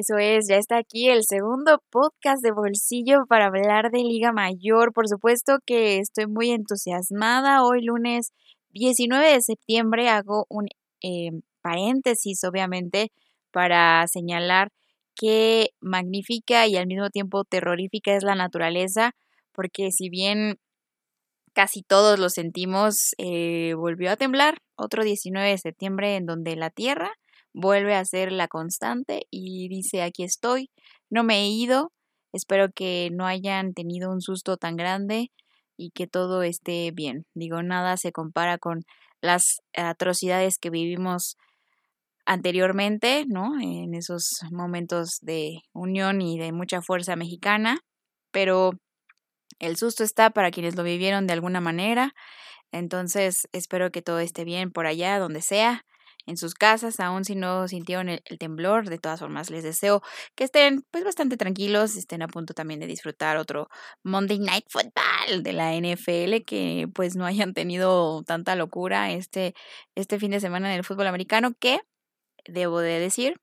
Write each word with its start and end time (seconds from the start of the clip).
Eso 0.00 0.16
es, 0.16 0.48
ya 0.48 0.56
está 0.56 0.78
aquí 0.78 1.10
el 1.10 1.24
segundo 1.24 1.82
podcast 1.90 2.42
de 2.42 2.52
bolsillo 2.52 3.26
para 3.28 3.48
hablar 3.48 3.90
de 3.90 3.98
Liga 3.98 4.32
Mayor. 4.32 4.94
Por 4.94 5.06
supuesto 5.08 5.58
que 5.66 5.98
estoy 5.98 6.26
muy 6.26 6.52
entusiasmada. 6.52 7.62
Hoy 7.62 7.82
lunes 7.82 8.32
19 8.70 9.30
de 9.30 9.42
septiembre 9.42 10.08
hago 10.08 10.46
un 10.48 10.68
eh, 11.02 11.32
paréntesis, 11.60 12.42
obviamente, 12.44 13.12
para 13.50 14.06
señalar 14.06 14.70
qué 15.14 15.72
magnífica 15.80 16.66
y 16.66 16.78
al 16.78 16.86
mismo 16.86 17.10
tiempo 17.10 17.44
terrorífica 17.44 18.16
es 18.16 18.22
la 18.22 18.34
naturaleza, 18.34 19.12
porque 19.52 19.90
si 19.90 20.08
bien 20.08 20.56
casi 21.52 21.82
todos 21.82 22.18
lo 22.18 22.30
sentimos, 22.30 23.14
eh, 23.18 23.74
volvió 23.76 24.12
a 24.12 24.16
temblar 24.16 24.62
otro 24.76 25.04
19 25.04 25.46
de 25.46 25.58
septiembre 25.58 26.16
en 26.16 26.24
donde 26.24 26.56
la 26.56 26.70
Tierra 26.70 27.12
vuelve 27.52 27.94
a 27.94 28.04
ser 28.04 28.32
la 28.32 28.48
constante 28.48 29.26
y 29.30 29.68
dice 29.68 30.02
aquí 30.02 30.24
estoy, 30.24 30.70
no 31.10 31.24
me 31.24 31.40
he 31.40 31.48
ido, 31.48 31.92
espero 32.32 32.68
que 32.74 33.10
no 33.12 33.26
hayan 33.26 33.74
tenido 33.74 34.10
un 34.10 34.20
susto 34.20 34.56
tan 34.56 34.76
grande 34.76 35.30
y 35.76 35.90
que 35.90 36.06
todo 36.06 36.42
esté 36.42 36.90
bien. 36.92 37.24
Digo, 37.34 37.62
nada 37.62 37.96
se 37.96 38.12
compara 38.12 38.58
con 38.58 38.82
las 39.22 39.60
atrocidades 39.74 40.58
que 40.58 40.70
vivimos 40.70 41.36
anteriormente, 42.26 43.24
¿no? 43.26 43.58
En 43.60 43.94
esos 43.94 44.28
momentos 44.52 45.18
de 45.22 45.62
unión 45.72 46.20
y 46.20 46.38
de 46.38 46.52
mucha 46.52 46.80
fuerza 46.82 47.16
mexicana, 47.16 47.80
pero 48.30 48.72
el 49.58 49.76
susto 49.76 50.04
está 50.04 50.30
para 50.30 50.50
quienes 50.50 50.76
lo 50.76 50.82
vivieron 50.82 51.26
de 51.26 51.32
alguna 51.32 51.60
manera. 51.60 52.12
Entonces, 52.72 53.48
espero 53.52 53.90
que 53.90 54.02
todo 54.02 54.20
esté 54.20 54.44
bien 54.44 54.70
por 54.70 54.86
allá, 54.86 55.18
donde 55.18 55.42
sea 55.42 55.84
en 56.26 56.36
sus 56.36 56.54
casas, 56.54 57.00
aun 57.00 57.24
si 57.24 57.34
no 57.34 57.68
sintieron 57.68 58.08
el, 58.08 58.22
temblor. 58.38 58.88
De 58.88 58.98
todas 58.98 59.20
formas, 59.20 59.50
les 59.50 59.64
deseo 59.64 60.02
que 60.34 60.44
estén 60.44 60.82
pues 60.90 61.04
bastante 61.04 61.36
tranquilos, 61.36 61.96
estén 61.96 62.22
a 62.22 62.28
punto 62.28 62.54
también 62.54 62.80
de 62.80 62.86
disfrutar 62.86 63.36
otro 63.36 63.68
Monday 64.02 64.38
Night 64.38 64.66
Football 64.68 65.42
de 65.42 65.52
la 65.52 65.74
NFL, 65.74 66.44
que 66.46 66.88
pues 66.94 67.16
no 67.16 67.26
hayan 67.26 67.54
tenido 67.54 68.22
tanta 68.24 68.56
locura 68.56 69.10
este, 69.12 69.54
este 69.94 70.18
fin 70.18 70.30
de 70.32 70.40
semana 70.40 70.72
en 70.72 70.78
el 70.78 70.84
fútbol 70.84 71.06
americano, 71.06 71.52
que 71.58 71.80
debo 72.46 72.80
de 72.80 73.00
decir, 73.00 73.40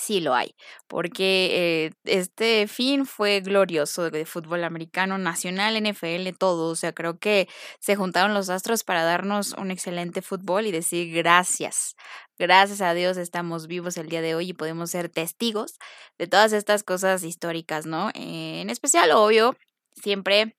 sí 0.00 0.20
lo 0.20 0.34
hay, 0.34 0.54
porque 0.88 1.86
eh, 1.86 1.90
este 2.04 2.66
fin 2.66 3.06
fue 3.06 3.40
glorioso 3.40 4.10
de 4.10 4.24
fútbol 4.24 4.64
americano, 4.64 5.18
nacional, 5.18 5.76
NFL, 5.76 6.30
todo. 6.38 6.70
O 6.70 6.76
sea, 6.76 6.92
creo 6.92 7.18
que 7.18 7.48
se 7.78 7.96
juntaron 7.96 8.34
los 8.34 8.50
astros 8.50 8.82
para 8.84 9.04
darnos 9.04 9.52
un 9.52 9.70
excelente 9.70 10.22
fútbol 10.22 10.66
y 10.66 10.72
decir 10.72 11.12
gracias. 11.14 11.94
Gracias 12.38 12.80
a 12.80 12.94
Dios 12.94 13.18
estamos 13.18 13.66
vivos 13.66 13.96
el 13.98 14.08
día 14.08 14.22
de 14.22 14.34
hoy 14.34 14.50
y 14.50 14.52
podemos 14.54 14.90
ser 14.90 15.10
testigos 15.10 15.78
de 16.18 16.26
todas 16.26 16.52
estas 16.52 16.82
cosas 16.82 17.22
históricas, 17.22 17.84
¿no? 17.84 18.10
en 18.14 18.70
especial, 18.70 19.10
obvio, 19.12 19.56
siempre 19.94 20.56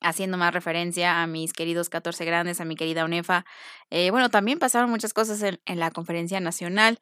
haciendo 0.00 0.36
más 0.38 0.52
referencia 0.54 1.22
a 1.22 1.26
mis 1.26 1.52
queridos 1.52 1.88
14 1.90 2.24
grandes, 2.24 2.60
a 2.60 2.64
mi 2.64 2.76
querida 2.76 3.04
UNEFA. 3.04 3.44
Eh, 3.90 4.10
bueno, 4.10 4.30
también 4.30 4.58
pasaron 4.58 4.90
muchas 4.90 5.12
cosas 5.12 5.42
en, 5.42 5.60
en 5.66 5.78
la 5.78 5.90
conferencia 5.90 6.40
nacional 6.40 6.98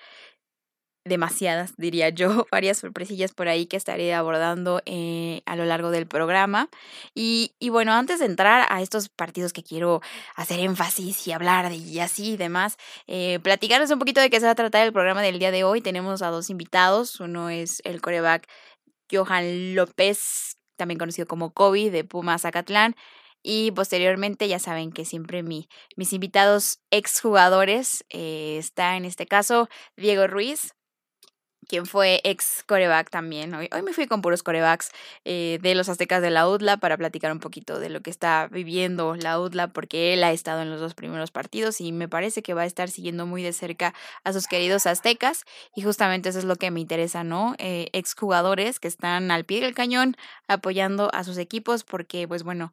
demasiadas, 1.04 1.74
diría 1.76 2.10
yo, 2.10 2.46
varias 2.52 2.78
sorpresillas 2.78 3.32
por 3.32 3.48
ahí 3.48 3.66
que 3.66 3.76
estaré 3.76 4.14
abordando 4.14 4.82
eh, 4.86 5.42
a 5.46 5.56
lo 5.56 5.64
largo 5.64 5.90
del 5.90 6.06
programa. 6.06 6.68
Y, 7.14 7.52
y, 7.58 7.70
bueno, 7.70 7.92
antes 7.92 8.20
de 8.20 8.26
entrar 8.26 8.66
a 8.70 8.82
estos 8.82 9.08
partidos 9.08 9.52
que 9.52 9.62
quiero 9.62 10.02
hacer 10.36 10.60
énfasis 10.60 11.26
y 11.26 11.32
hablar 11.32 11.68
de 11.68 11.76
y 11.76 12.00
así 12.00 12.32
y 12.32 12.36
demás, 12.36 12.76
eh, 13.06 13.38
platicarles 13.42 13.90
un 13.90 13.98
poquito 13.98 14.20
de 14.20 14.30
qué 14.30 14.40
se 14.40 14.46
va 14.46 14.52
a 14.52 14.56
tratar 14.56 14.86
el 14.86 14.92
programa 14.92 15.22
del 15.22 15.38
día 15.38 15.50
de 15.50 15.64
hoy. 15.64 15.80
Tenemos 15.80 16.22
a 16.22 16.28
dos 16.28 16.50
invitados. 16.50 17.20
Uno 17.20 17.50
es 17.50 17.80
el 17.84 18.00
coreback 18.00 18.46
Johan 19.10 19.74
López, 19.74 20.58
también 20.76 20.98
conocido 20.98 21.26
como 21.26 21.52
Kobe 21.52 21.90
de 21.90 22.04
Puma 22.04 22.38
Zacatlán. 22.38 22.94
Y 23.42 23.70
posteriormente, 23.70 24.48
ya 24.48 24.58
saben 24.58 24.92
que 24.92 25.06
siempre 25.06 25.42
mi, 25.42 25.68
mis 25.96 26.12
invitados 26.12 26.80
exjugadores 26.90 28.04
eh, 28.10 28.56
está 28.58 28.96
en 28.96 29.06
este 29.06 29.26
caso 29.26 29.68
Diego 29.96 30.26
Ruiz, 30.26 30.74
quien 31.70 31.86
fue 31.86 32.20
ex 32.24 32.64
coreback 32.66 33.10
también. 33.10 33.54
Hoy, 33.54 33.68
me 33.84 33.92
fui 33.92 34.08
con 34.08 34.22
puros 34.22 34.42
corebacks 34.42 34.90
eh, 35.24 35.60
de 35.62 35.76
los 35.76 35.88
aztecas 35.88 36.20
de 36.20 36.30
la 36.30 36.48
UDLA 36.48 36.78
para 36.78 36.96
platicar 36.96 37.30
un 37.30 37.38
poquito 37.38 37.78
de 37.78 37.90
lo 37.90 38.00
que 38.00 38.10
está 38.10 38.48
viviendo 38.50 39.14
la 39.14 39.38
UDLA, 39.38 39.68
porque 39.68 40.12
él 40.12 40.24
ha 40.24 40.32
estado 40.32 40.62
en 40.62 40.70
los 40.70 40.80
dos 40.80 40.94
primeros 40.94 41.30
partidos 41.30 41.80
y 41.80 41.92
me 41.92 42.08
parece 42.08 42.42
que 42.42 42.54
va 42.54 42.62
a 42.62 42.66
estar 42.66 42.90
siguiendo 42.90 43.24
muy 43.24 43.44
de 43.44 43.52
cerca 43.52 43.94
a 44.24 44.32
sus 44.32 44.48
queridos 44.48 44.86
aztecas. 44.86 45.44
Y 45.76 45.82
justamente 45.82 46.30
eso 46.30 46.40
es 46.40 46.44
lo 46.44 46.56
que 46.56 46.72
me 46.72 46.80
interesa, 46.80 47.22
¿no? 47.22 47.54
Eh, 47.58 47.86
exjugadores 47.92 48.80
que 48.80 48.88
están 48.88 49.30
al 49.30 49.44
pie 49.44 49.60
del 49.60 49.72
cañón 49.72 50.16
apoyando 50.48 51.08
a 51.14 51.22
sus 51.22 51.38
equipos, 51.38 51.84
porque, 51.84 52.26
pues 52.26 52.42
bueno, 52.42 52.72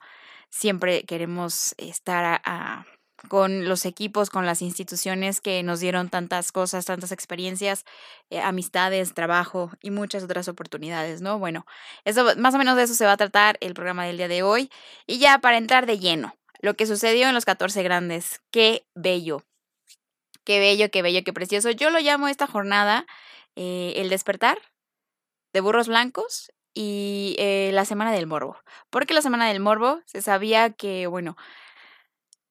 siempre 0.50 1.04
queremos 1.04 1.76
estar 1.78 2.42
a 2.44 2.88
con 3.30 3.68
los 3.68 3.86
equipos, 3.86 4.30
con 4.30 4.46
las 4.46 4.62
instituciones 4.62 5.42
que 5.42 5.64
nos 5.64 5.80
dieron 5.80 6.10
tantas 6.10 6.52
cosas, 6.52 6.86
tantas 6.86 7.12
experiencias, 7.12 7.86
eh, 8.30 8.40
amistades, 8.40 9.14
trabajo 9.14 9.72
y 9.82 9.92
muchas 9.92 10.24
otras 10.24 10.48
oportunidades, 10.48 11.22
¿no? 11.22 11.40
Bueno, 11.40 11.66
eso 12.06 12.26
más 12.38 12.54
o 12.54 12.58
menos 12.58 12.78
de 12.78 12.84
eso 12.84 12.94
se 12.94 13.06
va 13.06 13.14
a 13.14 13.18
tratar 13.18 13.58
el 13.62 13.74
programa 13.74 14.06
del 14.06 14.18
día 14.18 14.28
de 14.28 14.44
hoy. 14.44 14.70
Y 15.08 15.20
ya 15.20 15.40
para 15.40 15.58
entrar 15.58 15.86
de 15.86 16.00
lleno, 16.00 16.36
lo 16.60 16.76
que 16.76 16.86
sucedió 16.86 17.28
en 17.28 17.34
los 17.34 17.46
14 17.46 17.84
grandes, 17.84 18.42
qué 18.52 18.86
bello, 18.96 19.44
qué 20.44 20.60
bello, 20.60 20.90
qué 20.92 21.02
bello, 21.02 21.24
qué 21.24 21.34
precioso. 21.34 21.72
Yo 21.72 21.90
lo 21.90 22.00
llamo 22.00 22.28
esta 22.28 22.48
jornada 22.48 23.06
eh, 23.56 23.94
el 23.98 24.10
despertar 24.10 24.60
de 25.54 25.62
burros 25.62 25.88
blancos 25.88 26.52
y 26.74 27.36
eh, 27.40 27.72
la 27.74 27.86
semana 27.86 28.12
del 28.12 28.28
morbo. 28.28 28.58
Porque 28.92 29.16
la 29.16 29.24
semana 29.24 29.48
del 29.48 29.60
morbo 29.60 30.00
se 30.06 30.22
sabía 30.22 30.70
que, 30.70 31.08
bueno, 31.08 31.36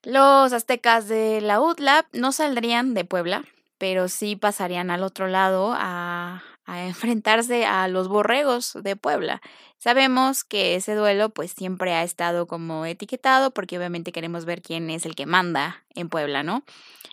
los 0.06 0.52
aztecas 0.52 1.08
de 1.08 1.40
la 1.40 1.60
UTLAP 1.60 2.06
no 2.12 2.30
saldrían 2.30 2.94
de 2.94 3.04
Puebla, 3.04 3.44
pero 3.76 4.06
sí 4.06 4.36
pasarían 4.36 4.88
al 4.92 5.02
otro 5.02 5.26
lado 5.26 5.74
a, 5.76 6.44
enfrentarse 6.68 7.66
a 7.66 7.88
los 7.88 8.06
borregos 8.06 8.78
de 8.82 8.94
Puebla. 8.94 9.42
Sabemos 9.78 10.44
que 10.44 10.76
ese 10.76 10.94
duelo 10.94 11.30
pues 11.30 11.50
siempre 11.50 11.92
ha 11.92 12.04
estado 12.04 12.46
como 12.46 12.86
etiquetado 12.86 13.50
porque 13.50 13.78
obviamente 13.78 14.12
queremos 14.12 14.44
ver 14.44 14.62
quién 14.62 14.90
es 14.90 15.06
el 15.06 15.16
que 15.16 15.26
manda 15.26 15.84
en 15.96 16.08
Puebla, 16.08 16.44
¿no? 16.44 16.62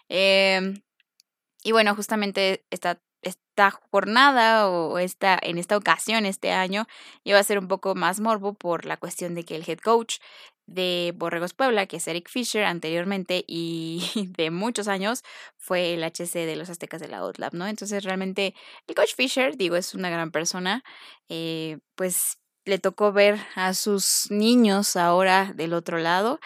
Em, 0.07 0.83
y 1.63 1.71
bueno, 1.71 1.95
justamente 1.95 2.63
esta, 2.69 2.99
esta 3.23 3.71
jornada 3.71 4.69
o 4.69 4.97
esta, 4.99 5.37
en 5.41 5.57
esta 5.57 5.77
ocasión, 5.77 6.25
este 6.25 6.51
año, 6.51 6.87
iba 7.23 7.39
a 7.39 7.43
ser 7.43 7.59
un 7.59 7.67
poco 7.67 7.95
más 7.95 8.19
morbo 8.19 8.53
por 8.53 8.85
la 8.85 8.97
cuestión 8.97 9.35
de 9.35 9.43
que 9.43 9.55
el 9.55 9.63
head 9.67 9.79
coach 9.79 10.17
de 10.65 11.13
Borregos 11.15 11.53
Puebla, 11.53 11.87
que 11.87 11.97
es 11.97 12.07
Eric 12.07 12.29
Fisher 12.29 12.63
anteriormente 12.63 13.43
y 13.47 14.03
de 14.37 14.51
muchos 14.51 14.87
años 14.87 15.23
fue 15.57 15.93
el 15.93 16.03
HC 16.03 16.45
de 16.45 16.55
los 16.55 16.69
Aztecas 16.69 17.01
de 17.01 17.07
la 17.07 17.23
OutLab, 17.23 17.53
¿no? 17.53 17.67
Entonces 17.67 18.03
realmente 18.03 18.55
el 18.87 18.95
coach 18.95 19.15
Fisher, 19.15 19.57
digo, 19.57 19.75
es 19.75 19.93
una 19.93 20.09
gran 20.09 20.31
persona, 20.31 20.83
eh, 21.29 21.79
pues 21.95 22.37
le 22.65 22.79
tocó 22.79 23.11
ver 23.11 23.39
a 23.55 23.73
sus 23.73 24.31
niños 24.31 24.95
ahora 24.95 25.51
del 25.53 25.73
otro 25.73 25.97
lado. 25.97 26.39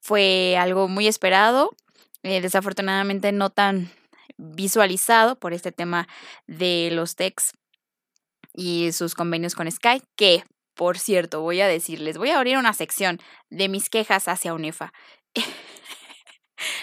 Fue 0.00 0.56
algo 0.56 0.88
muy 0.88 1.06
esperado, 1.08 1.74
eh, 2.22 2.40
desafortunadamente 2.40 3.32
no 3.32 3.50
tan 3.50 3.90
visualizado 4.40 5.38
por 5.38 5.52
este 5.52 5.72
tema 5.72 6.08
de 6.46 6.90
los 6.92 7.14
techs 7.14 7.52
y 8.54 8.92
sus 8.92 9.14
convenios 9.14 9.54
con 9.54 9.70
Sky, 9.70 10.02
que 10.16 10.44
por 10.74 10.98
cierto, 10.98 11.42
voy 11.42 11.60
a 11.60 11.68
decirles, 11.68 12.16
voy 12.16 12.30
a 12.30 12.38
abrir 12.38 12.56
una 12.56 12.72
sección 12.72 13.18
de 13.50 13.68
mis 13.68 13.90
quejas 13.90 14.28
hacia 14.28 14.54
UNEFA. 14.54 14.94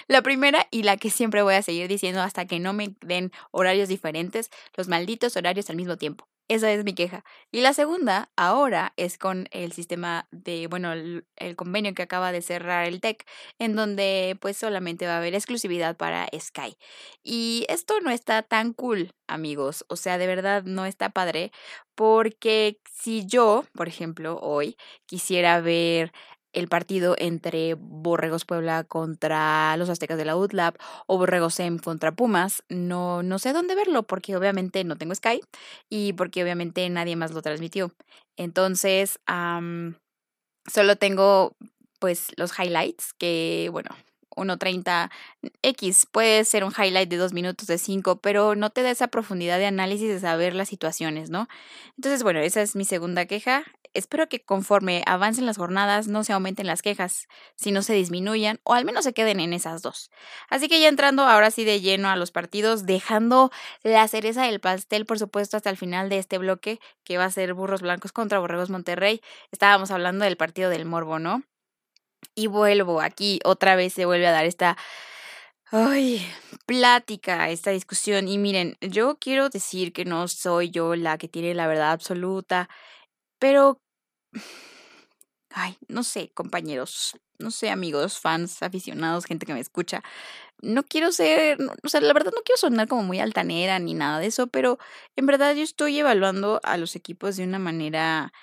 La 0.08 0.22
primera 0.22 0.68
y 0.70 0.84
la 0.84 0.98
que 0.98 1.10
siempre 1.10 1.42
voy 1.42 1.56
a 1.56 1.64
seguir 1.64 1.88
diciendo 1.88 2.22
hasta 2.22 2.46
que 2.46 2.60
no 2.60 2.74
me 2.74 2.96
den 3.02 3.32
horarios 3.52 3.90
diferentes, 3.90 4.50
los 4.76 4.88
malditos 4.88 5.36
horarios 5.36 5.72
al 5.72 5.78
mismo 5.78 5.98
tiempo. 5.98 6.28
Esa 6.50 6.72
es 6.72 6.86
mi 6.86 6.94
queja. 6.94 7.26
Y 7.52 7.60
la 7.60 7.74
segunda, 7.74 8.32
ahora, 8.38 8.94
es 8.96 9.18
con 9.18 9.50
el 9.52 9.74
sistema 9.74 10.30
de, 10.32 10.68
bueno, 10.68 10.94
el, 10.94 11.26
convenio 11.58 11.94
que 11.94 12.04
acaba 12.04 12.32
de 12.32 12.42
cerrar 12.42 12.88
el 12.88 13.02
TEC, 13.02 13.26
en 13.60 13.76
donde 13.76 14.38
pues 14.40 14.56
solamente 14.58 15.06
va 15.08 15.16
a 15.16 15.18
haber 15.18 15.36
exclusividad 15.36 15.98
para 15.98 16.28
Sky. 16.40 16.78
Y 17.22 17.66
esto 17.68 18.00
no 18.00 18.12
está 18.12 18.44
tan 18.44 18.72
cool, 18.72 19.12
amigos. 19.28 19.84
O 19.90 19.98
sea, 19.98 20.18
de 20.18 20.28
verdad 20.28 20.64
no 20.64 20.86
está 20.86 21.10
padre, 21.10 21.52
porque 21.96 22.80
si 22.94 23.26
yo, 23.26 23.66
por 23.74 23.90
ejemplo, 23.90 24.40
hoy 24.42 24.78
quisiera 25.06 25.60
ver 25.60 26.14
el 26.58 26.68
partido 26.68 27.16
entre 27.20 27.76
Borregos 27.76 28.44
Puebla 28.44 28.84
contra 28.84 29.78
los 29.78 29.90
Aztecas 29.90 30.18
de 30.18 30.26
la 30.26 30.36
UTLAB 30.36 30.74
o 31.06 31.20
Borregos 31.20 31.54
SEM 31.54 31.78
contra 31.78 32.12
Pumas, 32.12 32.64
no, 32.68 33.22
no 33.22 33.38
sé 33.38 33.54
dónde 33.54 33.76
verlo 33.76 34.02
porque 34.04 34.36
obviamente 34.36 34.84
no 34.84 34.98
tengo 34.98 35.14
Sky 35.14 35.42
y 35.88 36.14
porque 36.14 36.42
obviamente 36.42 36.90
nadie 36.90 37.16
más 37.16 37.32
lo 37.32 37.44
transmitió. 37.44 37.92
Entonces, 38.38 39.20
solo 40.66 40.96
tengo 40.96 41.54
pues 42.00 42.32
los 42.38 42.58
highlights 42.58 43.14
que, 43.14 43.70
bueno, 43.72 43.92
1.30 44.38 45.10
X. 45.62 46.08
Puede 46.12 46.46
ser 46.46 46.64
un 46.64 46.72
highlight 46.72 47.10
de 47.10 47.18
dos 47.18 47.34
minutos, 47.34 47.68
de 47.68 47.78
cinco, 47.78 48.22
pero 48.22 48.56
no 48.56 48.70
te 48.70 48.84
da 48.84 48.92
esa 48.92 49.08
profundidad 49.08 49.58
de 49.58 49.66
análisis 49.66 50.10
de 50.10 50.20
saber 50.20 50.56
las 50.56 50.70
situaciones, 50.70 51.30
¿no? 51.30 51.48
Entonces, 51.98 52.24
bueno, 52.24 52.40
esa 52.40 52.62
es 52.62 52.76
mi 52.76 52.86
segunda 52.86 53.26
queja. 53.26 53.64
Espero 53.94 54.30
que 54.30 54.44
conforme 54.44 55.04
avancen 55.08 55.46
las 55.46 55.58
jornadas 55.58 56.08
no 56.08 56.24
se 56.24 56.34
aumenten 56.34 56.68
las 56.68 56.82
quejas, 56.82 57.28
sino 57.56 57.82
se 57.82 57.94
disminuyan 57.94 58.60
o 58.64 58.74
al 58.74 58.86
menos 58.86 59.04
se 59.06 59.14
queden 59.14 59.40
en 59.40 59.54
esas 59.54 59.82
dos. 59.82 60.12
Así 60.50 60.68
que 60.68 60.80
ya 60.80 60.88
entrando 60.88 61.24
ahora 61.24 61.50
sí 61.50 61.64
de 61.64 61.82
lleno 61.82 62.10
a 62.10 62.16
los 62.16 62.32
partidos, 62.32 62.86
dejando 62.86 63.52
la 63.84 64.08
cereza 64.08 64.44
del 64.44 64.60
pastel, 64.60 65.06
por 65.06 65.18
supuesto, 65.18 65.58
hasta 65.58 65.70
el 65.72 65.78
final 65.78 66.10
de 66.10 66.20
este 66.20 66.38
bloque, 66.38 66.80
que 67.04 67.18
va 67.18 67.26
a 67.26 67.32
ser 67.32 67.54
Burros 67.54 67.82
Blancos 67.82 68.12
contra 68.12 68.40
Borregos 68.40 68.70
Monterrey. 68.70 69.22
Estábamos 69.52 69.90
hablando 69.90 70.26
del 70.26 70.38
partido 70.38 70.70
del 70.70 70.86
Morbo, 70.86 71.18
¿no? 71.20 71.44
Y 72.36 72.48
vuelvo 72.48 73.02
aquí, 73.02 73.40
otra 73.46 73.76
vez 73.76 73.94
se 73.94 74.06
vuelve 74.06 74.28
a 74.28 74.32
dar 74.32 74.46
esta 74.46 74.78
plática, 76.66 77.50
esta 77.50 77.72
discusión. 77.72 78.28
Y 78.28 78.38
miren, 78.38 78.78
yo 78.82 79.18
quiero 79.20 79.50
decir 79.50 79.94
que 79.94 80.06
no 80.06 80.28
soy 80.28 80.70
yo 80.70 80.96
la 80.96 81.18
que 81.18 81.28
tiene 81.28 81.54
la 81.54 81.68
verdad 81.68 81.92
absoluta, 81.92 82.70
pero, 83.40 83.82
ay, 85.52 85.78
no 85.88 86.04
sé, 86.04 86.32
compañeros, 86.34 87.18
no 87.40 87.52
sé, 87.52 87.70
amigos, 87.70 88.20
fans, 88.20 88.64
aficionados, 88.64 89.26
gente 89.26 89.46
que 89.46 89.54
me 89.54 89.60
escucha. 89.62 90.04
No 90.62 90.84
quiero 90.84 91.12
ser, 91.14 91.58
o 91.84 91.90
sea, 91.90 92.02
la 92.02 92.14
verdad 92.14 92.34
no 92.36 92.44
quiero 92.44 92.58
sonar 92.60 92.88
como 92.88 93.04
muy 93.04 93.20
altanera 93.20 93.80
ni 93.80 93.94
nada 93.96 94.20
de 94.20 94.28
eso, 94.28 94.48
pero 94.48 94.80
en 95.18 95.28
verdad 95.28 95.56
yo 95.56 95.64
estoy 95.64 96.00
evaluando 96.00 96.62
a 96.64 96.78
los 96.78 96.96
equipos 96.96 97.38
de 97.38 97.46
una 97.46 97.60
manera, 97.60 98.34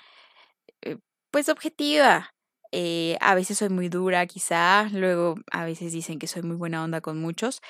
eh, 0.83 0.97
pues, 1.31 1.49
objetiva. 1.49 2.34
Eh, 2.71 3.17
a 3.21 3.35
veces 3.35 3.57
soy 3.57 3.69
muy 3.69 3.89
dura, 3.89 4.25
quizá. 4.27 4.89
Luego 4.91 5.35
a 5.51 5.65
veces 5.65 5.93
dicen 5.93 6.19
que 6.19 6.27
soy 6.27 6.41
muy 6.43 6.55
buena 6.57 6.83
onda 6.83 7.01
con 7.01 7.19
muchos. 7.19 7.61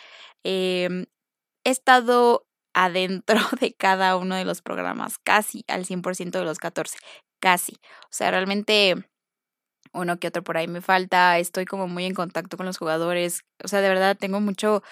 Em, 0.44 1.06
he 1.66 1.72
estado 1.72 2.46
adentro 2.76 3.38
de 3.62 3.74
cada 3.76 4.18
uno 4.18 4.36
de 4.36 4.46
los 4.46 4.62
programas, 4.62 5.18
casi 5.20 5.64
al 5.68 5.86
100% 5.86 6.40
de 6.40 6.46
los 6.46 6.60
14, 6.60 6.98
casi. 7.42 7.74
O 8.06 8.10
sea, 8.12 8.32
realmente 8.32 8.96
uno 9.94 10.20
que 10.20 10.28
otro 10.28 10.44
por 10.44 10.58
ahí 10.58 10.68
me 10.68 10.82
falta, 10.82 11.40
estoy 11.40 11.66
como 11.66 11.88
muy 11.88 12.06
en 12.06 12.14
contacto 12.16 12.58
con 12.58 12.66
los 12.66 12.78
jugadores, 12.78 13.42
o 13.64 13.68
sea, 13.68 13.82
de 13.82 13.90
verdad 13.90 14.18
tengo 14.20 14.42
mucho 14.42 14.84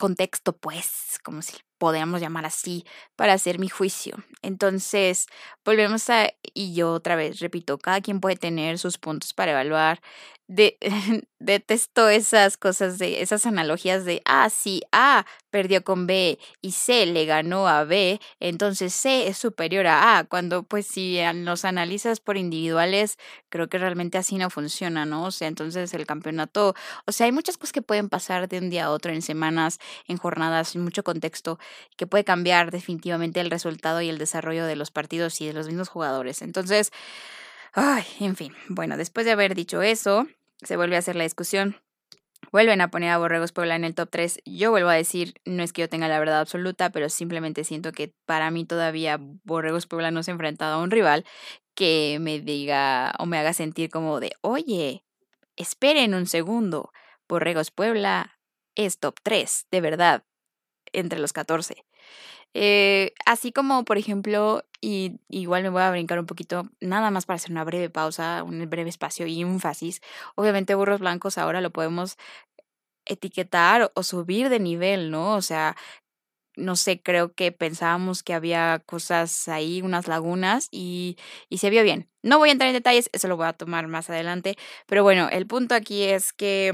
contexto, 0.00 0.56
pues, 0.58 1.20
como 1.24 1.42
si 1.42 1.54
podríamos 1.78 2.20
llamar 2.22 2.46
así, 2.46 2.84
para 3.16 3.34
hacer 3.34 3.60
mi 3.60 3.68
juicio. 3.70 4.16
Entonces, 4.42 5.26
volvemos 5.64 6.10
a, 6.10 6.30
y 6.54 6.74
yo 6.74 6.92
otra 6.94 7.16
vez 7.16 7.40
repito, 7.40 7.78
cada 7.78 8.00
quien 8.02 8.20
puede 8.20 8.36
tener 8.36 8.78
sus 8.80 8.98
puntos 8.98 9.34
para 9.34 9.52
evaluar. 9.52 10.00
De, 10.52 10.78
detesto 11.38 12.08
esas 12.08 12.56
cosas 12.56 12.98
de, 12.98 13.22
esas 13.22 13.46
analogías 13.46 14.04
de, 14.04 14.20
ah, 14.24 14.50
sí, 14.50 14.82
A 14.90 15.24
perdió 15.50 15.84
con 15.84 16.08
B 16.08 16.40
y 16.60 16.72
C 16.72 17.06
le 17.06 17.24
ganó 17.24 17.68
a 17.68 17.84
B, 17.84 18.20
entonces 18.40 18.92
C 18.92 19.28
es 19.28 19.38
superior 19.38 19.86
a 19.86 20.18
A, 20.18 20.24
cuando 20.24 20.64
pues 20.64 20.88
si 20.88 21.20
los 21.34 21.64
analizas 21.64 22.18
por 22.18 22.36
individuales, 22.36 23.16
creo 23.48 23.68
que 23.68 23.78
realmente 23.78 24.18
así 24.18 24.38
no 24.38 24.50
funciona, 24.50 25.06
¿no? 25.06 25.24
O 25.26 25.30
sea, 25.30 25.46
entonces 25.46 25.94
el 25.94 26.04
campeonato, 26.04 26.74
o 27.06 27.12
sea, 27.12 27.26
hay 27.26 27.32
muchas 27.32 27.56
cosas 27.56 27.72
que 27.72 27.82
pueden 27.82 28.08
pasar 28.08 28.48
de 28.48 28.58
un 28.58 28.68
día 28.70 28.86
a 28.86 28.90
otro 28.90 29.12
en 29.12 29.22
semanas, 29.22 29.78
en 30.08 30.16
jornadas, 30.16 30.74
en 30.74 30.82
mucho 30.82 31.04
contexto, 31.04 31.60
que 31.96 32.08
puede 32.08 32.24
cambiar 32.24 32.72
definitivamente 32.72 33.38
el 33.40 33.52
resultado 33.52 34.00
y 34.02 34.08
el 34.08 34.18
desarrollo 34.18 34.66
de 34.66 34.74
los 34.74 34.90
partidos 34.90 35.40
y 35.40 35.46
de 35.46 35.52
los 35.52 35.68
mismos 35.68 35.88
jugadores. 35.88 36.42
Entonces, 36.42 36.90
ay, 37.72 38.04
en 38.18 38.34
fin, 38.34 38.52
bueno, 38.68 38.96
después 38.96 39.26
de 39.26 39.32
haber 39.32 39.54
dicho 39.54 39.82
eso, 39.82 40.26
se 40.62 40.76
vuelve 40.76 40.96
a 40.96 41.00
hacer 41.00 41.16
la 41.16 41.24
discusión. 41.24 41.76
Vuelven 42.52 42.80
a 42.80 42.90
poner 42.90 43.10
a 43.10 43.18
Borregos 43.18 43.52
Puebla 43.52 43.76
en 43.76 43.84
el 43.84 43.94
top 43.94 44.08
3. 44.10 44.40
Yo 44.44 44.70
vuelvo 44.70 44.88
a 44.88 44.94
decir, 44.94 45.34
no 45.44 45.62
es 45.62 45.72
que 45.72 45.82
yo 45.82 45.88
tenga 45.88 46.08
la 46.08 46.18
verdad 46.18 46.40
absoluta, 46.40 46.90
pero 46.90 47.08
simplemente 47.08 47.64
siento 47.64 47.92
que 47.92 48.12
para 48.26 48.50
mí 48.50 48.64
todavía 48.64 49.18
Borregos 49.44 49.86
Puebla 49.86 50.10
no 50.10 50.22
se 50.22 50.30
ha 50.30 50.34
enfrentado 50.34 50.74
a 50.74 50.82
un 50.82 50.90
rival 50.90 51.24
que 51.74 52.18
me 52.20 52.40
diga 52.40 53.12
o 53.18 53.26
me 53.26 53.38
haga 53.38 53.52
sentir 53.52 53.90
como 53.90 54.20
de, 54.20 54.32
oye, 54.40 55.04
esperen 55.56 56.14
un 56.14 56.26
segundo, 56.26 56.92
Borregos 57.28 57.70
Puebla 57.70 58.38
es 58.74 58.98
top 58.98 59.16
3, 59.22 59.66
de 59.70 59.80
verdad 59.80 60.24
entre 60.92 61.18
los 61.18 61.32
14. 61.32 61.84
Eh, 62.54 63.12
así 63.26 63.52
como, 63.52 63.84
por 63.84 63.98
ejemplo, 63.98 64.64
y 64.80 65.20
igual 65.28 65.62
me 65.62 65.68
voy 65.70 65.82
a 65.82 65.90
brincar 65.90 66.18
un 66.18 66.26
poquito, 66.26 66.68
nada 66.80 67.10
más 67.10 67.26
para 67.26 67.36
hacer 67.36 67.52
una 67.52 67.64
breve 67.64 67.90
pausa, 67.90 68.42
un 68.42 68.68
breve 68.68 68.90
espacio 68.90 69.26
y 69.26 69.40
énfasis. 69.42 70.00
Obviamente, 70.34 70.74
burros 70.74 71.00
blancos 71.00 71.38
ahora 71.38 71.60
lo 71.60 71.70
podemos 71.70 72.16
etiquetar 73.06 73.92
o 73.94 74.02
subir 74.02 74.48
de 74.48 74.60
nivel, 74.60 75.10
¿no? 75.10 75.34
O 75.36 75.42
sea, 75.42 75.76
no 76.56 76.76
sé, 76.76 77.00
creo 77.02 77.34
que 77.34 77.52
pensábamos 77.52 78.22
que 78.22 78.34
había 78.34 78.82
cosas 78.86 79.48
ahí, 79.48 79.82
unas 79.82 80.08
lagunas, 80.08 80.68
y, 80.70 81.16
y 81.48 81.58
se 81.58 81.70
vio 81.70 81.82
bien. 81.82 82.10
No 82.22 82.38
voy 82.38 82.50
a 82.50 82.52
entrar 82.52 82.68
en 82.68 82.74
detalles, 82.74 83.10
eso 83.12 83.28
lo 83.28 83.36
voy 83.36 83.46
a 83.46 83.52
tomar 83.54 83.88
más 83.88 84.10
adelante, 84.10 84.56
pero 84.86 85.02
bueno, 85.02 85.28
el 85.30 85.46
punto 85.46 85.74
aquí 85.74 86.04
es 86.04 86.32
que 86.32 86.72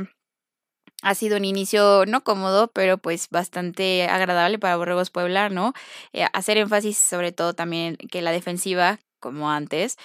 ha 1.02 1.14
sido 1.14 1.37
un 1.37 1.44
inicio 1.44 2.04
no 2.06 2.25
cómodo, 2.25 2.69
pero 2.72 2.98
pues 2.98 3.28
bastante 3.31 4.04
agradable 4.08 4.58
para 4.58 4.76
Borregos 4.76 5.10
Puebla, 5.10 5.48
¿no? 5.48 5.72
Eh, 6.12 6.26
hacer 6.32 6.56
énfasis 6.58 6.98
sobre 6.98 7.32
todo 7.32 7.54
también 7.54 7.96
que 7.96 8.22
la 8.22 8.32
defensiva, 8.32 8.98
como 9.20 9.50
antes, 9.50 9.96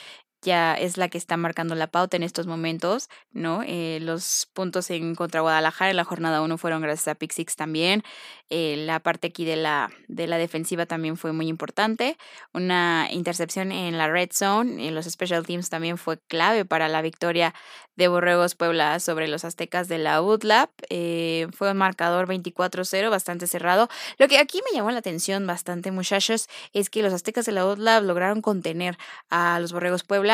ya 0.42 0.74
es 0.74 0.98
la 0.98 1.10
que 1.10 1.18
está 1.18 1.38
marcando 1.38 1.76
la 1.76 1.88
pauta 1.88 2.18
en 2.18 2.24
estos 2.24 2.48
momentos, 2.48 3.10
¿no? 3.32 3.64
Eh, 3.66 4.00
los 4.02 4.48
puntos 4.54 4.90
en 4.90 5.16
contra 5.16 5.42
Guadalajara 5.42 5.92
en 5.92 5.98
la 5.98 6.04
jornada 6.04 6.42
1 6.42 6.58
fueron 6.58 6.82
gracias 6.82 7.08
a 7.08 7.16
Pick 7.16 7.32
Six 7.32 7.56
también. 7.56 8.04
Eh, 8.50 8.76
la 8.86 9.00
parte 9.00 9.28
aquí 9.28 9.46
de 9.46 9.56
la, 9.56 9.90
de 10.08 10.28
la 10.28 10.38
defensiva 10.38 10.86
también 10.86 11.16
fue 11.16 11.32
muy 11.32 11.48
importante. 11.48 12.18
Una 12.54 13.08
intercepción 13.12 13.72
en 13.72 13.98
la 13.98 14.10
red 14.10 14.30
zone, 14.34 14.88
en 14.88 14.96
los 14.96 15.06
special 15.06 15.46
teams 15.46 15.70
también 15.70 15.98
fue 15.98 16.20
clave 16.28 16.66
para 16.66 16.90
la 16.90 17.02
victoria 17.02 17.54
de 17.96 18.08
Borregos 18.08 18.56
Puebla 18.56 19.00
sobre 19.00 19.28
los 19.28 19.46
aztecas 19.46 19.88
de 19.88 20.00
la 20.00 20.22
UDLAP. 20.22 20.70
Eh, 20.90 21.48
fue 21.54 21.72
un 21.72 21.78
marcador 21.78 22.28
24-0, 22.28 23.10
bastante 23.10 23.48
cerrado. 23.48 23.90
Lo 24.18 24.28
que 24.28 24.38
aquí 24.38 24.60
me 24.66 24.76
llamó 24.76 24.92
la 24.92 25.00
atención 25.00 25.46
bastante, 25.46 25.92
muchachos, 25.92 26.48
es 26.74 26.90
que 26.90 27.04
los 27.04 27.14
aztecas 27.14 27.46
de 27.46 27.52
la 27.52 27.66
UDLAP 27.66 28.04
lograron 28.04 28.42
contener 28.42 28.98
a 29.30 29.60
los 29.60 29.72
Borregos 29.72 30.04
Puebla. 30.04 30.31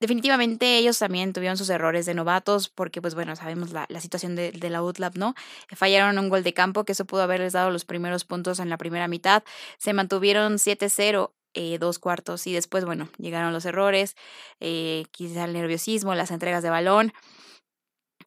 Definitivamente 0.00 0.78
ellos 0.78 0.98
también 0.98 1.32
tuvieron 1.32 1.56
sus 1.56 1.70
errores 1.70 2.06
de 2.06 2.14
novatos, 2.14 2.68
porque 2.68 3.00
pues 3.00 3.14
bueno, 3.14 3.36
sabemos 3.36 3.72
la, 3.72 3.86
situación 4.00 4.36
de, 4.36 4.52
la 4.70 4.82
UDLAP, 4.82 5.16
¿no? 5.16 5.34
Fallaron 5.74 6.18
un 6.18 6.28
gol 6.28 6.42
de 6.42 6.52
campo, 6.52 6.84
que 6.84 6.92
eso 6.92 7.04
pudo 7.04 7.22
haberles 7.22 7.52
dado 7.52 7.70
los 7.70 7.84
primeros 7.84 8.24
puntos 8.24 8.58
en 8.58 8.68
la 8.68 8.78
primera 8.78 9.08
mitad. 9.08 9.42
Se 9.78 9.92
mantuvieron 9.92 10.54
7-0 10.54 11.32
eh, 11.54 11.78
dos 11.78 11.98
cuartos 11.98 12.46
y 12.46 12.52
después, 12.52 12.84
bueno, 12.84 13.08
llegaron 13.16 13.52
los 13.54 13.64
errores, 13.64 14.14
eh, 14.60 15.04
quizá 15.10 15.44
el 15.44 15.54
nerviosismo, 15.54 16.14
las 16.14 16.30
entregas 16.30 16.62
de 16.62 16.68
balón. 16.68 17.12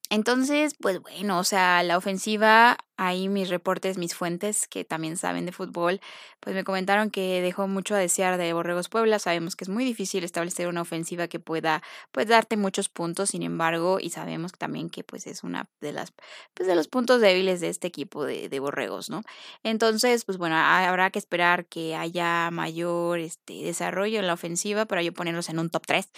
Entonces, 0.09 0.73
pues 0.79 0.99
bueno, 0.99 1.37
o 1.37 1.43
sea, 1.43 1.83
la 1.83 1.97
ofensiva 1.97 2.77
ahí 2.99 3.29
mis 3.29 3.49
reportes, 3.49 3.97
mis 3.97 4.13
fuentes, 4.13 4.67
que 4.67 4.83
también 4.83 5.15
saben 5.15 5.45
de 5.45 5.53
fútbol, 5.53 6.01
pues 6.41 6.53
me 6.53 6.65
comentaron 6.65 7.09
que 7.11 7.41
dejó 7.41 7.65
mucho 7.67 7.95
a 7.95 7.97
desear 7.97 8.37
de 8.37 8.51
Borregos 8.51 8.89
Puebla. 8.89 9.19
Sabemos 9.19 9.55
que 9.55 9.63
es 9.63 9.69
muy 9.69 9.85
difícil 9.85 10.25
establecer 10.25 10.67
una 10.67 10.81
ofensiva 10.81 11.29
que 11.29 11.39
pueda 11.39 11.81
pues 12.11 12.27
darte 12.27 12.57
muchos 12.57 12.89
puntos, 12.89 13.29
sin 13.29 13.43
embargo, 13.43 13.99
y 14.01 14.09
sabemos 14.09 14.51
también 14.51 14.89
que 14.89 15.05
pues 15.05 15.27
es 15.27 15.45
una 15.45 15.69
de 15.79 15.93
las 15.93 16.11
pues 16.53 16.67
de 16.67 16.75
los 16.75 16.89
puntos 16.89 17.21
débiles 17.21 17.61
de 17.61 17.69
este 17.69 17.87
equipo 17.87 18.25
de, 18.25 18.49
de 18.49 18.59
Borregos, 18.59 19.09
¿no? 19.09 19.21
Entonces, 19.63 20.25
pues 20.25 20.37
bueno, 20.37 20.57
habrá 20.57 21.09
que 21.09 21.19
esperar 21.19 21.67
que 21.67 21.95
haya 21.95 22.51
mayor 22.51 23.19
este 23.19 23.63
desarrollo 23.63 24.19
en 24.19 24.27
la 24.27 24.33
ofensiva 24.33 24.85
para 24.85 25.01
yo 25.03 25.13
ponerlos 25.13 25.47
en 25.47 25.59
un 25.59 25.69
top 25.69 25.83
3 25.87 26.09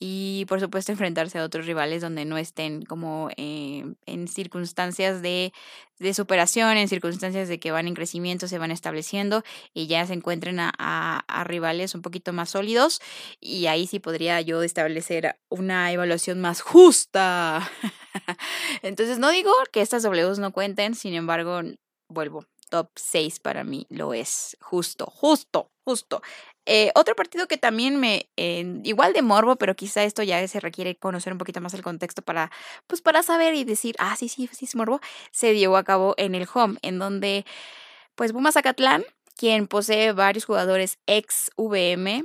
y 0.00 0.46
por 0.48 0.58
supuesto 0.58 0.90
enfrentarse 1.04 1.38
a 1.38 1.44
otros 1.44 1.66
rivales 1.66 2.02
donde 2.02 2.24
no 2.24 2.38
estén 2.38 2.82
como 2.82 3.28
eh, 3.36 3.84
en 4.06 4.26
circunstancias 4.26 5.22
de 5.22 5.52
de 5.98 6.12
superación, 6.24 6.78
en 6.78 6.88
circunstancias 6.88 7.48
de 7.48 7.60
que 7.60 7.70
van 7.70 7.86
en 7.86 7.92
crecimiento, 7.92 8.48
se 8.48 8.56
van 8.56 8.70
estableciendo 8.70 9.42
y 9.74 9.88
ya 9.88 10.06
se 10.06 10.14
encuentren 10.14 10.58
a, 10.58 11.44
rivales 11.44 11.94
un 11.94 12.00
poquito 12.00 12.32
más 12.32 12.48
sólidos 12.48 13.02
y 13.40 13.66
ahí 13.66 13.86
sí 13.86 14.00
podría 14.00 14.40
yo 14.40 14.62
establecer 14.62 15.36
una 15.50 15.92
evaluación 15.92 16.40
más 16.40 16.62
justa. 16.62 17.70
Entonces 18.82 19.18
no 19.18 19.28
digo 19.28 19.52
que 19.70 19.82
estas 19.82 20.02
Ws 20.02 20.38
no 20.38 20.52
cuenten, 20.52 20.94
sin 20.94 21.12
embargo, 21.12 21.60
vuelvo, 22.08 22.46
top 22.70 22.88
6 22.96 23.40
para 23.40 23.62
mí 23.62 23.86
lo 23.90 24.14
es, 24.14 24.56
justo, 24.62 25.04
justo, 25.04 25.68
justo. 25.84 26.22
Eh, 26.66 26.90
otro 26.94 27.14
partido 27.14 27.46
que 27.46 27.58
también 27.58 27.98
me, 28.00 28.28
igual 28.36 29.12
de 29.12 29.22
morbo, 29.22 29.56
pero 29.56 29.74
quizá 29.76 30.02
esto 30.04 30.22
ya 30.22 30.46
se 30.48 30.60
requiere 30.60 30.96
conocer 30.96 31.32
un 31.32 31.38
poquito 31.38 31.60
más 31.60 31.74
el 31.74 31.82
contexto 31.82 32.22
para, 32.22 32.50
pues 32.86 33.02
para 33.02 33.22
saber 33.22 33.54
y 33.54 33.64
decir, 33.64 33.94
ah, 33.98 34.16
sí, 34.16 34.28
sí, 34.28 34.48
sí 34.52 34.64
es 34.64 34.74
morbo, 34.74 35.00
se 35.30 35.52
dio 35.52 35.76
a 35.76 35.84
cabo 35.84 36.14
en 36.16 36.34
el 36.34 36.46
home, 36.52 36.78
en 36.82 36.98
donde, 36.98 37.44
pues 38.14 38.32
Pumas 38.32 38.54
Zacatlán, 38.54 39.04
quien 39.36 39.66
posee 39.66 40.12
varios 40.12 40.44
jugadores 40.46 40.98
ex 41.06 41.50
VM, 41.56 42.24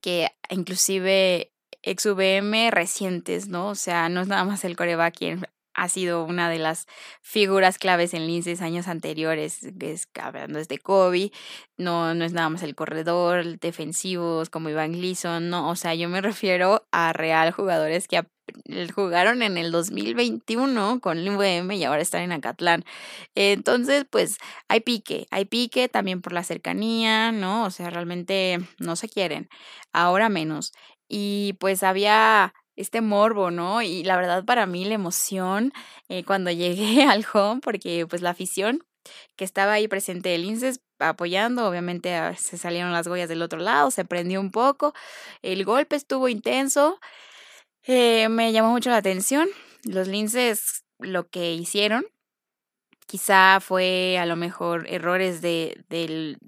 que 0.00 0.28
inclusive 0.50 1.52
ex 1.82 2.06
VM 2.06 2.70
recientes, 2.70 3.48
¿no? 3.48 3.68
O 3.68 3.74
sea, 3.74 4.08
no 4.08 4.20
es 4.20 4.28
nada 4.28 4.44
más 4.44 4.64
el 4.64 4.76
coreback 4.76 5.16
quien 5.16 5.46
ha 5.74 5.88
sido 5.88 6.24
una 6.24 6.50
de 6.50 6.58
las 6.58 6.86
figuras 7.22 7.78
claves 7.78 8.14
en 8.14 8.26
Linces 8.26 8.62
años 8.62 8.88
anteriores, 8.88 9.60
es, 9.80 10.08
hablando 10.20 10.58
desde 10.58 10.78
Kobe, 10.78 11.32
no, 11.76 12.14
no 12.14 12.24
es 12.24 12.32
nada 12.32 12.48
más 12.48 12.62
el 12.62 12.74
corredor, 12.74 13.58
defensivos 13.58 14.50
como 14.50 14.68
Iván 14.68 14.92
Gleason, 14.92 15.48
no, 15.50 15.70
o 15.70 15.76
sea, 15.76 15.94
yo 15.94 16.08
me 16.08 16.20
refiero 16.20 16.86
a 16.92 17.12
real 17.12 17.52
jugadores 17.52 18.08
que 18.08 18.22
jugaron 18.94 19.42
en 19.42 19.58
el 19.58 19.70
2021 19.72 21.00
con 21.00 21.18
el 21.18 21.28
UVM 21.28 21.72
y 21.72 21.84
ahora 21.84 22.02
están 22.02 22.22
en 22.22 22.32
Acatlán. 22.32 22.84
Entonces, 23.34 24.06
pues 24.10 24.38
hay 24.68 24.80
pique, 24.80 25.26
hay 25.30 25.44
pique 25.44 25.88
también 25.88 26.22
por 26.22 26.32
la 26.32 26.44
cercanía, 26.44 27.32
¿no? 27.32 27.64
O 27.64 27.70
sea, 27.70 27.90
realmente 27.90 28.58
no 28.78 28.96
se 28.96 29.08
quieren, 29.08 29.48
ahora 29.92 30.28
menos. 30.28 30.72
Y 31.08 31.54
pues 31.60 31.82
había 31.82 32.54
este 32.80 33.00
morbo, 33.00 33.50
¿no? 33.50 33.82
Y 33.82 34.02
la 34.04 34.16
verdad 34.16 34.44
para 34.44 34.66
mí 34.66 34.84
la 34.84 34.94
emoción 34.94 35.72
eh, 36.08 36.24
cuando 36.24 36.50
llegué 36.50 37.04
al 37.08 37.26
home, 37.32 37.60
porque 37.60 38.06
pues 38.06 38.22
la 38.22 38.30
afición 38.30 38.84
que 39.36 39.44
estaba 39.44 39.72
ahí 39.72 39.88
presente 39.88 40.34
el 40.34 40.44
INSES 40.44 40.80
apoyando, 40.98 41.66
obviamente 41.66 42.14
ah, 42.14 42.34
se 42.36 42.58
salieron 42.58 42.92
las 42.92 43.08
goyas 43.08 43.28
del 43.28 43.42
otro 43.42 43.58
lado, 43.58 43.90
se 43.90 44.04
prendió 44.04 44.40
un 44.40 44.50
poco, 44.50 44.94
el 45.42 45.64
golpe 45.64 45.96
estuvo 45.96 46.28
intenso, 46.28 47.00
eh, 47.86 48.28
me 48.28 48.52
llamó 48.52 48.70
mucho 48.70 48.90
la 48.90 48.98
atención, 48.98 49.48
los 49.84 50.08
linces 50.08 50.84
lo 50.98 51.28
que 51.28 51.54
hicieron, 51.54 52.04
quizá 53.06 53.58
fue 53.60 54.18
a 54.18 54.26
lo 54.26 54.36
mejor 54.36 54.86
errores 54.88 55.40
de, 55.40 55.82
del, 55.88 56.38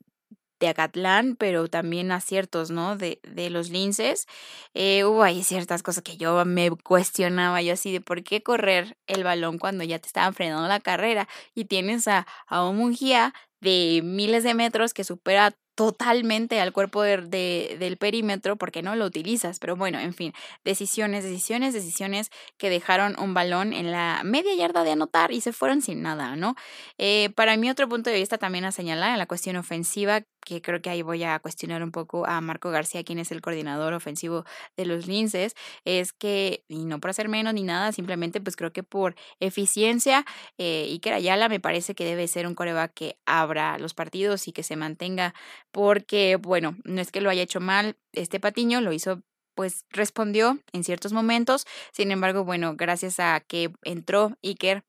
de 0.63 0.69
Acatlán, 0.69 1.37
pero 1.37 1.69
también 1.69 2.13
aciertos, 2.13 2.71
¿no? 2.71 2.97
De, 2.97 3.21
de 3.25 3.51
los 3.51 3.69
linces. 3.71 4.27
Eh, 4.75 5.05
hubo 5.05 5.23
ahí 5.25 5.43
ciertas 5.43 5.83
cosas 5.83 6.03
que 6.05 6.17
yo 6.17 6.45
me 6.45 6.71
cuestionaba, 6.71 7.61
yo 7.63 7.75
así 7.75 7.93
de 7.93 8.01
por 8.01 8.23
qué 8.23 8.43
correr 8.43 8.97
el 9.07 9.25
balón 9.25 9.59
cuando 9.59 9.85
ya 9.85 9.99
te 9.99 10.07
estaban 10.07 10.35
frenando 10.35 10.69
la 10.69 10.81
carrera 10.81 11.29
y 11.55 11.65
tienes 11.67 12.07
a, 12.09 12.27
a 12.47 12.65
un 12.69 12.77
Mungía 12.79 13.35
de 13.61 14.01
miles 14.05 14.43
de 14.45 14.55
metros 14.55 14.95
que 14.95 15.05
supera 15.05 15.55
totalmente 15.75 16.61
al 16.61 16.73
cuerpo 16.73 17.03
de, 17.03 17.77
del 17.79 17.97
perímetro 17.97 18.57
porque 18.57 18.83
no 18.83 18.95
lo 18.97 19.07
utilizas. 19.07 19.59
Pero 19.59 19.77
bueno, 19.77 19.99
en 19.99 20.15
fin, 20.15 20.33
decisiones, 20.65 21.25
decisiones, 21.25 21.75
decisiones 21.75 22.31
que 22.59 22.71
dejaron 22.71 23.19
un 23.19 23.35
balón 23.35 23.73
en 23.73 23.91
la 23.91 24.21
media 24.25 24.55
yarda 24.55 24.85
de 24.85 24.93
anotar 24.93 25.33
y 25.33 25.41
se 25.41 25.53
fueron 25.53 25.83
sin 25.83 26.03
nada, 26.03 26.37
¿no? 26.37 26.55
Eh, 26.99 27.31
para 27.35 27.57
mí 27.57 27.71
otro 27.71 27.89
punto 27.89 28.11
de 28.11 28.17
vista 28.17 28.39
también 28.39 28.65
a 28.65 28.73
señalar 28.73 29.13
en 29.13 29.19
la 29.19 29.27
cuestión 29.27 29.57
ofensiva, 29.57 30.23
que 30.45 30.61
creo 30.61 30.83
que 30.83 30.91
ahí 30.91 31.03
voy 31.03 31.23
a 31.23 31.39
cuestionar 31.39 31.83
un 31.83 31.93
poco 31.93 32.27
a 32.27 32.41
Marco 32.41 32.71
García, 32.71 33.05
quien 33.05 33.19
es 33.19 33.31
el 33.31 33.41
coordinador 33.41 33.95
ofensivo 33.95 34.45
de 34.77 34.87
los 34.87 35.07
Linces, 35.07 35.55
es 35.85 36.13
que, 36.13 36.65
y 36.69 36.85
no 36.85 37.01
por 37.01 37.11
hacer 37.11 37.29
menos 37.29 37.55
ni 37.55 37.63
nada, 37.63 37.93
simplemente 37.93 38.41
pues 38.41 38.57
creo 38.57 38.73
que 38.73 38.83
por 38.83 39.15
eficiencia, 39.41 40.25
eh, 40.59 40.87
y 40.89 40.99
que 40.99 41.13
Ayala 41.13 41.49
me 41.49 41.61
parece 41.61 41.95
que 41.95 42.05
debe 42.05 42.27
ser 42.29 42.47
un 42.47 42.55
coreback 42.55 42.93
que 42.93 43.19
abra 43.25 43.79
los 43.79 43.95
partidos 43.95 44.49
y 44.49 44.53
que 44.53 44.63
se 44.63 44.77
mantenga 44.77 45.35
porque, 45.73 46.37
bueno, 46.37 46.77
no 46.85 47.01
es 47.01 47.11
que 47.11 47.21
lo 47.21 47.31
haya 47.31 47.43
hecho 47.43 47.61
mal, 47.61 47.97
este 48.13 48.41
Patiño 48.41 48.81
lo 48.81 48.93
hizo 48.93 49.23
pues 49.55 49.85
respondió 49.91 50.59
en 50.73 50.85
ciertos 50.85 51.13
momentos, 51.13 51.67
sin 51.93 52.11
embargo, 52.11 52.45
bueno, 52.45 52.75
gracias 52.77 53.21
a 53.21 53.41
que 53.41 53.71
entró 53.83 54.39
Iker 54.43 54.85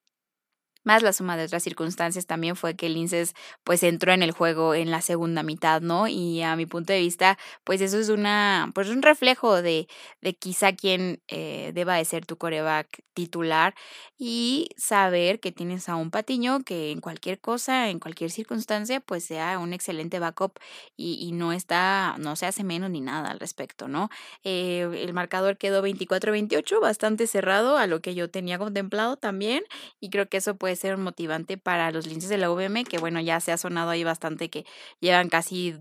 más 0.83 1.03
la 1.03 1.13
suma 1.13 1.37
de 1.37 1.45
otras 1.45 1.63
circunstancias 1.63 2.25
también 2.25 2.55
fue 2.55 2.75
que 2.75 2.89
Linces 2.89 3.33
pues 3.63 3.83
entró 3.83 4.11
en 4.13 4.23
el 4.23 4.31
juego 4.31 4.73
en 4.75 4.91
la 4.91 5.01
segunda 5.01 5.43
mitad, 5.43 5.81
¿no? 5.81 6.07
Y 6.07 6.41
a 6.41 6.55
mi 6.55 6.65
punto 6.65 6.93
de 6.93 6.99
vista, 6.99 7.37
pues 7.63 7.81
eso 7.81 7.99
es 7.99 8.09
una, 8.09 8.71
pues 8.73 8.89
un 8.89 9.01
reflejo 9.01 9.61
de, 9.61 9.87
de 10.21 10.33
quizá 10.35 10.73
quién 10.73 11.21
eh, 11.27 11.71
deba 11.73 11.95
de 11.95 12.05
ser 12.05 12.25
tu 12.25 12.37
coreback 12.37 13.03
titular 13.13 13.75
y 14.17 14.69
saber 14.77 15.39
que 15.39 15.51
tienes 15.51 15.89
a 15.89 15.95
un 15.95 16.11
patiño 16.11 16.63
que 16.63 16.91
en 16.91 17.01
cualquier 17.01 17.39
cosa, 17.39 17.89
en 17.89 17.99
cualquier 17.99 18.31
circunstancia, 18.31 18.99
pues 18.99 19.25
sea 19.25 19.59
un 19.59 19.73
excelente 19.73 20.19
backup 20.19 20.59
y, 20.95 21.15
y 21.21 21.31
no 21.31 21.53
está, 21.53 22.15
no 22.19 22.35
se 22.35 22.45
hace 22.45 22.63
menos 22.63 22.89
ni 22.89 23.01
nada 23.01 23.29
al 23.31 23.39
respecto, 23.39 23.87
¿no? 23.87 24.09
Eh, 24.43 24.89
el 25.03 25.13
marcador 25.13 25.57
quedó 25.57 25.81
24-28, 25.81 26.79
bastante 26.79 27.27
cerrado 27.27 27.77
a 27.77 27.87
lo 27.87 28.01
que 28.01 28.15
yo 28.15 28.29
tenía 28.29 28.57
contemplado 28.57 29.17
también 29.17 29.63
y 29.99 30.09
creo 30.09 30.27
que 30.29 30.37
eso 30.37 30.55
pues 30.55 30.72
ser 30.75 30.95
un 30.95 31.03
motivante 31.03 31.57
para 31.57 31.91
los 31.91 32.07
linces 32.07 32.29
de 32.29 32.37
la 32.37 32.51
UVM, 32.51 32.83
que 32.85 32.97
bueno, 32.97 33.19
ya 33.21 33.39
se 33.39 33.51
ha 33.51 33.57
sonado 33.57 33.89
ahí 33.89 34.03
bastante 34.03 34.49
que 34.49 34.65
llevan 34.99 35.29
casi 35.29 35.75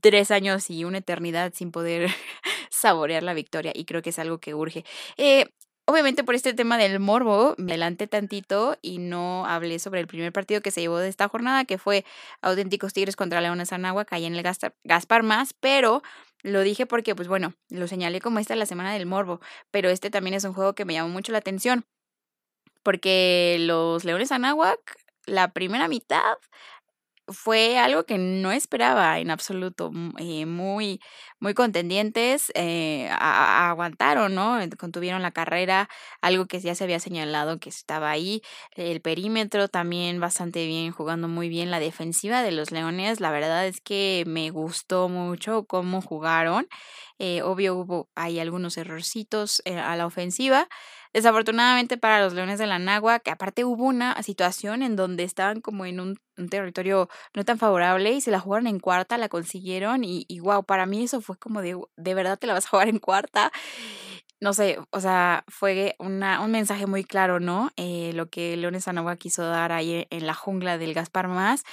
tres 0.00 0.30
años 0.30 0.70
y 0.70 0.84
una 0.84 0.98
eternidad 0.98 1.52
sin 1.54 1.72
poder 1.72 2.08
saborear 2.70 3.22
la 3.22 3.34
victoria 3.34 3.72
y 3.74 3.84
creo 3.84 4.02
que 4.02 4.10
es 4.10 4.18
algo 4.18 4.38
que 4.38 4.54
urge. 4.54 4.84
Eh, 5.16 5.46
obviamente 5.86 6.24
por 6.24 6.34
este 6.34 6.54
tema 6.54 6.78
del 6.78 7.00
morbo, 7.00 7.54
me 7.58 7.72
adelanté 7.72 8.06
tantito 8.06 8.76
y 8.82 8.98
no 8.98 9.46
hablé 9.46 9.78
sobre 9.78 10.00
el 10.00 10.06
primer 10.06 10.32
partido 10.32 10.60
que 10.60 10.70
se 10.70 10.80
llevó 10.80 10.98
de 10.98 11.08
esta 11.08 11.28
jornada, 11.28 11.64
que 11.64 11.78
fue 11.78 12.04
Auténticos 12.42 12.92
Tigres 12.92 13.16
contra 13.16 13.40
Leones 13.40 13.72
Anáhuac, 13.72 14.12
ahí 14.12 14.24
en 14.24 14.34
el 14.34 14.44
Gaspar 14.84 15.22
Más, 15.22 15.54
pero 15.54 16.02
lo 16.42 16.60
dije 16.60 16.86
porque, 16.86 17.14
pues 17.14 17.28
bueno, 17.28 17.54
lo 17.70 17.88
señalé 17.88 18.20
como 18.20 18.38
esta 18.38 18.54
la 18.56 18.66
semana 18.66 18.92
del 18.92 19.06
morbo, 19.06 19.40
pero 19.70 19.88
este 19.88 20.10
también 20.10 20.34
es 20.34 20.44
un 20.44 20.52
juego 20.52 20.74
que 20.74 20.84
me 20.84 20.92
llamó 20.92 21.08
mucho 21.08 21.32
la 21.32 21.38
atención 21.38 21.86
porque 22.86 23.56
los 23.58 24.04
Leones 24.04 24.30
Anáhuac, 24.30 24.78
la 25.26 25.52
primera 25.52 25.88
mitad 25.88 26.36
fue 27.26 27.78
algo 27.78 28.04
que 28.04 28.16
no 28.16 28.52
esperaba 28.52 29.18
en 29.18 29.32
absoluto, 29.32 29.90
eh, 30.20 30.46
muy, 30.46 31.00
muy 31.40 31.52
contendientes, 31.54 32.52
eh, 32.54 33.10
aguantaron, 33.10 34.36
¿no? 34.36 34.60
Contuvieron 34.78 35.20
la 35.20 35.32
carrera, 35.32 35.88
algo 36.22 36.46
que 36.46 36.60
ya 36.60 36.76
se 36.76 36.84
había 36.84 37.00
señalado 37.00 37.58
que 37.58 37.70
estaba 37.70 38.08
ahí, 38.08 38.40
el 38.76 39.00
perímetro 39.00 39.66
también 39.66 40.20
bastante 40.20 40.64
bien, 40.64 40.92
jugando 40.92 41.26
muy 41.26 41.48
bien 41.48 41.72
la 41.72 41.80
defensiva 41.80 42.44
de 42.44 42.52
los 42.52 42.70
Leones, 42.70 43.18
la 43.18 43.32
verdad 43.32 43.66
es 43.66 43.80
que 43.80 44.22
me 44.28 44.50
gustó 44.50 45.08
mucho 45.08 45.64
cómo 45.64 46.02
jugaron, 46.02 46.68
eh, 47.18 47.42
obvio 47.42 47.74
hubo 47.74 48.08
hay 48.14 48.38
algunos 48.38 48.76
errorcitos 48.76 49.60
a 49.66 49.96
la 49.96 50.06
ofensiva, 50.06 50.68
Desafortunadamente 51.16 51.96
para 51.96 52.20
los 52.20 52.34
Leones 52.34 52.58
de 52.58 52.66
la 52.66 52.78
Nagua, 52.78 53.20
que 53.20 53.30
aparte 53.30 53.64
hubo 53.64 53.84
una 53.84 54.22
situación 54.22 54.82
en 54.82 54.96
donde 54.96 55.24
estaban 55.24 55.62
como 55.62 55.86
en 55.86 55.98
un, 55.98 56.20
territorio 56.50 57.08
no 57.32 57.42
tan 57.42 57.56
favorable 57.56 58.12
y 58.12 58.20
se 58.20 58.30
la 58.30 58.38
jugaron 58.38 58.66
en 58.66 58.80
cuarta, 58.80 59.16
la 59.16 59.30
consiguieron 59.30 60.04
y, 60.04 60.26
wow, 60.40 60.62
para 60.62 60.84
mí 60.84 61.04
eso 61.04 61.22
fue 61.22 61.38
como 61.38 61.62
de, 61.62 61.80
de 61.96 62.14
verdad 62.14 62.38
te 62.38 62.46
la 62.46 62.52
vas 62.52 62.66
a 62.66 62.68
jugar 62.68 62.88
en 62.90 62.98
cuarta. 62.98 63.50
No 64.42 64.52
sé, 64.52 64.78
o 64.90 65.00
sea, 65.00 65.42
fue 65.48 65.96
una, 65.98 66.42
un 66.42 66.50
mensaje 66.50 66.86
muy 66.86 67.02
claro, 67.02 67.40
¿no? 67.40 67.70
Eh, 67.76 68.12
lo 68.12 68.28
que 68.28 68.54
Leones 68.58 68.84
de 68.84 68.92
Nagua 68.92 69.16
quiso 69.16 69.42
dar 69.42 69.72
ahí 69.72 70.06
en 70.10 70.26
la 70.26 70.34
jungla 70.34 70.76
del 70.76 70.92
Gaspar 70.92 71.28
Más. 71.28 71.64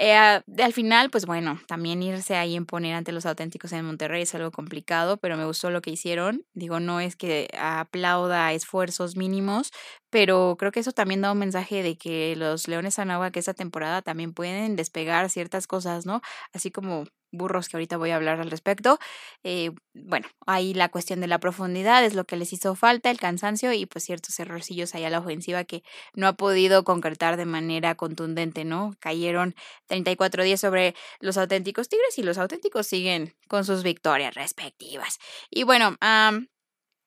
Eh, 0.00 0.14
al 0.14 0.72
final, 0.72 1.10
pues 1.10 1.26
bueno, 1.26 1.60
también 1.66 2.00
irse 2.04 2.36
ahí 2.36 2.54
en 2.54 2.66
poner 2.66 2.94
ante 2.94 3.10
los 3.10 3.26
auténticos 3.26 3.72
en 3.72 3.84
Monterrey 3.84 4.22
es 4.22 4.34
algo 4.34 4.52
complicado, 4.52 5.16
pero 5.16 5.36
me 5.36 5.44
gustó 5.44 5.70
lo 5.70 5.82
que 5.82 5.90
hicieron. 5.90 6.44
Digo, 6.54 6.78
no 6.78 7.00
es 7.00 7.16
que 7.16 7.48
aplauda 7.58 8.52
esfuerzos 8.52 9.16
mínimos, 9.16 9.72
pero 10.10 10.56
creo 10.58 10.72
que 10.72 10.80
eso 10.80 10.92
también 10.92 11.20
da 11.20 11.32
un 11.32 11.38
mensaje 11.38 11.82
de 11.82 11.96
que 11.96 12.34
los 12.36 12.68
Leones 12.68 12.96
que 13.32 13.38
esta 13.38 13.54
temporada 13.54 14.02
también 14.02 14.32
pueden 14.32 14.76
despegar 14.76 15.30
ciertas 15.30 15.66
cosas, 15.66 16.06
¿no? 16.06 16.20
Así 16.52 16.70
como 16.70 17.04
burros 17.30 17.68
que 17.68 17.76
ahorita 17.76 17.96
voy 17.96 18.10
a 18.10 18.16
hablar 18.16 18.40
al 18.40 18.50
respecto. 18.50 18.98
Eh, 19.44 19.70
bueno, 19.94 20.26
ahí 20.46 20.74
la 20.74 20.88
cuestión 20.88 21.20
de 21.20 21.26
la 21.26 21.38
profundidad 21.38 22.04
es 22.04 22.14
lo 22.14 22.24
que 22.24 22.36
les 22.36 22.52
hizo 22.52 22.74
falta, 22.74 23.10
el 23.10 23.18
cansancio 23.18 23.72
y 23.72 23.86
pues 23.86 24.04
ciertos 24.04 24.38
errorcillos 24.40 24.94
ahí 24.94 25.04
a 25.04 25.10
la 25.10 25.18
ofensiva 25.18 25.64
que 25.64 25.82
no 26.14 26.26
ha 26.26 26.34
podido 26.34 26.84
concretar 26.84 27.36
de 27.36 27.44
manera 27.44 27.94
contundente, 27.94 28.64
¿no? 28.64 28.94
Cayeron 29.00 29.54
34 29.86 30.42
días 30.44 30.60
sobre 30.60 30.94
los 31.20 31.36
auténticos 31.36 31.88
Tigres 31.88 32.18
y 32.18 32.22
los 32.22 32.38
auténticos 32.38 32.86
siguen 32.86 33.34
con 33.48 33.64
sus 33.64 33.82
victorias 33.82 34.34
respectivas. 34.34 35.18
Y 35.50 35.64
bueno, 35.64 35.96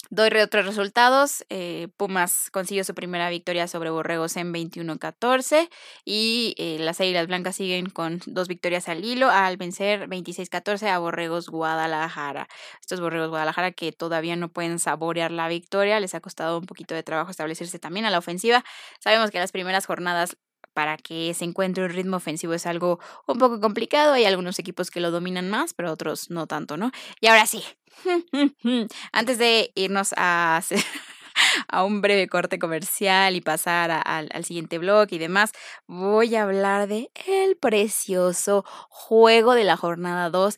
Doy 0.09 0.29
otros 0.41 0.65
resultados. 0.65 1.45
Eh, 1.49 1.87
Pumas 1.95 2.49
consiguió 2.51 2.83
su 2.83 2.93
primera 2.93 3.29
victoria 3.29 3.67
sobre 3.67 3.89
Borregos 3.89 4.35
en 4.35 4.53
21-14 4.53 5.69
y 6.03 6.53
eh, 6.57 6.77
las 6.79 6.99
Águilas 6.99 7.27
Blancas 7.27 7.55
siguen 7.55 7.89
con 7.89 8.19
dos 8.25 8.47
victorias 8.49 8.89
al 8.89 9.05
hilo 9.05 9.29
al 9.29 9.55
vencer 9.55 10.09
26-14 10.09 10.89
a 10.89 10.99
Borregos 10.99 11.47
Guadalajara. 11.49 12.49
Estos 12.81 12.99
Borregos 12.99 13.29
Guadalajara 13.29 13.71
que 13.71 13.93
todavía 13.93 14.35
no 14.35 14.49
pueden 14.49 14.79
saborear 14.79 15.31
la 15.31 15.47
victoria, 15.47 15.99
les 15.99 16.13
ha 16.13 16.19
costado 16.19 16.57
un 16.57 16.65
poquito 16.65 16.93
de 16.93 17.03
trabajo 17.03 17.31
establecerse 17.31 17.79
también 17.79 18.05
a 18.05 18.09
la 18.09 18.17
ofensiva. 18.17 18.65
Sabemos 18.99 19.31
que 19.31 19.39
las 19.39 19.53
primeras 19.53 19.85
jornadas 19.85 20.35
para 20.73 20.97
que 20.97 21.33
se 21.33 21.45
encuentre 21.45 21.83
un 21.83 21.89
ritmo 21.91 22.17
ofensivo 22.17 22.53
es 22.53 22.65
algo 22.65 22.99
un 23.27 23.37
poco 23.37 23.59
complicado. 23.59 24.13
Hay 24.13 24.25
algunos 24.25 24.59
equipos 24.59 24.91
que 24.91 25.01
lo 25.01 25.11
dominan 25.11 25.49
más, 25.49 25.73
pero 25.73 25.91
otros 25.91 26.29
no 26.29 26.47
tanto, 26.47 26.77
¿no? 26.77 26.91
Y 27.19 27.27
ahora 27.27 27.45
sí, 27.45 27.63
antes 29.11 29.37
de 29.37 29.71
irnos 29.75 30.13
a 30.17 30.61
a 31.67 31.83
un 31.83 32.01
breve 32.01 32.27
corte 32.27 32.59
comercial 32.59 33.35
y 33.35 33.41
pasar 33.41 33.91
al 34.05 34.45
siguiente 34.45 34.77
blog 34.77 35.07
y 35.11 35.17
demás, 35.17 35.51
voy 35.87 36.35
a 36.35 36.43
hablar 36.43 36.87
de 36.87 37.09
el 37.25 37.57
precioso 37.57 38.65
juego 38.89 39.53
de 39.53 39.63
la 39.63 39.77
jornada 39.77 40.29
2. 40.29 40.57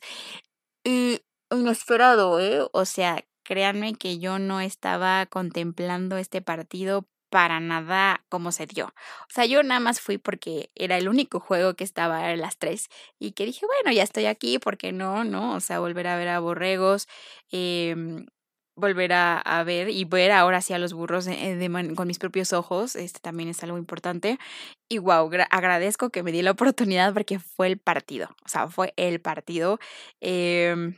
Y 0.84 1.20
inesperado, 1.50 2.40
¿eh? 2.40 2.66
O 2.72 2.84
sea, 2.84 3.24
créanme 3.44 3.94
que 3.94 4.18
yo 4.18 4.38
no 4.38 4.60
estaba 4.60 5.26
contemplando 5.26 6.16
este 6.16 6.42
partido 6.42 7.06
para 7.34 7.58
nada 7.58 8.24
cómo 8.28 8.52
se 8.52 8.64
dio. 8.64 8.86
O 8.86 9.28
sea, 9.28 9.44
yo 9.44 9.64
nada 9.64 9.80
más 9.80 10.00
fui 10.00 10.18
porque 10.18 10.70
era 10.76 10.98
el 10.98 11.08
único 11.08 11.40
juego 11.40 11.74
que 11.74 11.82
estaba 11.82 12.28
a 12.28 12.36
las 12.36 12.58
tres 12.58 12.90
y 13.18 13.32
que 13.32 13.44
dije, 13.44 13.66
bueno, 13.66 13.90
ya 13.90 14.04
estoy 14.04 14.26
aquí, 14.26 14.60
¿por 14.60 14.78
qué 14.78 14.92
no? 14.92 15.24
¿No? 15.24 15.54
O 15.56 15.58
sea, 15.58 15.80
volver 15.80 16.06
a 16.06 16.16
ver 16.16 16.28
a 16.28 16.38
borregos, 16.38 17.08
eh, 17.50 18.24
volver 18.76 19.12
a, 19.14 19.64
ver 19.66 19.90
y 19.90 20.04
ver 20.04 20.30
ahora 20.30 20.60
sí 20.60 20.74
a 20.74 20.78
los 20.78 20.92
burros 20.92 21.26
con 21.96 22.06
mis 22.06 22.20
propios 22.20 22.52
ojos, 22.52 22.94
este 22.94 23.18
también 23.18 23.48
es 23.48 23.60
algo 23.64 23.78
importante. 23.78 24.38
Y 24.88 24.98
wow, 24.98 25.28
agradezco 25.50 26.10
que 26.10 26.22
me 26.22 26.30
di 26.30 26.40
la 26.40 26.52
oportunidad 26.52 27.12
porque 27.14 27.40
fue 27.40 27.66
el 27.66 27.78
partido, 27.78 28.28
o 28.44 28.48
sea, 28.48 28.68
fue 28.68 28.94
el 28.96 29.20
partido. 29.20 29.80
Eh, 30.20 30.94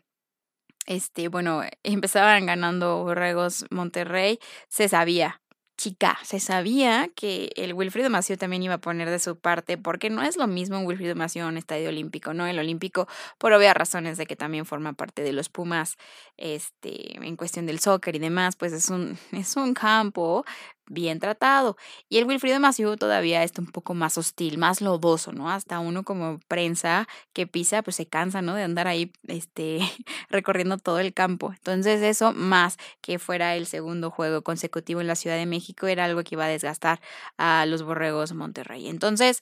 este, 0.87 1.29
bueno, 1.29 1.63
empezaban 1.83 2.45
ganando 2.45 3.05
Borregos 3.05 3.65
Monterrey, 3.71 4.39
se 4.69 4.89
sabía, 4.91 5.41
chica, 5.77 6.19
se 6.25 6.41
sabía 6.41 7.09
que 7.15 7.51
el 7.57 7.75
Wilfrido 7.75 8.11
Mació 8.11 8.39
también 8.39 8.63
iba 8.63 8.75
a 8.75 8.79
poner 8.79 9.11
de 9.11 9.19
su 9.19 9.39
parte, 9.39 9.77
porque 9.79 10.11
no 10.11 10.23
es 10.23 10.37
lo 10.37 10.47
mismo 10.47 10.79
un 10.79 10.87
Wilfrido 10.87 11.15
Mació 11.15 11.43
en 11.43 11.49
un 11.49 11.57
estadio 11.59 11.89
olímpico, 11.89 12.35
¿no? 12.35 12.47
El 12.47 12.59
olímpico, 12.59 13.07
por 13.39 13.53
obvias 13.53 13.77
razones 13.77 14.17
de 14.17 14.27
que 14.27 14.37
también 14.37 14.65
forma 14.65 14.95
parte 14.95 15.23
de 15.23 15.33
los 15.33 15.49
Pumas, 15.49 15.97
este, 16.37 17.17
en 17.25 17.37
cuestión 17.37 17.67
del 17.67 17.81
soccer 17.81 18.17
y 18.17 18.19
demás, 18.19 18.57
pues 18.57 18.73
es 18.73 18.91
un, 18.91 19.19
es 19.33 19.57
un 19.57 19.75
campo 19.75 20.45
bien 20.89 21.19
tratado. 21.21 21.77
Y 22.09 22.19
el 22.19 22.25
Wilfrido 22.25 22.61
Maciú 22.61 22.97
todavía 22.97 23.43
está 23.43 23.61
un 23.61 23.69
poco 23.69 23.95
más 23.95 24.19
hostil, 24.19 24.59
más 24.59 24.81
lodoso, 24.81 25.33
¿no? 25.33 25.51
Hasta 25.51 25.79
uno 25.81 26.05
como 26.05 26.41
prensa 26.49 27.09
que 27.33 27.47
pisa, 27.47 27.83
pues 27.83 27.97
se 27.97 28.07
cansa, 28.07 28.43
¿no? 28.43 28.55
De 28.55 28.63
andar 28.63 28.89
ahí, 28.89 29.13
este, 29.27 29.81
recorriendo 30.31 30.79
todo 30.79 30.99
el 31.01 31.13
campo. 31.15 31.53
Entonces 31.53 32.03
eso, 32.03 32.33
más 32.33 32.77
que 33.01 33.19
fuera 33.19 33.57
el 33.57 33.67
segundo 33.67 34.11
juego 34.11 34.43
consecutivo 34.43 35.01
en 35.01 35.07
la 35.07 35.17
Ciudad 35.17 35.37
de 35.37 35.47
México, 35.47 35.87
era 35.87 36.05
algo 36.05 36.23
que 36.23 36.35
iba 36.35 36.45
a 36.45 36.49
desgastar 36.49 37.01
a 37.37 37.67
los 37.67 37.83
borregos 37.83 38.33
Monterrey. 38.33 38.89
Entonces, 38.89 39.41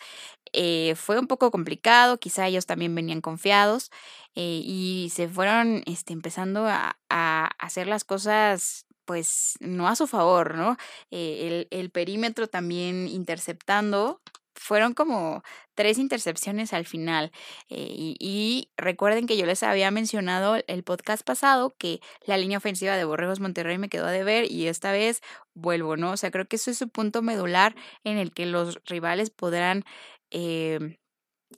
eh, 0.53 0.95
fue 0.97 1.19
un 1.19 1.27
poco 1.27 1.51
complicado, 1.51 2.19
quizá 2.19 2.47
ellos 2.47 2.67
también 2.67 2.95
venían 2.95 3.21
confiados 3.21 3.91
eh, 4.35 4.61
y 4.65 5.11
se 5.13 5.29
fueron 5.29 5.83
este, 5.87 6.13
empezando 6.13 6.67
a, 6.67 6.97
a 7.11 7.51
hacer 7.59 7.87
las 7.87 8.05
cosas 8.05 8.84
pues 9.05 9.55
no 9.61 9.89
a 9.89 9.97
su 9.97 10.07
favor, 10.07 10.57
¿no? 10.57 10.77
Eh, 11.11 11.67
el, 11.71 11.79
el 11.79 11.91
perímetro 11.91 12.49
también 12.49 13.09
interceptando, 13.09 14.21
fueron 14.55 14.95
como 14.95 15.43
tres 15.75 15.99
intercepciones 15.99 16.73
al 16.73 16.87
final. 16.87 17.33
Eh, 17.69 18.15
y, 18.19 18.71
recuerden 18.77 19.27
que 19.27 19.37
yo 19.37 19.47
les 19.47 19.63
había 19.63 19.91
mencionado 19.91 20.57
el 20.67 20.85
podcast 20.85 21.25
pasado 21.25 21.75
que 21.79 22.01
la 22.27 22.37
línea 22.37 22.59
ofensiva 22.59 22.97
de 22.97 23.05
Borregos 23.05 23.41
Monterrey 23.41 23.79
me 23.79 23.89
quedó 23.89 24.07
a 24.07 24.11
deber 24.11 24.51
y 24.51 24.69
esta 24.69 24.93
vez 24.93 25.21
vuelvo, 25.55 25.97
¿no? 25.97 26.13
O 26.13 26.17
sea, 26.17 26.31
creo 26.31 26.47
que 26.47 26.57
eso 26.57 26.71
es 26.71 26.79
su 26.79 26.89
punto 26.89 27.23
medular 27.23 27.75
en 28.05 28.19
el 28.19 28.33
que 28.33 28.47
los 28.47 28.81
rivales 28.87 29.31
podrán 29.31 29.85
eh, 30.31 30.99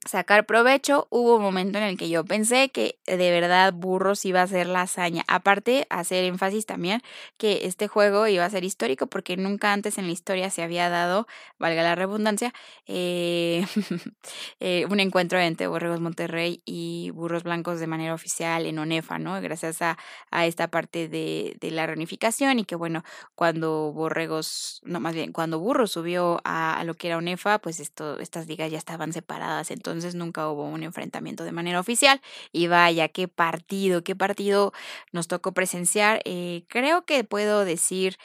sacar 0.04 0.46
provecho. 0.46 1.06
Hubo 1.10 1.36
un 1.36 1.42
momento 1.42 1.78
en 1.78 1.84
el 1.84 1.96
que 1.96 2.08
yo 2.08 2.24
pensé 2.24 2.70
que 2.70 2.98
de 3.06 3.30
verdad 3.30 3.72
Burros 3.72 4.24
iba 4.24 4.42
a 4.42 4.46
ser 4.46 4.66
la 4.66 4.82
hazaña. 4.82 5.24
Aparte, 5.28 5.86
hacer 5.90 6.24
énfasis 6.24 6.66
también 6.66 7.02
que 7.36 7.60
este 7.64 7.88
juego 7.88 8.26
iba 8.26 8.44
a 8.44 8.50
ser 8.50 8.64
histórico 8.64 9.06
porque 9.06 9.36
nunca 9.36 9.72
antes 9.72 9.98
en 9.98 10.06
la 10.06 10.12
historia 10.12 10.50
se 10.50 10.62
había 10.62 10.88
dado, 10.88 11.26
valga 11.58 11.82
la 11.82 11.94
redundancia, 11.94 12.52
eh, 12.86 13.66
eh, 14.60 14.86
un 14.90 15.00
encuentro 15.00 15.38
entre 15.38 15.66
Borregos 15.66 16.00
Monterrey 16.00 16.62
y 16.64 17.10
Burros 17.10 17.42
Blancos 17.42 17.80
de 17.80 17.86
manera 17.86 18.14
oficial 18.14 18.66
en 18.66 18.78
ONEFA, 18.78 19.18
¿no? 19.18 19.40
Gracias 19.40 19.82
a, 19.82 19.98
a 20.30 20.46
esta 20.46 20.68
parte 20.68 21.08
de, 21.08 21.56
de, 21.60 21.70
la 21.70 21.86
reunificación 21.86 22.58
y 22.58 22.64
que 22.64 22.76
bueno, 22.76 23.04
cuando 23.34 23.92
Borregos, 23.92 24.80
no 24.84 25.00
más 25.00 25.14
bien, 25.14 25.32
cuando 25.32 25.58
Burros 25.58 25.92
subió 25.92 26.40
a, 26.44 26.78
a 26.78 26.84
lo 26.84 26.94
que 26.94 27.08
era 27.08 27.16
ONEFA, 27.18 27.58
pues 27.58 27.80
esto, 27.80 28.18
estas 28.18 28.46
ligas 28.46 28.70
ya 28.70 28.78
estaban 28.78 29.12
separadas. 29.12 29.70
Entonces, 29.70 29.85
entonces 29.90 30.14
nunca 30.14 30.48
hubo 30.48 30.64
un 30.64 30.82
enfrentamiento 30.82 31.44
de 31.44 31.52
manera 31.52 31.80
oficial. 31.80 32.20
Y 32.52 32.66
vaya, 32.66 33.08
qué 33.08 33.28
partido, 33.28 34.02
qué 34.02 34.16
partido 34.16 34.72
nos 35.12 35.28
tocó 35.28 35.52
presenciar. 35.52 36.20
Eh, 36.24 36.64
creo 36.68 37.04
que 37.04 37.24
puedo 37.24 37.64
decir 37.64 38.16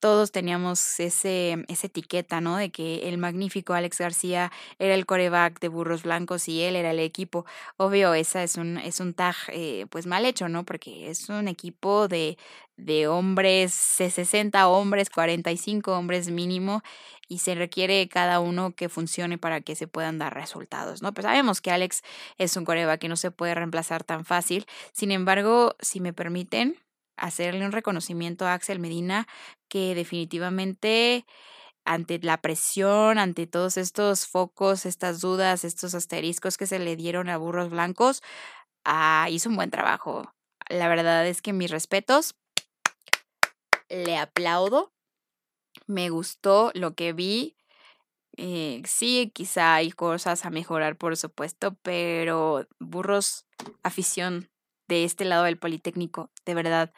todos 0.00 0.32
teníamos 0.32 1.00
ese, 1.00 1.64
esa 1.68 1.86
etiqueta, 1.86 2.40
¿no? 2.40 2.56
De 2.56 2.70
que 2.70 3.08
el 3.08 3.18
magnífico 3.18 3.74
Alex 3.74 3.98
García 3.98 4.52
era 4.78 4.94
el 4.94 5.06
coreback 5.06 5.60
de 5.60 5.68
Burros 5.68 6.02
Blancos 6.02 6.48
y 6.48 6.62
él 6.62 6.76
era 6.76 6.90
el 6.90 7.00
equipo. 7.00 7.46
Obvio, 7.76 8.14
esa 8.14 8.42
es 8.42 8.56
un, 8.56 8.78
es 8.78 9.00
un 9.00 9.14
tag, 9.14 9.36
eh, 9.48 9.86
pues 9.90 10.06
mal 10.06 10.24
hecho, 10.24 10.48
¿no? 10.48 10.64
Porque 10.64 11.10
es 11.10 11.28
un 11.28 11.48
equipo 11.48 12.08
de, 12.08 12.36
de 12.76 13.08
hombres, 13.08 13.72
60 13.74 14.68
hombres, 14.68 15.10
45 15.10 15.96
hombres 15.96 16.30
mínimo, 16.30 16.82
y 17.28 17.38
se 17.38 17.54
requiere 17.54 18.08
cada 18.08 18.40
uno 18.40 18.74
que 18.74 18.88
funcione 18.88 19.38
para 19.38 19.60
que 19.60 19.74
se 19.74 19.88
puedan 19.88 20.18
dar 20.18 20.34
resultados, 20.34 21.02
¿no? 21.02 21.12
Pues 21.12 21.24
sabemos 21.24 21.60
que 21.60 21.70
Alex 21.70 22.02
es 22.38 22.56
un 22.56 22.64
coreback 22.64 23.00
que 23.00 23.08
no 23.08 23.16
se 23.16 23.30
puede 23.30 23.54
reemplazar 23.54 24.04
tan 24.04 24.24
fácil. 24.24 24.66
Sin 24.92 25.10
embargo, 25.10 25.74
si 25.80 26.00
me 26.00 26.12
permiten, 26.12 26.76
hacerle 27.16 27.64
un 27.64 27.72
reconocimiento 27.72 28.46
a 28.46 28.54
Axel 28.54 28.78
Medina 28.78 29.26
que 29.68 29.94
definitivamente 29.94 31.24
ante 31.84 32.18
la 32.18 32.40
presión, 32.40 33.18
ante 33.18 33.46
todos 33.46 33.76
estos 33.76 34.26
focos, 34.26 34.86
estas 34.86 35.20
dudas, 35.20 35.64
estos 35.64 35.94
asteriscos 35.94 36.58
que 36.58 36.66
se 36.66 36.78
le 36.78 36.96
dieron 36.96 37.28
a 37.28 37.38
Burros 37.38 37.70
Blancos, 37.70 38.22
ah, 38.84 39.28
hizo 39.30 39.48
un 39.48 39.56
buen 39.56 39.70
trabajo. 39.70 40.34
La 40.68 40.88
verdad 40.88 41.26
es 41.26 41.42
que 41.42 41.52
mis 41.52 41.70
respetos, 41.70 42.34
le 43.88 44.18
aplaudo, 44.18 44.92
me 45.86 46.10
gustó 46.10 46.72
lo 46.74 46.94
que 46.94 47.12
vi. 47.12 47.56
Eh, 48.36 48.82
sí, 48.84 49.30
quizá 49.32 49.76
hay 49.76 49.92
cosas 49.92 50.44
a 50.44 50.50
mejorar, 50.50 50.96
por 50.96 51.16
supuesto, 51.16 51.76
pero 51.82 52.66
Burros, 52.80 53.46
afición 53.82 54.50
de 54.88 55.04
este 55.04 55.24
lado 55.24 55.44
del 55.44 55.58
Politécnico, 55.58 56.30
de 56.44 56.54
verdad, 56.54 56.92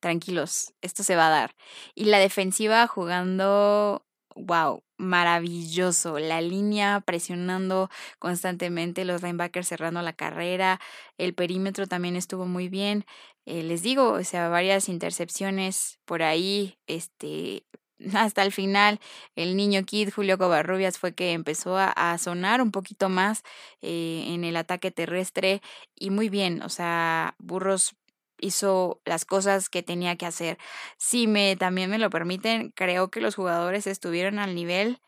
tranquilos, 0.00 0.74
esto 0.80 1.02
se 1.04 1.16
va 1.16 1.28
a 1.28 1.30
dar. 1.30 1.56
Y 1.94 2.06
la 2.06 2.18
defensiva 2.18 2.86
jugando, 2.86 4.06
wow, 4.34 4.82
maravilloso. 4.98 6.18
La 6.18 6.40
línea 6.40 7.00
presionando 7.00 7.90
constantemente, 8.18 9.04
los 9.04 9.22
linebackers 9.22 9.68
cerrando 9.68 10.02
la 10.02 10.12
carrera, 10.12 10.80
el 11.18 11.34
perímetro 11.34 11.86
también 11.86 12.16
estuvo 12.16 12.46
muy 12.46 12.68
bien. 12.68 13.04
Eh, 13.46 13.62
les 13.62 13.82
digo, 13.82 14.12
o 14.12 14.24
sea, 14.24 14.48
varias 14.48 14.88
intercepciones 14.88 15.98
por 16.04 16.22
ahí, 16.22 16.78
este, 16.86 17.64
hasta 18.14 18.42
el 18.42 18.52
final 18.52 19.00
el 19.36 19.56
niño 19.56 19.84
Kid 19.84 20.10
Julio 20.14 20.38
Covarrubias 20.38 20.98
fue 20.98 21.14
que 21.14 21.32
empezó 21.32 21.76
a, 21.78 22.18
sonar 22.18 22.60
un 22.62 22.70
poquito 22.70 23.08
más 23.08 23.42
eh, 23.82 24.24
en 24.28 24.44
el 24.44 24.56
ataque 24.56 24.90
terrestre 24.90 25.62
y 25.94 26.10
muy 26.10 26.28
bien, 26.28 26.62
o 26.62 26.68
sea, 26.68 27.34
Burros 27.38 27.94
hizo 28.40 29.00
las 29.04 29.24
cosas 29.24 29.68
que 29.68 29.82
tenía 29.82 30.16
que 30.16 30.26
hacer. 30.26 30.58
Si 30.98 31.26
me 31.26 31.56
también 31.56 31.90
me 31.90 31.98
lo 31.98 32.10
permiten, 32.10 32.70
creo 32.70 33.10
que 33.10 33.20
los 33.20 33.34
jugadores 33.36 33.86
estuvieron 33.86 34.38
al 34.38 34.54
nivel 34.54 35.00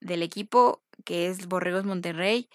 del 0.00 0.22
equipo 0.22 0.82
que 1.04 1.28
es 1.28 1.46
Borregos 1.46 1.84
Monterrey. 1.84 2.48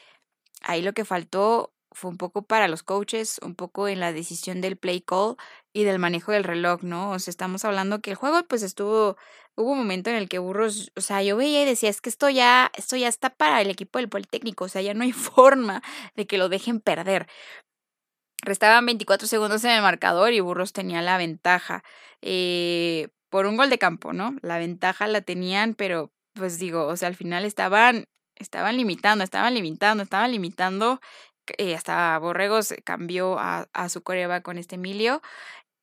Ahí 0.62 0.82
lo 0.82 0.94
que 0.94 1.06
faltó 1.06 1.74
fue 1.96 2.12
un 2.12 2.18
poco 2.18 2.44
para 2.44 2.68
los 2.68 2.84
coaches, 2.84 3.40
un 3.42 3.56
poco 3.56 3.88
en 3.88 4.00
la 4.00 4.12
decisión 4.14 4.62
del 4.62 4.78
play 4.78 5.02
call 5.02 5.38
y 5.74 5.86
del 5.86 6.00
manejo 6.00 6.32
del 6.34 6.44
reloj, 6.44 6.84
¿no? 6.84 7.12
O 7.12 7.20
sea, 7.20 7.32
estamos 7.32 7.64
hablando 7.66 8.02
que 8.02 8.12
el 8.12 8.18
juego 8.18 8.44
pues 8.48 8.64
estuvo, 8.64 9.18
hubo 9.56 9.72
un 9.72 9.78
momento 9.80 10.10
en 10.10 10.18
el 10.18 10.28
que 10.30 10.40
Burros, 10.40 10.92
o 10.98 11.02
sea, 11.02 11.24
yo 11.24 11.38
veía 11.38 11.64
y 11.64 11.66
decía, 11.66 11.90
es 11.90 12.02
que 12.02 12.10
esto 12.10 12.30
ya, 12.30 12.72
esto 12.76 12.98
ya 12.98 13.08
está 13.08 13.30
para 13.30 13.62
el 13.62 13.70
equipo 13.70 14.00
del 14.00 14.10
Politécnico, 14.10 14.66
o 14.66 14.70
sea, 14.70 14.82
ya 14.82 14.94
no 14.94 15.04
hay 15.04 15.12
forma 15.14 15.82
de 16.16 16.28
que 16.28 16.38
lo 16.38 16.50
dejen 16.50 16.82
perder. 16.82 17.28
Restaban 18.44 18.86
24 18.86 19.28
segundos 19.28 19.64
en 19.64 19.72
el 19.72 19.82
marcador 19.82 20.34
y 20.34 20.40
Burros 20.40 20.74
tenía 20.74 21.02
la 21.02 21.18
ventaja 21.18 21.84
eh, 22.22 23.10
por 23.30 23.46
un 23.46 23.58
gol 23.58 23.70
de 23.70 23.78
campo, 23.80 24.14
¿no? 24.14 24.36
La 24.42 24.58
ventaja 24.58 25.08
la 25.08 25.22
tenían, 25.22 25.74
pero 25.74 26.12
pues 26.34 26.60
digo, 26.60 26.86
o 26.88 26.98
sea, 26.98 27.08
al 27.08 27.16
final 27.16 27.46
estaban, 27.46 28.06
estaban 28.36 28.78
limitando, 28.78 29.24
estaban 29.24 29.54
limitando, 29.54 30.04
estaban 30.04 30.32
limitando. 30.32 31.00
Eh, 31.58 31.76
hasta 31.76 32.18
Borregos 32.20 32.74
cambió 32.84 33.40
a, 33.40 33.68
a 33.74 33.90
su 33.90 34.02
coreba 34.04 34.42
con 34.42 34.58
este 34.58 34.76
Emilio 34.76 35.22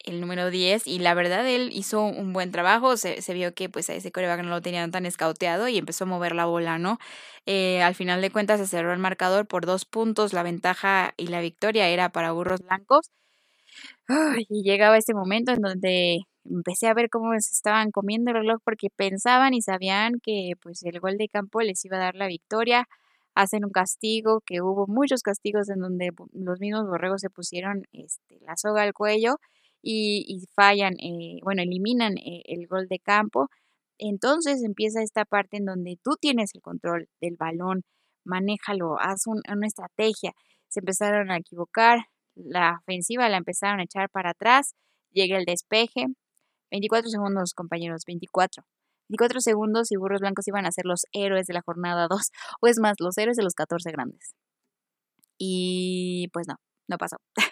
el 0.04 0.20
número 0.20 0.50
10 0.50 0.86
y 0.86 0.98
la 0.98 1.14
verdad 1.14 1.46
él 1.46 1.70
hizo 1.72 2.02
un 2.02 2.32
buen 2.32 2.50
trabajo, 2.50 2.96
se, 2.96 3.20
vio 3.34 3.54
que 3.54 3.68
pues 3.68 3.90
a 3.90 3.94
ese 3.94 4.12
coreback 4.12 4.42
no 4.42 4.50
lo 4.50 4.60
tenían 4.62 4.90
tan 4.90 5.06
escauteado 5.06 5.68
y 5.68 5.78
empezó 5.78 6.04
a 6.04 6.06
mover 6.08 6.34
la 6.34 6.46
bola, 6.46 6.78
¿no? 6.78 6.98
Eh, 7.46 7.82
al 7.82 7.94
final 7.94 8.20
de 8.22 8.30
cuentas 8.30 8.60
se 8.60 8.66
cerró 8.66 8.92
el 8.92 8.98
marcador 8.98 9.46
por 9.46 9.66
dos 9.66 9.84
puntos, 9.84 10.32
la 10.32 10.42
ventaja 10.42 11.14
y 11.16 11.28
la 11.28 11.40
victoria 11.40 11.88
era 11.88 12.10
para 12.10 12.32
Burros 12.32 12.60
Blancos. 12.62 13.10
y 14.48 14.62
llegaba 14.62 14.98
ese 14.98 15.14
momento 15.14 15.52
en 15.52 15.60
donde 15.60 16.18
empecé 16.44 16.88
a 16.88 16.94
ver 16.94 17.08
cómo 17.10 17.32
se 17.32 17.52
estaban 17.52 17.90
comiendo 17.90 18.30
el 18.30 18.38
reloj 18.38 18.60
porque 18.64 18.88
pensaban 18.94 19.54
y 19.54 19.62
sabían 19.62 20.14
que 20.22 20.52
pues 20.60 20.82
el 20.82 21.00
gol 21.00 21.16
de 21.18 21.28
campo 21.28 21.60
les 21.60 21.84
iba 21.84 21.96
a 21.96 22.00
dar 22.00 22.14
la 22.14 22.26
victoria. 22.26 22.88
Hacen 23.34 23.64
un 23.64 23.70
castigo, 23.70 24.42
que 24.44 24.60
hubo 24.60 24.86
muchos 24.86 25.22
castigos 25.22 25.70
en 25.70 25.80
donde 25.80 26.10
los 26.34 26.60
mismos 26.60 26.86
borregos 26.86 27.22
se 27.22 27.30
pusieron 27.30 27.84
este, 27.92 28.38
la 28.42 28.56
soga 28.58 28.82
al 28.82 28.92
cuello 28.92 29.36
y, 29.83 30.45
fallan, 30.55 30.95
eh, 31.01 31.40
bueno, 31.42 31.62
eliminan 31.62 32.16
eh, 32.18 32.42
el 32.47 32.66
gol 32.68 32.87
de 32.88 32.99
campo. 33.01 33.49
entonces 33.99 34.62
empieza 34.64 35.03
esta 35.03 35.25
parte 35.25 35.57
en 35.59 35.64
donde 35.66 35.99
tú 36.03 36.12
tienes 36.21 36.55
el 36.55 36.62
control 36.62 37.09
del 37.21 37.37
balón, 37.38 37.83
manéjalo, 38.25 38.99
haz 39.01 39.27
una 39.27 39.66
estrategia. 39.66 40.33
Se 40.68 40.81
empezaron 40.81 41.31
a 41.31 41.38
equivocar, 41.38 42.07
la 42.35 42.79
ofensiva 42.81 43.29
la 43.29 43.38
empezaron 43.38 43.81
a 43.81 43.85
echar 43.85 44.11
para 44.11 44.31
atrás, 44.31 44.75
llega 45.12 45.38
el 45.38 45.45
despeje, 45.45 46.07
24 46.71 47.11
segundos 47.11 47.55
compañeros, 47.55 48.05
24. 48.07 48.64
24 49.09 49.40
segundos 49.40 49.92
y 49.92 49.97
Burros 49.97 50.21
Blancos 50.21 50.49
iban 50.49 50.66
a 50.66 50.73
ser 50.73 50.87
los 50.87 51.05
héroes 51.12 51.47
de 51.47 51.55
la 51.55 51.62
jornada 51.62 52.07
2, 52.09 52.31
o 52.61 52.66
es 52.66 52.79
más, 52.79 52.97
los 53.01 53.16
héroes 53.18 53.37
de 53.37 53.45
los 53.45 53.55
14 53.55 53.90
grandes. 53.92 54.35
Y 55.38 56.29
pues 56.33 56.47
no, 56.49 56.57
no 56.88 56.99
pasó. 56.99 57.16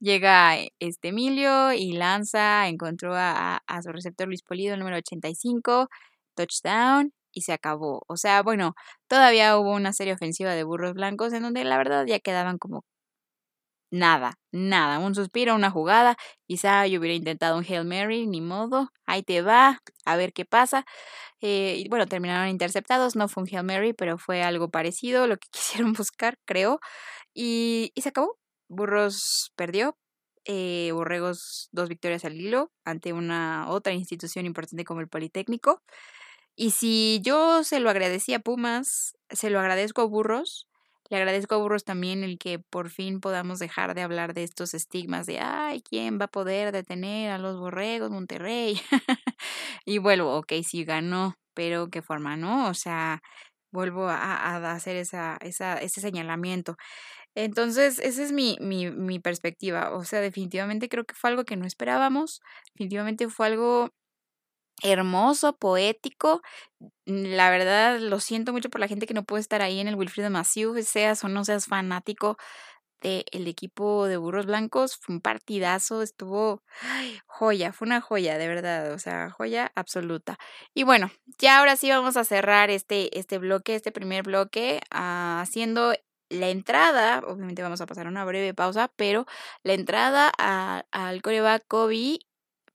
Llega 0.00 0.56
este 0.78 1.08
Emilio 1.08 1.72
y 1.72 1.92
lanza, 1.92 2.68
encontró 2.68 3.14
a, 3.14 3.58
a, 3.66 3.82
su 3.82 3.92
receptor 3.92 4.28
Luis 4.28 4.42
Polido, 4.42 4.74
el 4.74 4.80
número 4.80 4.96
85, 4.98 5.88
touchdown 6.34 7.12
y 7.32 7.42
se 7.42 7.52
acabó. 7.52 8.02
O 8.08 8.16
sea, 8.16 8.42
bueno, 8.42 8.74
todavía 9.08 9.58
hubo 9.58 9.72
una 9.74 9.92
serie 9.92 10.14
ofensiva 10.14 10.54
de 10.54 10.64
burros 10.64 10.94
blancos 10.94 11.32
en 11.32 11.42
donde 11.42 11.64
la 11.64 11.78
verdad 11.78 12.06
ya 12.06 12.20
quedaban 12.20 12.58
como 12.58 12.84
nada, 13.90 14.38
nada, 14.52 14.98
un 14.98 15.14
suspiro, 15.14 15.54
una 15.54 15.70
jugada, 15.70 16.16
quizá 16.46 16.86
yo 16.86 16.98
hubiera 16.98 17.14
intentado 17.14 17.56
un 17.56 17.64
Hail 17.64 17.84
Mary, 17.84 18.26
ni 18.26 18.40
modo, 18.40 18.90
ahí 19.06 19.22
te 19.22 19.40
va, 19.42 19.80
a 20.04 20.16
ver 20.16 20.32
qué 20.32 20.44
pasa. 20.44 20.84
Eh, 21.40 21.76
y 21.78 21.88
bueno, 21.88 22.06
terminaron 22.06 22.48
interceptados, 22.48 23.16
no 23.16 23.28
fue 23.28 23.44
un 23.44 23.48
Hail 23.52 23.64
Mary, 23.64 23.92
pero 23.94 24.18
fue 24.18 24.42
algo 24.42 24.70
parecido, 24.70 25.26
lo 25.28 25.36
que 25.38 25.48
quisieron 25.52 25.92
buscar, 25.94 26.38
creo, 26.46 26.80
y, 27.34 27.92
y 27.94 28.02
se 28.02 28.10
acabó. 28.10 28.38
Burros 28.74 29.52
perdió, 29.56 29.96
eh, 30.44 30.90
Borregos 30.92 31.68
dos 31.72 31.88
victorias 31.88 32.24
al 32.24 32.40
hilo 32.40 32.70
ante 32.84 33.12
una 33.12 33.68
otra 33.70 33.92
institución 33.94 34.46
importante 34.46 34.84
como 34.84 35.00
el 35.00 35.08
Politécnico. 35.08 35.82
Y 36.56 36.70
si 36.72 37.20
yo 37.22 37.64
se 37.64 37.80
lo 37.80 37.90
agradecí 37.90 38.34
a 38.34 38.40
Pumas, 38.40 39.16
se 39.30 39.50
lo 39.50 39.58
agradezco 39.60 40.02
a 40.02 40.06
Burros, 40.06 40.68
le 41.10 41.16
agradezco 41.18 41.54
a 41.54 41.58
Burros 41.58 41.84
también 41.84 42.24
el 42.24 42.38
que 42.38 42.58
por 42.58 42.90
fin 42.90 43.20
podamos 43.20 43.58
dejar 43.58 43.94
de 43.94 44.02
hablar 44.02 44.34
de 44.34 44.44
estos 44.44 44.72
estigmas 44.74 45.26
de, 45.26 45.40
ay, 45.40 45.82
¿quién 45.82 46.18
va 46.20 46.26
a 46.26 46.28
poder 46.28 46.72
detener 46.72 47.30
a 47.30 47.38
los 47.38 47.58
borregos 47.58 48.10
Monterrey? 48.10 48.80
y 49.84 49.98
vuelvo, 49.98 50.36
ok, 50.36 50.52
sí 50.64 50.84
ganó, 50.84 51.34
pero 51.54 51.88
¿qué 51.90 52.02
forma, 52.02 52.36
no? 52.36 52.68
O 52.68 52.74
sea, 52.74 53.20
vuelvo 53.72 54.08
a, 54.08 54.16
a 54.16 54.72
hacer 54.72 54.96
esa, 54.96 55.36
esa, 55.40 55.76
ese 55.78 56.00
señalamiento. 56.00 56.76
Entonces, 57.34 57.98
esa 57.98 58.22
es 58.22 58.32
mi, 58.32 58.56
mi, 58.60 58.90
mi 58.90 59.18
perspectiva. 59.18 59.92
O 59.94 60.04
sea, 60.04 60.20
definitivamente 60.20 60.88
creo 60.88 61.04
que 61.04 61.14
fue 61.14 61.30
algo 61.30 61.44
que 61.44 61.56
no 61.56 61.66
esperábamos. 61.66 62.40
Definitivamente 62.74 63.28
fue 63.28 63.46
algo 63.46 63.90
hermoso, 64.82 65.56
poético. 65.56 66.42
La 67.06 67.50
verdad, 67.50 67.98
lo 67.98 68.20
siento 68.20 68.52
mucho 68.52 68.70
por 68.70 68.80
la 68.80 68.88
gente 68.88 69.06
que 69.06 69.14
no 69.14 69.24
puede 69.24 69.40
estar 69.40 69.62
ahí 69.62 69.80
en 69.80 69.88
el 69.88 69.96
Wilfrido 69.96 70.30
Massieu, 70.30 70.74
seas 70.82 71.24
o 71.24 71.28
no 71.28 71.44
seas 71.44 71.66
fanático 71.66 72.36
del 73.00 73.46
equipo 73.48 74.06
de 74.06 74.16
Burros 74.16 74.46
Blancos. 74.46 74.96
Fue 75.00 75.14
un 75.14 75.20
partidazo, 75.20 76.02
estuvo 76.02 76.62
joya, 77.26 77.72
fue 77.72 77.86
una 77.86 78.00
joya, 78.00 78.38
de 78.38 78.48
verdad, 78.48 78.92
o 78.92 78.98
sea, 78.98 79.30
joya 79.30 79.70
absoluta. 79.74 80.38
Y 80.74 80.84
bueno, 80.84 81.10
ya 81.38 81.58
ahora 81.58 81.76
sí 81.76 81.90
vamos 81.90 82.16
a 82.16 82.24
cerrar 82.24 82.70
este, 82.70 83.18
este 83.18 83.38
bloque, 83.38 83.74
este 83.74 83.92
primer 83.92 84.22
bloque, 84.24 84.80
uh, 84.92 85.40
haciendo 85.40 85.94
la 86.34 86.48
entrada, 86.50 87.20
obviamente 87.26 87.62
vamos 87.62 87.80
a 87.80 87.86
pasar 87.86 88.06
una 88.06 88.24
breve 88.24 88.54
pausa, 88.54 88.90
pero 88.96 89.26
la 89.62 89.74
entrada 89.74 90.28
al 90.28 91.22
coreback 91.22 91.64
Kobe 91.68 92.18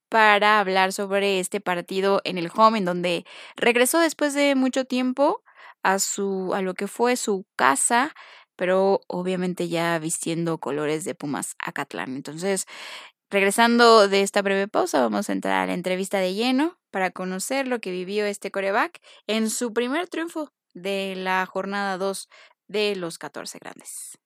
para 0.09 0.59
hablar 0.59 0.91
sobre 0.93 1.39
este 1.39 1.61
partido 1.61 2.21
en 2.23 2.37
el 2.37 2.49
home, 2.53 2.79
en 2.79 2.85
donde 2.85 3.25
regresó 3.55 3.99
después 3.99 4.33
de 4.33 4.55
mucho 4.55 4.85
tiempo 4.85 5.43
a 5.83 5.99
su 5.99 6.53
a 6.53 6.61
lo 6.61 6.73
que 6.73 6.87
fue 6.87 7.15
su 7.15 7.45
casa, 7.55 8.13
pero 8.55 9.01
obviamente 9.07 9.69
ya 9.69 9.97
vistiendo 9.99 10.57
colores 10.57 11.05
de 11.05 11.15
Pumas 11.15 11.55
Acatlán. 11.59 12.15
Entonces, 12.15 12.65
regresando 13.29 14.07
de 14.07 14.21
esta 14.21 14.41
breve 14.41 14.67
pausa, 14.67 15.01
vamos 15.01 15.29
a 15.29 15.33
entrar 15.33 15.61
a 15.61 15.67
la 15.67 15.73
entrevista 15.73 16.19
de 16.19 16.33
lleno 16.33 16.79
para 16.91 17.11
conocer 17.11 17.67
lo 17.67 17.79
que 17.79 17.91
vivió 17.91 18.25
este 18.25 18.51
coreback 18.51 18.99
en 19.27 19.49
su 19.49 19.73
primer 19.73 20.07
triunfo 20.09 20.51
de 20.73 21.15
la 21.15 21.45
jornada 21.45 21.97
2 21.97 22.29
de 22.69 22.95
los 22.95 23.17
14 23.17 23.59
grandes. 23.59 24.17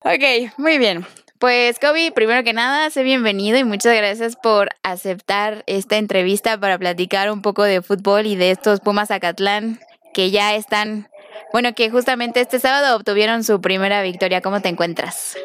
Ok, 0.00 0.52
muy 0.58 0.78
bien. 0.78 1.06
Pues 1.38 1.78
Kobe, 1.78 2.10
primero 2.12 2.42
que 2.42 2.52
nada, 2.52 2.88
sé 2.90 3.02
bienvenido 3.02 3.58
y 3.58 3.64
muchas 3.64 3.94
gracias 3.96 4.36
por 4.36 4.70
aceptar 4.82 5.62
esta 5.66 5.96
entrevista 5.96 6.58
para 6.58 6.78
platicar 6.78 7.30
un 7.30 7.42
poco 7.42 7.62
de 7.62 7.82
fútbol 7.82 8.26
y 8.26 8.34
de 8.34 8.50
estos 8.50 8.80
Pumas 8.80 9.10
Acatlán 9.10 9.78
que 10.14 10.30
ya 10.30 10.54
están, 10.54 11.08
bueno, 11.52 11.74
que 11.74 11.90
justamente 11.90 12.40
este 12.40 12.60
sábado 12.60 12.96
obtuvieron 12.96 13.44
su 13.44 13.60
primera 13.60 14.00
victoria. 14.00 14.40
¿Cómo 14.40 14.62
te 14.62 14.68
encuentras? 14.68 15.36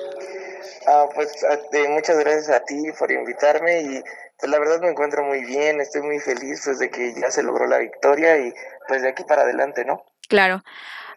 Ah, 0.88 1.08
pues 1.14 1.30
muchas 1.90 2.18
gracias 2.20 2.50
a 2.50 2.64
ti 2.64 2.92
por 2.98 3.12
invitarme 3.12 3.82
y 3.82 4.04
pues 4.40 4.50
la 4.50 4.60
verdad 4.60 4.80
me 4.80 4.90
encuentro 4.90 5.24
muy 5.24 5.44
bien, 5.44 5.82
estoy 5.82 6.02
muy 6.02 6.20
feliz 6.20 6.62
pues 6.64 6.80
de 6.80 6.90
que 6.90 7.14
ya 7.14 7.30
se 7.30 7.44
logró 7.44 7.68
la 7.68 7.80
victoria 7.80 8.38
y 8.38 8.54
pues 8.89 9.04
de 9.04 9.10
aquí 9.10 9.23
para 9.23 9.43
adelante, 9.43 9.86
¿no? 9.86 10.04
Claro. 10.28 10.63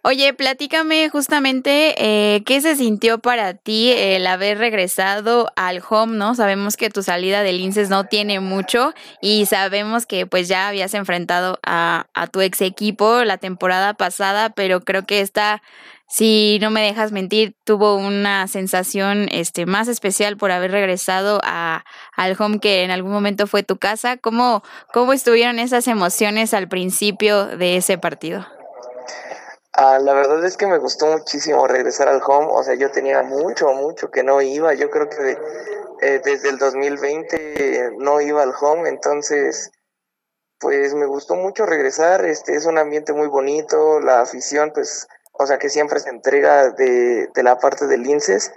Oye, 0.05 0.35
platícame 0.35 1.09
justamente 1.11 1.95
eh, 1.97 2.43
qué 2.45 2.61
se 2.61 2.75
sintió 2.75 3.21
para 3.21 3.55
ti 3.55 3.93
el 3.93 4.27
haber 4.27 4.59
regresado 4.59 5.53
al 5.55 5.81
home, 5.89 6.17
¿no? 6.17 6.35
Sabemos 6.35 6.77
que 6.77 6.91
tu 6.91 7.05
salida 7.05 7.45
del 7.45 7.61
INSES 7.61 7.89
no 7.89 8.05
tiene 8.05 8.41
mucho 8.41 8.95
y 9.21 9.47
sabemos 9.47 10.05
que 10.05 10.27
pues 10.27 10.49
ya 10.49 10.67
habías 10.67 10.95
enfrentado 10.95 11.61
a, 11.63 12.05
tu 12.33 12.41
ex 12.41 12.61
equipo 12.63 13.23
la 13.23 13.39
temporada 13.39 13.95
pasada, 13.95 14.51
pero 14.51 14.81
creo 14.81 15.07
que 15.07 15.21
esta 15.21 15.63
si 16.13 16.59
no 16.61 16.71
me 16.71 16.83
dejas 16.83 17.11
mentir, 17.11 17.57
tuvo 17.65 17.97
una 17.97 18.47
sensación 18.47 19.29
este, 19.33 19.65
más 19.65 19.89
especial 19.89 20.37
por 20.37 20.51
haber 20.51 20.71
regresado 20.71 21.41
a, 21.43 21.87
al 22.15 22.37
home 22.39 22.61
que 22.61 22.83
en 22.83 22.91
algún 22.91 23.13
momento 23.13 23.47
fue 23.47 23.63
tu 23.63 23.79
casa. 23.79 24.19
¿Cómo, 24.19 24.63
¿Cómo 24.93 25.15
estuvieron 25.15 25.59
esas 25.59 25.89
emociones 25.89 26.53
al 26.53 26.69
principio 26.69 27.47
de 27.47 27.79
ese 27.79 27.97
partido? 27.97 28.47
Ah, 29.73 29.99
la 30.01 30.13
verdad 30.13 30.45
es 30.45 30.59
que 30.59 30.67
me 30.67 30.77
gustó 30.77 31.07
muchísimo 31.07 31.67
regresar 31.67 32.09
al 32.09 32.21
home. 32.23 32.49
O 32.51 32.63
sea, 32.63 32.75
yo 32.75 32.91
tenía 32.91 33.23
mucho, 33.23 33.73
mucho 33.73 34.11
que 34.11 34.23
no 34.23 34.43
iba. 34.43 34.75
Yo 34.75 34.91
creo 34.91 35.09
que 35.09 35.39
eh, 36.03 36.21
desde 36.23 36.51
el 36.51 36.59
2020 36.59 37.93
no 37.97 38.21
iba 38.21 38.43
al 38.43 38.53
home. 38.61 38.87
Entonces, 38.87 39.71
pues 40.59 40.93
me 40.93 41.07
gustó 41.07 41.37
mucho 41.37 41.65
regresar. 41.65 42.27
Este 42.27 42.55
es 42.55 42.67
un 42.67 42.77
ambiente 42.77 43.15
muy 43.15 43.29
bonito. 43.29 43.99
La 44.01 44.21
afición, 44.21 44.73
pues 44.75 45.09
o 45.43 45.47
sea 45.47 45.59
que 45.59 45.69
siempre 45.69 46.01
se 46.01 46.11
entrega 46.11 46.71
de, 46.71 47.29
de 47.35 47.43
la 47.43 47.59
parte 47.59 47.87
del 47.87 48.07
INSES 48.07 48.53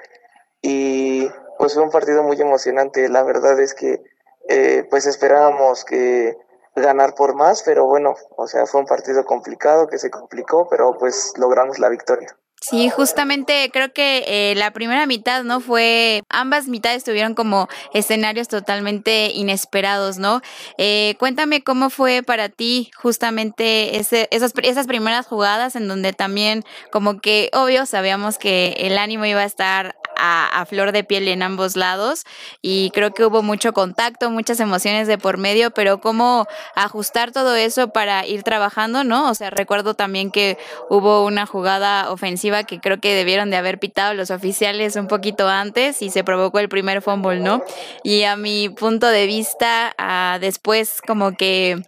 y 0.62 1.30
pues 1.58 1.74
fue 1.74 1.84
un 1.84 1.92
partido 1.92 2.24
muy 2.24 2.40
emocionante, 2.40 3.10
la 3.10 3.24
verdad 3.24 3.60
es 3.60 3.74
que 3.74 4.02
eh, 4.48 4.86
pues 4.90 5.06
esperábamos 5.06 5.86
que 5.86 6.38
ganar 6.76 7.16
por 7.16 7.36
más, 7.36 7.64
pero 7.64 7.86
bueno, 7.86 8.16
o 8.36 8.48
sea, 8.48 8.66
fue 8.66 8.82
un 8.82 8.88
partido 8.88 9.26
complicado 9.26 9.88
que 9.88 9.98
se 9.98 10.10
complicó, 10.10 10.68
pero 10.70 10.98
pues 10.98 11.34
logramos 11.38 11.80
la 11.80 11.90
victoria. 11.90 12.38
Sí, 12.68 12.90
justamente 12.90 13.70
creo 13.72 13.94
que 13.94 14.24
eh, 14.26 14.56
la 14.56 14.72
primera 14.72 15.06
mitad, 15.06 15.44
¿no? 15.44 15.60
Fue, 15.60 16.24
ambas 16.30 16.68
mitades 16.68 17.04
tuvieron 17.04 17.36
como 17.36 17.68
escenarios 17.94 18.48
totalmente 18.48 19.32
inesperados, 19.36 20.18
¿no? 20.18 20.42
Eh, 20.80 21.14
cuéntame 21.20 21.64
cómo 21.64 21.92
fue 21.92 22.24
para 22.24 22.50
ti 22.50 22.90
justamente 22.96 23.98
ese, 23.98 24.28
esas, 24.32 24.52
esas 24.64 24.88
primeras 24.88 25.28
jugadas 25.28 25.76
en 25.76 25.88
donde 25.88 26.12
también 26.14 26.64
como 26.92 27.20
que, 27.20 27.52
obvio, 27.54 27.86
sabíamos 27.86 28.40
que 28.40 28.76
el 28.80 28.98
ánimo 28.98 29.26
iba 29.26 29.42
a 29.42 29.46
estar 29.46 29.96
a, 30.18 30.66
flor 30.68 30.92
de 30.92 31.04
piel 31.04 31.28
en 31.28 31.44
ambos 31.44 31.76
lados 31.76 32.24
y 32.62 32.90
creo 32.92 33.14
que 33.14 33.24
hubo 33.24 33.44
mucho 33.44 33.74
contacto, 33.74 34.32
muchas 34.32 34.60
emociones 34.60 35.08
de 35.08 35.18
por 35.18 35.38
medio, 35.38 35.72
pero 35.72 36.02
cómo 36.02 36.48
ajustar 36.76 37.32
todo 37.32 37.56
eso 37.56 37.90
para 37.90 38.26
ir 38.26 38.44
trabajando, 38.44 39.04
¿no? 39.04 39.30
O 39.30 39.36
sea, 39.36 39.50
recuerdo 39.50 39.94
también 39.94 40.32
que 40.32 40.58
hubo 40.90 41.24
una 41.24 41.46
jugada 41.46 42.12
ofensiva 42.12 42.64
que 42.64 42.80
creo 42.80 43.00
que 43.00 43.14
debieron 43.14 43.52
de 43.52 43.58
haber 43.58 43.80
pitado 43.80 44.14
los 44.14 44.32
oficiales 44.32 44.96
un 44.96 45.08
poquito 45.08 45.48
antes 45.48 46.02
y 46.02 46.10
se 46.10 46.24
provocó 46.24 46.60
el 46.60 46.70
primer 46.70 47.02
fumble, 47.02 47.40
¿no? 47.40 47.64
Y 48.04 48.24
a 48.24 48.36
mi 48.36 48.70
punto 48.70 49.08
de 49.08 49.26
vista, 49.28 49.94
ah, 49.98 50.38
después 50.40 51.02
como 51.06 51.34
que 51.34 51.82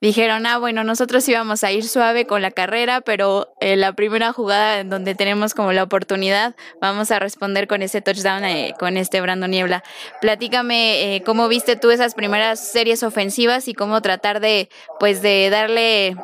dijeron, 0.00 0.46
ah, 0.46 0.58
bueno, 0.58 0.84
nosotros 0.84 1.28
íbamos 1.28 1.62
a 1.64 1.72
ir 1.72 1.86
suave 1.86 2.26
con 2.26 2.42
la 2.42 2.50
carrera, 2.50 3.00
pero 3.00 3.52
eh, 3.60 3.76
la 3.76 3.92
primera 3.92 4.32
jugada 4.32 4.80
en 4.80 4.90
donde 4.90 5.14
tenemos 5.14 5.54
como 5.54 5.72
la 5.72 5.82
oportunidad, 5.82 6.54
vamos 6.80 7.10
a 7.10 7.18
responder 7.18 7.68
con 7.68 7.82
ese 7.82 8.00
touchdown 8.00 8.44
eh, 8.44 8.74
con 8.78 8.96
este 8.96 9.20
Brandon 9.20 9.50
Niebla. 9.50 9.82
Platícame 10.20 11.16
eh, 11.16 11.22
cómo 11.24 11.48
viste 11.48 11.76
tú 11.76 11.90
esas 11.90 12.14
primeras 12.14 12.60
series 12.60 13.02
ofensivas 13.02 13.68
y 13.68 13.74
cómo 13.74 14.00
tratar 14.00 14.40
de, 14.40 14.68
pues, 14.98 15.22
de 15.22 15.50
darle 15.50 16.16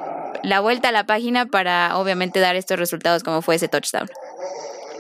la 0.42 0.60
vuelta 0.60 0.88
a 0.88 0.92
la 0.92 1.04
página 1.04 1.46
para 1.46 1.98
obviamente 1.98 2.40
dar 2.40 2.56
estos 2.56 2.78
resultados 2.78 3.22
como 3.22 3.42
fue 3.42 3.56
ese 3.56 3.68
touchdown. 3.68 4.08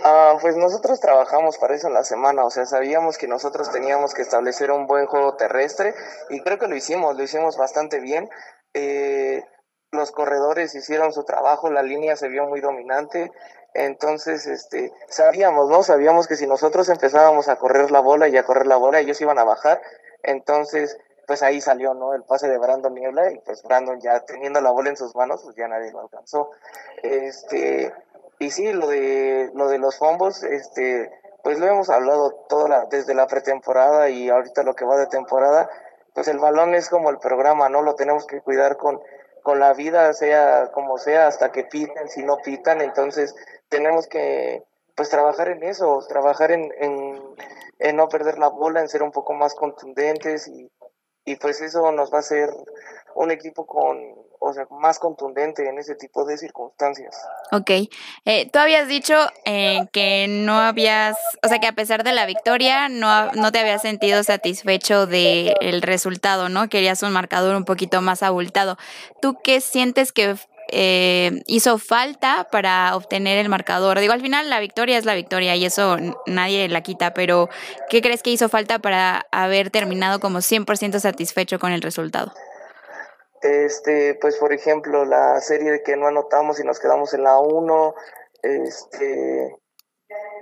Ah, 0.08 0.36
pues 0.40 0.56
nosotros 0.56 1.00
trabajamos 1.00 1.58
para 1.58 1.74
eso 1.74 1.88
en 1.88 1.94
la 1.94 2.04
semana, 2.04 2.44
o 2.44 2.50
sea, 2.50 2.64
sabíamos 2.64 3.18
que 3.18 3.26
nosotros 3.26 3.72
teníamos 3.72 4.14
que 4.14 4.22
establecer 4.22 4.70
un 4.70 4.86
buen 4.86 5.06
juego 5.06 5.34
terrestre 5.34 5.94
y 6.30 6.42
creo 6.42 6.60
que 6.60 6.68
lo 6.68 6.76
hicimos, 6.76 7.16
lo 7.16 7.24
hicimos 7.24 7.56
bastante 7.56 7.98
bien. 7.98 8.28
Eh, 8.78 9.42
los 9.90 10.12
corredores 10.12 10.74
hicieron 10.74 11.10
su 11.14 11.24
trabajo, 11.24 11.70
la 11.70 11.82
línea 11.82 12.14
se 12.14 12.28
vio 12.28 12.44
muy 12.46 12.60
dominante, 12.60 13.32
entonces 13.72 14.46
este, 14.46 14.92
sabíamos, 15.08 15.70
¿no? 15.70 15.82
Sabíamos 15.82 16.28
que 16.28 16.36
si 16.36 16.46
nosotros 16.46 16.90
empezábamos 16.90 17.48
a 17.48 17.56
correr 17.56 17.90
la 17.90 18.00
bola 18.00 18.28
y 18.28 18.36
a 18.36 18.44
correr 18.44 18.66
la 18.66 18.76
bola, 18.76 19.00
ellos 19.00 19.18
iban 19.22 19.38
a 19.38 19.44
bajar, 19.44 19.80
entonces 20.22 20.98
pues 21.26 21.42
ahí 21.42 21.62
salió, 21.62 21.94
¿no? 21.94 22.12
El 22.12 22.22
pase 22.24 22.48
de 22.48 22.58
Brandon 22.58 22.92
Niebla 22.92 23.32
y 23.32 23.38
pues 23.38 23.62
Brandon 23.62 23.98
ya 23.98 24.20
teniendo 24.20 24.60
la 24.60 24.70
bola 24.70 24.90
en 24.90 24.96
sus 24.98 25.16
manos, 25.16 25.40
pues 25.42 25.56
ya 25.56 25.66
nadie 25.68 25.90
lo 25.90 26.00
alcanzó. 26.00 26.50
Este, 27.02 27.94
y 28.38 28.50
sí, 28.50 28.72
lo 28.74 28.88
de, 28.88 29.50
lo 29.54 29.68
de 29.68 29.78
los 29.78 29.96
fumbles, 29.96 30.42
este, 30.42 31.10
pues 31.42 31.58
lo 31.58 31.66
hemos 31.66 31.88
hablado 31.88 32.32
toda 32.48 32.84
desde 32.90 33.14
la 33.14 33.26
pretemporada 33.26 34.10
y 34.10 34.28
ahorita 34.28 34.62
lo 34.64 34.74
que 34.74 34.84
va 34.84 34.98
de 34.98 35.06
temporada, 35.06 35.70
pues 36.16 36.28
el 36.28 36.38
balón 36.38 36.74
es 36.74 36.88
como 36.88 37.10
el 37.10 37.18
programa, 37.18 37.68
¿no? 37.68 37.82
Lo 37.82 37.94
tenemos 37.94 38.26
que 38.26 38.40
cuidar 38.40 38.78
con, 38.78 39.02
con 39.42 39.60
la 39.60 39.74
vida, 39.74 40.14
sea 40.14 40.70
como 40.72 40.96
sea, 40.96 41.26
hasta 41.26 41.52
que 41.52 41.64
piten, 41.64 42.08
si 42.08 42.22
no 42.22 42.38
pitan, 42.38 42.80
entonces 42.80 43.34
tenemos 43.68 44.06
que 44.06 44.64
pues 44.94 45.10
trabajar 45.10 45.50
en 45.50 45.62
eso, 45.62 46.02
trabajar 46.08 46.52
en, 46.52 46.72
en, 46.78 47.20
en 47.80 47.96
no 47.96 48.08
perder 48.08 48.38
la 48.38 48.48
bola, 48.48 48.80
en 48.80 48.88
ser 48.88 49.02
un 49.02 49.12
poco 49.12 49.34
más 49.34 49.54
contundentes 49.54 50.48
y, 50.48 50.72
y 51.26 51.36
pues 51.36 51.60
eso 51.60 51.92
nos 51.92 52.10
va 52.10 52.16
a 52.16 52.20
hacer 52.20 52.48
un 53.14 53.30
equipo 53.30 53.66
con, 53.66 54.25
o 54.46 54.52
sea, 54.52 54.66
más 54.70 54.98
contundente 54.98 55.68
en 55.68 55.78
ese 55.78 55.94
tipo 55.94 56.24
de 56.24 56.38
circunstancias. 56.38 57.16
Ok, 57.52 57.70
eh, 58.24 58.50
tú 58.52 58.58
habías 58.58 58.88
dicho 58.88 59.14
eh, 59.44 59.86
que 59.92 60.26
no 60.28 60.58
habías, 60.58 61.16
o 61.42 61.48
sea, 61.48 61.58
que 61.58 61.66
a 61.66 61.72
pesar 61.72 62.04
de 62.04 62.12
la 62.12 62.26
victoria 62.26 62.88
no, 62.88 63.32
no 63.32 63.52
te 63.52 63.58
habías 63.58 63.82
sentido 63.82 64.22
satisfecho 64.22 65.06
del 65.06 65.54
el 65.60 65.82
resultado, 65.82 66.48
¿no? 66.48 66.68
Querías 66.68 67.02
un 67.02 67.12
marcador 67.12 67.56
un 67.56 67.64
poquito 67.64 68.00
más 68.02 68.22
abultado. 68.22 68.78
¿Tú 69.20 69.38
qué 69.42 69.60
sientes 69.60 70.12
que 70.12 70.36
eh, 70.68 71.42
hizo 71.46 71.78
falta 71.78 72.48
para 72.50 72.94
obtener 72.96 73.38
el 73.38 73.48
marcador? 73.48 74.00
Digo, 74.00 74.12
al 74.12 74.20
final 74.20 74.50
la 74.50 74.60
victoria 74.60 74.98
es 74.98 75.04
la 75.04 75.14
victoria 75.14 75.56
y 75.56 75.64
eso 75.64 75.96
nadie 76.26 76.68
la 76.68 76.82
quita, 76.82 77.14
pero 77.14 77.48
¿qué 77.88 78.02
crees 78.02 78.22
que 78.22 78.30
hizo 78.30 78.48
falta 78.48 78.78
para 78.78 79.26
haber 79.30 79.70
terminado 79.70 80.20
como 80.20 80.38
100% 80.38 80.98
satisfecho 81.00 81.58
con 81.58 81.72
el 81.72 81.82
resultado? 81.82 82.32
Este, 83.42 84.14
pues 84.20 84.36
por 84.36 84.52
ejemplo, 84.52 85.04
la 85.04 85.40
serie 85.40 85.70
de 85.70 85.82
que 85.82 85.96
no 85.96 86.06
anotamos 86.06 86.60
y 86.60 86.64
nos 86.64 86.80
quedamos 86.80 87.14
en 87.14 87.24
la 87.24 87.38
1, 87.38 87.94
este, 88.42 89.56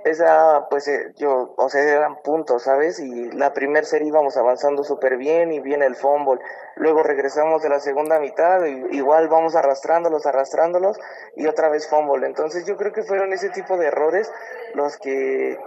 esa, 0.05 0.67
pues 0.69 0.87
eh, 0.87 1.13
yo, 1.17 1.55
o 1.57 1.69
sea, 1.69 1.81
eran 1.81 2.21
puntos, 2.21 2.63
¿sabes? 2.63 2.99
Y 2.99 3.31
la 3.31 3.53
primera 3.53 3.85
serie 3.85 4.09
íbamos 4.09 4.37
avanzando 4.37 4.83
súper 4.83 5.17
bien 5.17 5.51
y 5.51 5.59
viene 5.59 5.85
el 5.85 5.95
fumble. 5.95 6.39
Luego 6.75 7.01
regresamos 7.01 7.63
de 7.63 7.69
la 7.69 7.79
segunda 7.79 8.19
mitad, 8.19 8.63
y 8.65 8.95
igual 8.95 9.27
vamos 9.29 9.55
arrastrándolos, 9.55 10.25
arrastrándolos 10.27 10.99
y 11.35 11.47
otra 11.47 11.69
vez 11.69 11.87
fumble. 11.89 12.27
Entonces 12.27 12.65
yo 12.65 12.77
creo 12.77 12.93
que 12.93 13.03
fueron 13.03 13.33
ese 13.33 13.49
tipo 13.49 13.77
de 13.77 13.87
errores 13.87 14.31
los 14.75 14.97
que 14.97 15.57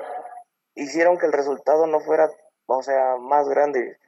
hicieron 0.76 1.18
que 1.18 1.26
el 1.26 1.32
resultado 1.32 1.88
no 1.88 1.98
fuera, 1.98 2.30
o 2.66 2.82
sea, 2.82 3.16
más 3.16 3.48
grande. 3.48 3.98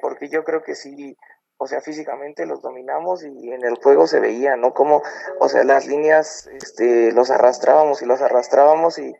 Porque 0.00 0.28
yo 0.28 0.44
creo 0.44 0.62
que 0.62 0.76
sí, 0.76 1.16
o 1.62 1.66
sea, 1.66 1.82
físicamente 1.82 2.46
los 2.46 2.62
dominamos 2.62 3.22
y 3.22 3.52
en 3.52 3.62
el 3.62 3.74
juego 3.74 4.06
se 4.06 4.18
veía, 4.18 4.56
¿no? 4.56 4.72
Como, 4.72 5.02
o 5.40 5.48
sea, 5.50 5.62
las 5.62 5.86
líneas, 5.86 6.48
este, 6.54 7.12
los 7.12 7.30
arrastrábamos 7.30 8.00
y 8.00 8.06
los 8.06 8.22
arrastrábamos 8.22 8.98
y, 8.98 9.14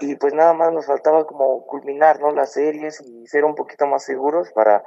y 0.00 0.16
pues 0.16 0.34
nada 0.34 0.52
más 0.52 0.74
nos 0.74 0.84
faltaba 0.84 1.26
como 1.26 1.64
culminar, 1.66 2.20
¿no? 2.20 2.32
Las 2.32 2.52
series 2.52 3.00
y 3.00 3.26
ser 3.26 3.46
un 3.46 3.54
poquito 3.54 3.86
más 3.86 4.04
seguros 4.04 4.52
para, 4.52 4.84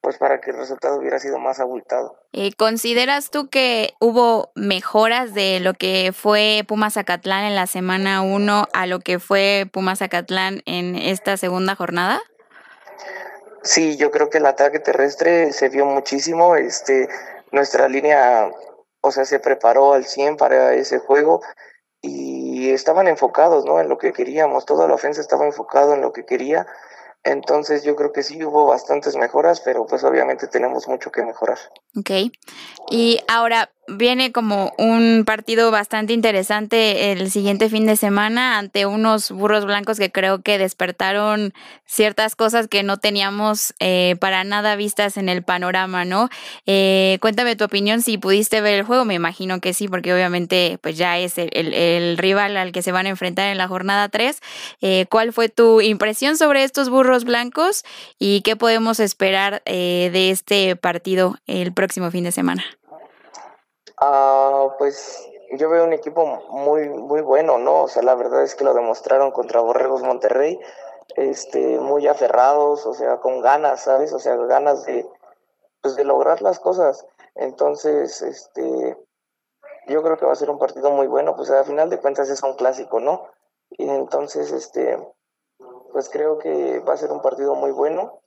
pues 0.00 0.18
para 0.18 0.40
que 0.40 0.50
el 0.50 0.56
resultado 0.56 0.98
hubiera 0.98 1.20
sido 1.20 1.38
más 1.38 1.60
abultado. 1.60 2.18
Eh, 2.32 2.54
¿Consideras 2.58 3.30
tú 3.30 3.48
que 3.48 3.94
hubo 4.00 4.50
mejoras 4.56 5.32
de 5.32 5.60
lo 5.60 5.74
que 5.74 6.10
fue 6.12 6.64
Pumas 6.66 6.94
Zacatlán 6.94 7.44
en 7.44 7.54
la 7.54 7.68
semana 7.68 8.22
1 8.22 8.66
a 8.72 8.86
lo 8.86 8.98
que 8.98 9.20
fue 9.20 9.70
Pumas 9.72 10.00
Zacatlán 10.00 10.62
en 10.66 10.96
esta 10.96 11.36
segunda 11.36 11.76
jornada? 11.76 12.20
Sí, 13.62 13.96
yo 13.96 14.10
creo 14.10 14.30
que 14.30 14.38
el 14.38 14.46
ataque 14.46 14.78
terrestre 14.78 15.52
se 15.52 15.68
vio 15.68 15.86
muchísimo. 15.86 16.56
Este, 16.56 17.08
nuestra 17.52 17.88
línea, 17.88 18.50
o 19.00 19.10
sea, 19.12 19.24
se 19.24 19.38
preparó 19.38 19.92
al 19.92 20.04
100 20.04 20.36
para 20.36 20.74
ese 20.74 20.98
juego 20.98 21.42
y 22.02 22.70
estaban 22.70 23.08
enfocados, 23.08 23.64
¿no? 23.64 23.80
En 23.80 23.88
lo 23.88 23.98
que 23.98 24.12
queríamos. 24.12 24.64
Toda 24.64 24.88
la 24.88 24.94
ofensa 24.94 25.20
estaba 25.20 25.46
enfocado 25.46 25.94
en 25.94 26.00
lo 26.00 26.12
que 26.12 26.24
quería. 26.24 26.66
Entonces 27.22 27.84
yo 27.84 27.96
creo 27.96 28.12
que 28.12 28.22
sí 28.22 28.42
hubo 28.42 28.66
bastantes 28.66 29.14
mejoras, 29.16 29.60
pero 29.60 29.86
pues 29.86 30.04
obviamente 30.04 30.46
tenemos 30.46 30.88
mucho 30.88 31.12
que 31.12 31.22
mejorar. 31.22 31.58
Ok. 31.98 32.32
Y 32.90 33.20
ahora, 33.28 33.70
viene 33.90 34.32
como 34.32 34.72
un 34.78 35.24
partido 35.26 35.70
bastante 35.70 36.12
interesante 36.12 37.12
el 37.12 37.30
siguiente 37.30 37.68
fin 37.68 37.86
de 37.86 37.96
semana 37.96 38.58
ante 38.58 38.86
unos 38.86 39.30
burros 39.30 39.64
blancos 39.64 39.98
que 39.98 40.10
creo 40.10 40.42
que 40.42 40.58
despertaron 40.58 41.52
ciertas 41.86 42.36
cosas 42.36 42.68
que 42.68 42.82
no 42.82 42.98
teníamos 42.98 43.74
eh, 43.80 44.16
para 44.20 44.44
nada 44.44 44.76
vistas 44.76 45.16
en 45.16 45.28
el 45.28 45.42
panorama, 45.42 46.04
¿no? 46.04 46.28
Eh, 46.66 47.18
cuéntame 47.20 47.56
tu 47.56 47.64
opinión 47.64 48.02
si 48.02 48.18
pudiste 48.18 48.60
ver 48.60 48.74
el 48.74 48.84
juego, 48.84 49.04
me 49.04 49.14
imagino 49.14 49.60
que 49.60 49.74
sí, 49.74 49.88
porque 49.88 50.14
obviamente 50.14 50.78
pues 50.80 50.96
ya 50.96 51.18
es 51.18 51.34
el, 51.36 52.16
rival 52.18 52.56
al 52.56 52.72
que 52.72 52.82
se 52.82 52.92
van 52.92 53.06
a 53.06 53.10
enfrentar 53.10 53.50
en 53.50 53.58
la 53.58 53.68
jornada 53.68 54.08
3. 54.08 54.40
Eh, 54.80 55.06
¿Cuál 55.10 55.32
fue 55.32 55.48
tu 55.48 55.80
impresión 55.80 56.36
sobre 56.36 56.64
estos 56.64 56.90
burros 56.90 57.24
blancos 57.24 57.84
y 58.18 58.42
qué 58.42 58.56
podemos 58.56 59.00
esperar 59.00 59.62
de 59.64 60.30
este 60.30 60.76
partido 60.76 61.38
el 61.46 61.72
próximo 61.72 62.10
fin 62.10 62.24
de 62.24 62.32
semana? 62.32 62.64
Ah, 64.00 64.74
pues 64.78 65.28
yo 65.52 65.68
veo 65.68 65.84
un 65.84 65.92
equipo 65.92 66.24
muy, 66.48 66.88
muy 66.88 67.20
bueno, 67.20 67.58
¿no? 67.58 67.82
O 67.82 67.88
sea, 67.88 68.02
la 68.02 68.14
verdad 68.14 68.42
es 68.42 68.54
que 68.54 68.64
lo 68.64 68.72
demostraron 68.72 69.30
contra 69.30 69.60
Borregos 69.60 70.02
Monterrey, 70.02 70.58
este, 71.16 71.78
muy 71.78 72.06
aferrados, 72.06 72.86
o 72.86 72.94
sea, 72.94 73.18
con 73.18 73.42
ganas, 73.42 73.82
¿sabes? 73.82 74.12
O 74.14 74.18
sea, 74.18 74.36
ganas 74.36 74.86
de, 74.86 75.06
pues, 75.82 75.96
de 75.96 76.04
lograr 76.04 76.40
las 76.40 76.60
cosas. 76.60 77.06
Entonces, 77.34 78.22
este, 78.22 78.96
yo 79.86 80.02
creo 80.02 80.16
que 80.16 80.26
va 80.26 80.32
a 80.32 80.36
ser 80.36 80.50
un 80.50 80.58
partido 80.58 80.90
muy 80.90 81.06
bueno, 81.06 81.36
pues 81.36 81.50
al 81.50 81.64
final 81.64 81.90
de 81.90 81.98
cuentas 81.98 82.30
es 82.30 82.42
un 82.42 82.54
clásico, 82.54 83.00
¿no? 83.00 83.26
Y 83.70 83.88
entonces, 83.88 84.50
este, 84.52 84.98
pues 85.92 86.08
creo 86.08 86.38
que 86.38 86.80
va 86.80 86.94
a 86.94 86.96
ser 86.96 87.12
un 87.12 87.20
partido 87.20 87.54
muy 87.54 87.70
bueno 87.70 88.20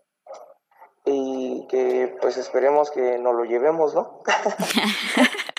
y 1.06 1.68
que 1.68 2.16
pues 2.22 2.38
esperemos 2.38 2.92
que 2.92 3.18
nos 3.18 3.34
lo 3.36 3.44
llevemos, 3.46 3.94
¿no? 3.94 4.22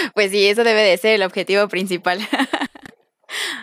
Pues 0.14 0.30
sí, 0.30 0.46
eso 0.46 0.64
debe 0.64 0.82
de 0.82 0.96
ser 0.96 1.14
el 1.14 1.22
objetivo 1.22 1.68
principal. 1.68 2.20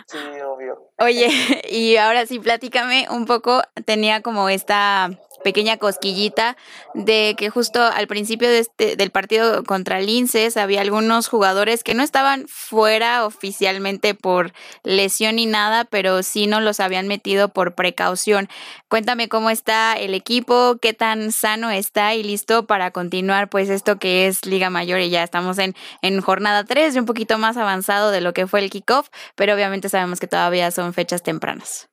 Sí, 0.06 0.18
obvio. 0.46 0.90
Oye, 0.98 1.28
y 1.70 1.96
ahora 1.96 2.26
sí, 2.26 2.38
platícame 2.38 3.06
un 3.10 3.26
poco, 3.26 3.62
tenía 3.84 4.22
como 4.22 4.48
esta 4.48 5.10
pequeña 5.42 5.76
cosquillita 5.76 6.56
de 6.94 7.34
que 7.36 7.50
justo 7.50 7.82
al 7.82 8.06
principio 8.06 8.48
de 8.48 8.58
este, 8.60 8.96
del 8.96 9.10
partido 9.10 9.64
contra 9.64 10.00
Linces 10.00 10.56
había 10.56 10.80
algunos 10.80 11.28
jugadores 11.28 11.84
que 11.84 11.94
no 11.94 12.02
estaban 12.02 12.46
fuera 12.48 13.24
oficialmente 13.24 14.14
por 14.14 14.52
lesión 14.82 15.36
ni 15.36 15.46
nada, 15.46 15.84
pero 15.84 16.22
sí 16.22 16.46
no 16.46 16.60
los 16.60 16.80
habían 16.80 17.08
metido 17.08 17.48
por 17.48 17.74
precaución. 17.74 18.48
Cuéntame 18.88 19.28
cómo 19.28 19.50
está 19.50 19.94
el 19.94 20.14
equipo, 20.14 20.78
qué 20.80 20.92
tan 20.92 21.32
sano 21.32 21.70
está 21.70 22.14
y 22.14 22.22
listo 22.22 22.66
para 22.66 22.90
continuar 22.90 23.48
pues 23.48 23.68
esto 23.68 23.98
que 23.98 24.26
es 24.26 24.46
Liga 24.46 24.70
Mayor 24.70 25.00
y 25.00 25.10
ya 25.10 25.22
estamos 25.22 25.58
en, 25.58 25.74
en 26.02 26.20
jornada 26.20 26.64
3, 26.64 26.96
un 26.96 27.06
poquito 27.06 27.38
más 27.38 27.56
avanzado 27.56 28.10
de 28.10 28.20
lo 28.20 28.32
que 28.32 28.46
fue 28.46 28.60
el 28.60 28.70
kickoff, 28.70 29.08
pero 29.34 29.54
obviamente 29.54 29.88
sabemos 29.88 30.20
que 30.20 30.26
todavía 30.26 30.70
son 30.70 30.94
fechas 30.94 31.22
tempranas. 31.22 31.88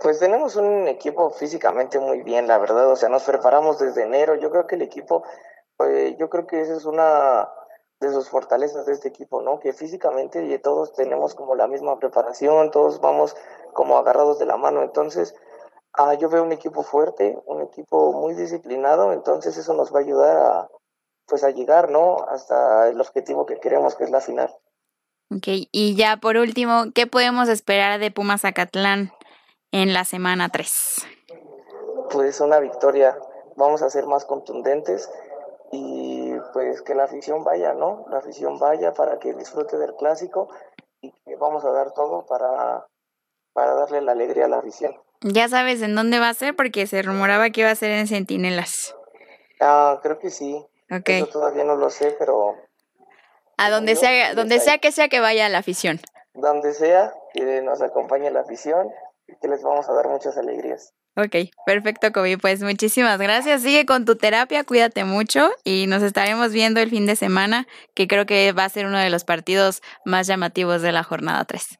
Pues 0.00 0.18
tenemos 0.18 0.56
un 0.56 0.86
equipo 0.86 1.30
físicamente 1.30 1.98
muy 1.98 2.22
bien, 2.22 2.46
la 2.46 2.58
verdad. 2.58 2.90
O 2.90 2.96
sea, 2.96 3.08
nos 3.08 3.24
preparamos 3.24 3.78
desde 3.78 4.04
enero. 4.04 4.34
Yo 4.36 4.50
creo 4.50 4.66
que 4.66 4.76
el 4.76 4.82
equipo, 4.82 5.24
pues, 5.76 6.16
yo 6.18 6.28
creo 6.30 6.46
que 6.46 6.60
esa 6.60 6.76
es 6.76 6.84
una 6.84 7.48
de 8.00 8.12
sus 8.12 8.28
fortalezas 8.28 8.86
de 8.86 8.92
este 8.92 9.08
equipo, 9.08 9.42
¿no? 9.42 9.58
Que 9.58 9.72
físicamente 9.72 10.58
todos 10.60 10.92
tenemos 10.92 11.34
como 11.34 11.56
la 11.56 11.66
misma 11.66 11.98
preparación, 11.98 12.70
todos 12.70 13.00
vamos 13.00 13.36
como 13.72 13.98
agarrados 13.98 14.38
de 14.38 14.46
la 14.46 14.56
mano. 14.56 14.82
Entonces, 14.82 15.34
ah, 15.94 16.14
yo 16.14 16.28
veo 16.28 16.44
un 16.44 16.52
equipo 16.52 16.82
fuerte, 16.82 17.38
un 17.46 17.62
equipo 17.62 18.12
muy 18.12 18.34
disciplinado. 18.34 19.12
Entonces, 19.12 19.56
eso 19.56 19.74
nos 19.74 19.92
va 19.92 19.98
a 19.98 20.02
ayudar 20.02 20.36
a, 20.36 20.68
pues, 21.26 21.42
a 21.42 21.50
llegar, 21.50 21.90
¿no? 21.90 22.18
Hasta 22.28 22.88
el 22.88 23.00
objetivo 23.00 23.46
que 23.46 23.58
queremos, 23.58 23.96
que 23.96 24.04
es 24.04 24.10
la 24.10 24.20
final. 24.20 24.54
Ok, 25.30 25.46
y 25.72 25.94
ya 25.94 26.16
por 26.16 26.38
último, 26.38 26.84
¿qué 26.94 27.06
podemos 27.06 27.50
esperar 27.50 28.00
de 28.00 28.10
Pumas 28.10 28.40
Zacatlán? 28.40 29.12
En 29.72 29.92
la 29.92 30.04
semana 30.04 30.48
3? 30.48 31.06
Pues 32.10 32.40
una 32.40 32.58
victoria. 32.58 33.18
Vamos 33.56 33.82
a 33.82 33.90
ser 33.90 34.06
más 34.06 34.24
contundentes 34.24 35.10
y 35.72 36.32
pues 36.52 36.80
que 36.82 36.94
la 36.94 37.04
afición 37.04 37.44
vaya, 37.44 37.74
¿no? 37.74 38.06
La 38.10 38.18
afición 38.18 38.58
vaya 38.58 38.94
para 38.94 39.18
que 39.18 39.34
disfrute 39.34 39.76
del 39.78 39.94
clásico 39.96 40.48
y 41.00 41.12
que 41.12 41.36
vamos 41.36 41.64
a 41.64 41.70
dar 41.72 41.92
todo 41.92 42.24
para 42.26 42.86
para 43.52 43.74
darle 43.74 44.00
la 44.02 44.12
alegría 44.12 44.44
a 44.44 44.48
la 44.48 44.58
afición. 44.58 44.94
Ya 45.22 45.48
sabes 45.48 45.82
en 45.82 45.96
dónde 45.96 46.20
va 46.20 46.28
a 46.28 46.34
ser 46.34 46.54
porque 46.54 46.86
se 46.86 47.02
rumoraba 47.02 47.50
que 47.50 47.62
iba 47.62 47.70
a 47.70 47.74
ser 47.74 47.90
en 47.90 48.06
Centinelas. 48.06 48.94
Ah, 49.60 49.98
creo 50.02 50.20
que 50.20 50.30
sí. 50.30 50.64
Ok. 50.90 51.08
Eso 51.08 51.26
todavía 51.26 51.64
no 51.64 51.74
lo 51.74 51.90
sé, 51.90 52.14
pero 52.18 52.54
A 53.56 53.68
donde 53.70 53.94
Yo, 53.94 54.00
sea, 54.00 54.26
pues, 54.26 54.36
donde 54.36 54.60
sea 54.60 54.78
que 54.78 54.92
sea 54.92 55.08
que 55.08 55.18
vaya 55.18 55.48
la 55.48 55.58
afición. 55.58 56.00
donde 56.34 56.72
sea, 56.72 57.12
que 57.34 57.60
nos 57.62 57.82
acompañe 57.82 58.30
la 58.30 58.40
afición 58.40 58.88
que 59.40 59.48
les 59.48 59.62
vamos 59.62 59.88
a 59.88 59.92
dar 59.92 60.08
muchas 60.08 60.36
alegrías. 60.36 60.92
Ok, 61.16 61.50
perfecto, 61.66 62.12
Kobe. 62.12 62.38
Pues 62.38 62.62
muchísimas 62.62 63.18
gracias. 63.18 63.62
Sigue 63.62 63.86
con 63.86 64.04
tu 64.04 64.16
terapia, 64.16 64.62
cuídate 64.62 65.04
mucho 65.04 65.50
y 65.64 65.86
nos 65.88 66.02
estaremos 66.02 66.52
viendo 66.52 66.80
el 66.80 66.90
fin 66.90 67.06
de 67.06 67.16
semana, 67.16 67.66
que 67.94 68.06
creo 68.06 68.24
que 68.24 68.52
va 68.52 68.64
a 68.64 68.68
ser 68.68 68.86
uno 68.86 68.98
de 68.98 69.10
los 69.10 69.24
partidos 69.24 69.82
más 70.04 70.28
llamativos 70.28 70.80
de 70.80 70.92
la 70.92 71.02
jornada 71.02 71.44
3. 71.44 71.78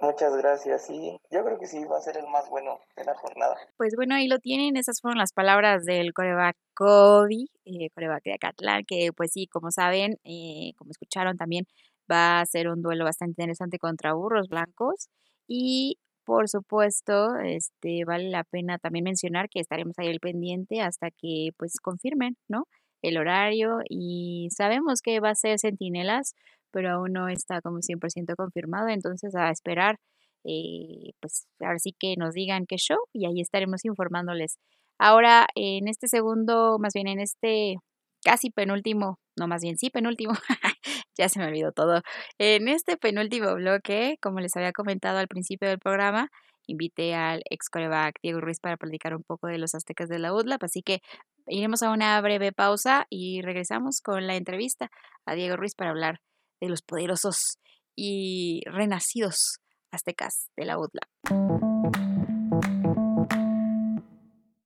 Muchas 0.00 0.36
gracias 0.36 0.90
y 0.90 1.16
yo 1.30 1.44
creo 1.44 1.58
que 1.60 1.66
sí 1.66 1.84
va 1.84 1.98
a 1.98 2.00
ser 2.00 2.16
el 2.16 2.26
más 2.28 2.48
bueno 2.50 2.80
de 2.96 3.04
la 3.04 3.14
jornada. 3.14 3.56
Pues 3.76 3.94
bueno, 3.94 4.16
ahí 4.16 4.26
lo 4.26 4.38
tienen. 4.38 4.76
Esas 4.76 5.00
fueron 5.00 5.18
las 5.18 5.32
palabras 5.32 5.84
del 5.84 6.12
coreback 6.12 6.56
Kobe, 6.74 7.44
eh, 7.64 7.88
coreback 7.94 8.24
de 8.24 8.34
Acatlán, 8.34 8.84
que 8.84 9.10
pues 9.16 9.30
sí, 9.32 9.46
como 9.46 9.70
saben, 9.70 10.16
eh, 10.24 10.72
como 10.76 10.90
escucharon 10.90 11.36
también, 11.36 11.66
va 12.10 12.40
a 12.40 12.46
ser 12.46 12.68
un 12.68 12.82
duelo 12.82 13.04
bastante 13.04 13.42
interesante 13.42 13.78
contra 13.78 14.14
Burros 14.14 14.48
Blancos. 14.48 15.08
Y 15.46 15.98
por 16.24 16.48
supuesto, 16.48 17.36
este 17.44 18.04
vale 18.04 18.30
la 18.30 18.44
pena 18.44 18.78
también 18.78 19.04
mencionar 19.04 19.48
que 19.48 19.60
estaremos 19.60 19.98
ahí 19.98 20.08
al 20.08 20.20
pendiente 20.20 20.80
hasta 20.80 21.10
que 21.10 21.50
pues 21.58 21.80
confirmen, 21.80 22.36
¿no? 22.48 22.66
El 23.02 23.18
horario 23.18 23.78
y 23.88 24.48
sabemos 24.50 25.02
que 25.02 25.20
va 25.20 25.30
a 25.30 25.34
ser 25.34 25.58
Centinelas, 25.58 26.34
pero 26.70 26.90
aún 26.92 27.12
no 27.12 27.28
está 27.28 27.60
como 27.60 27.78
100% 27.82 28.34
confirmado, 28.36 28.88
entonces 28.88 29.34
a 29.34 29.50
esperar 29.50 29.98
eh, 30.44 31.12
pues 31.20 31.46
ahora 31.60 31.78
sí 31.78 31.94
que 31.98 32.16
nos 32.16 32.34
digan 32.34 32.66
qué 32.66 32.76
show 32.76 32.98
y 33.12 33.26
ahí 33.26 33.40
estaremos 33.40 33.84
informándoles. 33.84 34.58
Ahora, 34.98 35.46
en 35.54 35.88
este 35.88 36.08
segundo, 36.08 36.78
más 36.80 36.94
bien 36.94 37.08
en 37.08 37.20
este 37.20 37.76
casi 38.24 38.50
penúltimo, 38.50 39.18
no 39.38 39.48
más 39.48 39.62
bien 39.62 39.76
sí 39.78 39.90
penúltimo, 39.90 40.32
ya 41.18 41.28
se 41.28 41.38
me 41.38 41.46
olvidó 41.46 41.72
todo. 41.72 42.02
En 42.38 42.68
este 42.68 42.96
penúltimo 42.96 43.54
bloque, 43.54 44.16
como 44.20 44.40
les 44.40 44.56
había 44.56 44.72
comentado 44.72 45.18
al 45.18 45.28
principio 45.28 45.68
del 45.68 45.78
programa, 45.78 46.28
invité 46.66 47.14
al 47.14 47.42
ex 47.50 47.68
coreback 47.70 48.16
Diego 48.22 48.40
Ruiz 48.40 48.58
para 48.60 48.76
platicar 48.76 49.14
un 49.14 49.22
poco 49.22 49.48
de 49.48 49.58
los 49.58 49.74
aztecas 49.74 50.08
de 50.08 50.18
la 50.18 50.32
UDLAP, 50.32 50.62
así 50.62 50.82
que 50.82 51.00
iremos 51.46 51.82
a 51.82 51.90
una 51.90 52.20
breve 52.20 52.52
pausa 52.52 53.06
y 53.10 53.42
regresamos 53.42 54.00
con 54.02 54.26
la 54.26 54.36
entrevista 54.36 54.90
a 55.26 55.34
Diego 55.34 55.56
Ruiz 55.56 55.74
para 55.76 55.90
hablar 55.90 56.20
de 56.60 56.68
los 56.68 56.82
poderosos 56.82 57.58
y 57.96 58.62
renacidos 58.66 59.58
aztecas 59.90 60.48
de 60.56 60.64
la 60.64 60.78
UDLAP. 60.78 61.81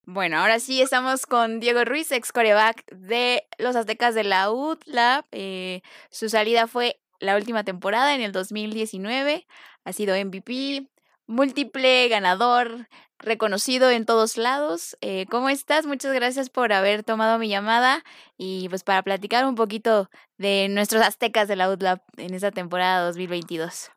Bueno, 0.09 0.39
ahora 0.39 0.61
sí 0.61 0.81
estamos 0.81 1.27
con 1.27 1.59
Diego 1.59 1.85
Ruiz, 1.85 2.13
ex 2.13 2.31
coreback 2.31 2.89
de 2.93 3.45
los 3.59 3.75
Aztecas 3.75 4.15
de 4.15 4.23
la 4.23 4.53
UDLAP. 4.53 5.27
Eh, 5.33 5.83
su 6.11 6.29
salida 6.29 6.69
fue 6.69 7.01
la 7.19 7.35
última 7.35 7.65
temporada 7.65 8.15
en 8.15 8.21
el 8.21 8.31
2019. 8.31 9.49
Ha 9.85 9.93
sido 9.93 10.15
MVP, 10.15 10.87
múltiple 11.27 12.07
ganador, 12.09 12.89
reconocido 13.19 13.91
en 13.91 14.07
todos 14.07 14.37
lados. 14.37 14.97
Eh, 15.01 15.27
¿Cómo 15.29 15.49
estás? 15.49 15.87
Muchas 15.87 16.15
gracias 16.15 16.51
por 16.51 16.73
haber 16.73 17.03
tomado 17.03 17.37
mi 17.41 17.49
llamada 17.49 18.05
y 18.39 18.69
pues 18.69 18.85
para 18.85 19.03
platicar 19.03 19.45
un 19.45 19.57
poquito 19.57 20.09
de 20.39 20.69
nuestros 20.69 21.03
Aztecas 21.03 21.49
de 21.49 21.57
la 21.57 21.69
UDLAP 21.69 22.01
en 22.19 22.33
esta 22.33 22.53
temporada 22.53 23.05
2022. 23.07 23.91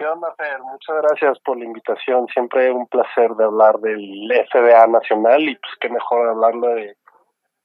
¿Qué 0.00 0.06
onda, 0.06 0.34
Fer? 0.34 0.58
Muchas 0.62 0.96
gracias 1.02 1.38
por 1.40 1.58
la 1.58 1.66
invitación. 1.66 2.26
Siempre 2.28 2.72
un 2.72 2.86
placer 2.86 3.32
de 3.32 3.44
hablar 3.44 3.78
del 3.80 4.32
FDA 4.50 4.86
nacional 4.86 5.42
y 5.42 5.54
pues 5.56 5.72
qué 5.78 5.90
mejor 5.90 6.26
hablarlo 6.26 6.68
de 6.68 6.96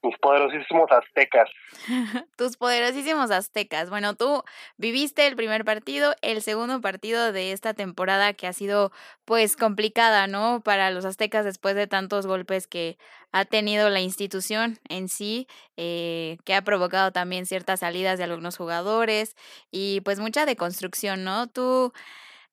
mis 0.03 0.17
poderosísimos 0.17 0.91
aztecas. 0.91 1.49
Tus 2.37 2.57
poderosísimos 2.57 3.31
aztecas. 3.31 3.89
Bueno, 3.89 4.15
tú 4.15 4.43
viviste 4.75 5.25
el 5.27 5.37
primer 5.37 5.63
partido, 5.63 6.13
el 6.21 6.41
segundo 6.41 6.81
partido 6.81 7.31
de 7.31 7.53
esta 7.53 7.73
temporada 7.73 8.33
que 8.33 8.47
ha 8.47 8.53
sido 8.53 8.91
pues 9.23 9.55
complicada, 9.55 10.27
¿no? 10.27 10.59
Para 10.59 10.91
los 10.91 11.05
aztecas 11.05 11.45
después 11.45 11.73
de 11.75 11.87
tantos 11.87 12.27
golpes 12.27 12.67
que 12.67 12.97
ha 13.31 13.45
tenido 13.45 13.89
la 13.89 14.01
institución 14.01 14.77
en 14.89 15.07
sí, 15.07 15.47
eh, 15.77 16.37
que 16.43 16.53
ha 16.53 16.61
provocado 16.63 17.13
también 17.13 17.45
ciertas 17.45 17.79
salidas 17.79 18.17
de 18.17 18.25
algunos 18.25 18.57
jugadores 18.57 19.37
y 19.71 20.01
pues 20.01 20.19
mucha 20.19 20.45
deconstrucción, 20.45 21.23
¿no? 21.23 21.47
Tú... 21.47 21.93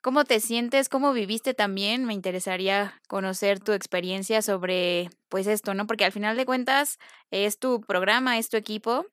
¿Cómo 0.02 0.24
te 0.24 0.40
sientes? 0.40 0.88
¿Cómo 0.88 1.12
viviste 1.12 1.54
también? 1.54 2.06
Me 2.06 2.12
interesaría 2.12 2.92
conocer 3.06 3.60
tu 3.60 3.70
experiencia 3.70 4.42
sobre 4.42 5.10
pues 5.28 5.46
esto, 5.46 5.74
¿no? 5.74 5.86
Porque 5.86 6.04
al 6.04 6.10
final 6.10 6.36
de 6.36 6.44
cuentas 6.44 6.98
es 7.30 7.60
tu 7.60 7.80
programa, 7.82 8.36
es 8.36 8.48
tu 8.48 8.56
equipo, 8.56 9.06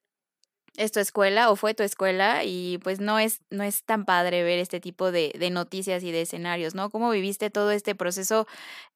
es 0.77 0.91
tu 0.91 0.99
escuela 0.99 1.51
o 1.51 1.55
fue 1.55 1.75
tu 1.75 1.83
escuela 1.83 2.43
y 2.43 2.79
pues 2.83 2.99
no 2.99 3.19
es, 3.19 3.43
no 3.51 3.63
es 3.63 3.85
tan 3.85 4.03
padre 4.03 4.41
ver 4.41 4.57
este 4.57 4.79
tipo 4.79 5.11
de, 5.11 5.31
noticias 5.51 6.03
y 6.03 6.11
de 6.11 6.21
escenarios, 6.21 6.73
¿no? 6.73 6.89
¿Cómo 6.89 7.11
viviste 7.11 7.51
todo 7.51 7.69
este 7.69 7.93
proceso 7.93 8.47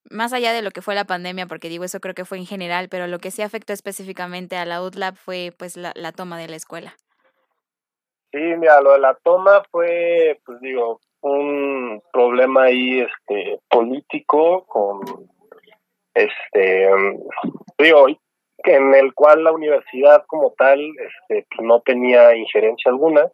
más 0.10 0.34
allá 0.34 0.52
de 0.52 0.64
lo 0.64 0.72
que 0.72 0.82
fue 0.82 0.96
la 0.96 1.06
pandemia? 1.06 1.46
Porque 1.46 1.70
digo, 1.70 1.84
eso 1.84 2.00
creo 2.00 2.16
que 2.16 2.26
fue 2.26 2.40
en 2.40 2.48
general, 2.48 2.90
pero 2.90 3.06
lo 3.06 3.20
que 3.20 3.30
sí 3.30 3.44
afectó 3.44 3.72
específicamente 3.72 4.58
a 4.58 4.66
la 4.66 4.82
UTLAB 4.82 5.16
fue 5.16 5.54
pues 5.56 5.78
la 5.78 6.12
toma 6.12 6.40
de 6.40 6.48
la 6.48 6.56
escuela. 6.56 6.96
Sí, 8.34 8.40
mira, 8.40 8.82
lo 8.82 8.94
de 8.94 9.00
la 9.00 9.14
toma 9.24 9.64
fue, 9.70 10.42
pues 10.44 10.60
digo, 10.60 11.00
un 11.22 11.83
problema 12.12 12.64
ahí 12.64 13.02
este 13.02 13.60
político 13.70 14.66
con 14.66 15.02
este 16.14 16.90
digo 17.78 18.08
en 18.66 18.94
el 18.96 19.14
cual 19.14 19.44
la 19.44 19.52
universidad 19.52 20.24
como 20.28 20.52
tal 20.58 20.80
este 21.30 21.46
no 21.62 21.82
tenía 21.82 22.36
injerencia 22.36 22.92
alguna. 22.92 23.28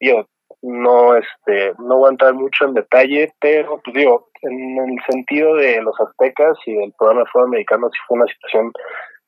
Digo 0.00 0.26
no 0.66 1.16
este 1.16 1.72
no 1.78 1.98
voy 1.98 2.08
a 2.08 2.10
entrar 2.10 2.34
mucho 2.34 2.64
en 2.64 2.74
detalle 2.74 3.32
pero 3.40 3.80
pues 3.84 3.94
digo 3.96 4.28
en 4.42 4.78
el 4.78 4.98
sentido 5.08 5.54
de 5.54 5.80
los 5.82 5.98
aztecas 6.00 6.56
y 6.66 6.74
del 6.74 6.92
programa 6.98 7.22
de 7.22 7.30
fútbol 7.30 7.46
americano 7.48 7.88
sí 7.90 7.98
fue 8.06 8.18
una 8.18 8.26
situación 8.26 8.72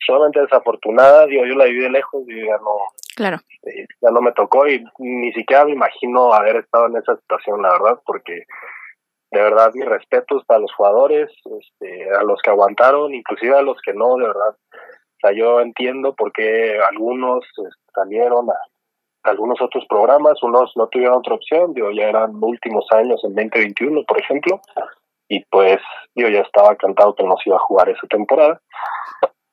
solamente 0.07 0.41
desafortunada 0.41 1.27
digo 1.27 1.45
yo 1.45 1.55
la 1.55 1.67
viví 1.67 1.83
de 1.83 1.91
lejos 1.91 2.23
y 2.27 2.45
ya 2.47 2.57
no 2.59 2.77
Claro. 3.19 3.39
este, 3.51 3.87
ya 4.01 4.11
no 4.13 4.21
me 4.21 4.31
tocó 4.31 4.69
y 4.69 4.85
ni 4.99 5.33
siquiera 5.33 5.65
me 5.65 5.73
imagino 5.73 6.33
haber 6.33 6.55
estado 6.55 6.87
en 6.87 6.99
esa 6.99 7.17
situación, 7.17 7.61
la 7.63 7.73
verdad, 7.73 8.01
porque 8.07 8.45
de 9.33 9.43
verdad 9.43 9.73
mis 9.75 9.87
respetos 9.87 10.45
para 10.47 10.61
los 10.61 10.73
jugadores, 10.73 11.29
este, 11.61 12.09
a 12.15 12.23
los 12.23 12.41
que 12.41 12.51
aguantaron, 12.51 13.13
inclusive 13.13 13.57
a 13.59 13.63
los 13.63 13.77
que 13.85 13.93
no, 13.93 14.15
de 14.19 14.27
verdad. 14.29 14.57
O 14.73 15.21
sea, 15.21 15.33
yo 15.33 15.61
entiendo 15.61 16.15
por 16.15 16.31
qué 16.31 16.79
algunos 16.89 17.45
este, 17.45 17.91
salieron 17.93 18.49
a, 18.51 18.53
a 18.53 18.78
algunos 19.29 19.61
otros 19.61 19.85
programas, 19.89 20.43
unos 20.43 20.73
no 20.77 20.87
tuvieron 20.89 21.19
otra 21.19 21.35
opción, 21.35 21.75
digo, 21.75 21.91
ya 21.91 22.09
eran 22.09 22.43
últimos 22.43 22.87
años 22.93 23.23
en 23.25 23.35
2021, 23.35 24.03
por 24.05 24.21
ejemplo, 24.21 24.61
y 25.29 25.45
pues 25.45 25.79
yo 26.15 26.29
ya 26.29 26.41
estaba 26.41 26.75
cantado 26.77 27.15
que 27.15 27.25
no 27.25 27.37
se 27.37 27.51
iba 27.51 27.57
a 27.57 27.67
jugar 27.67 27.89
esa 27.89 28.07
temporada 28.09 28.61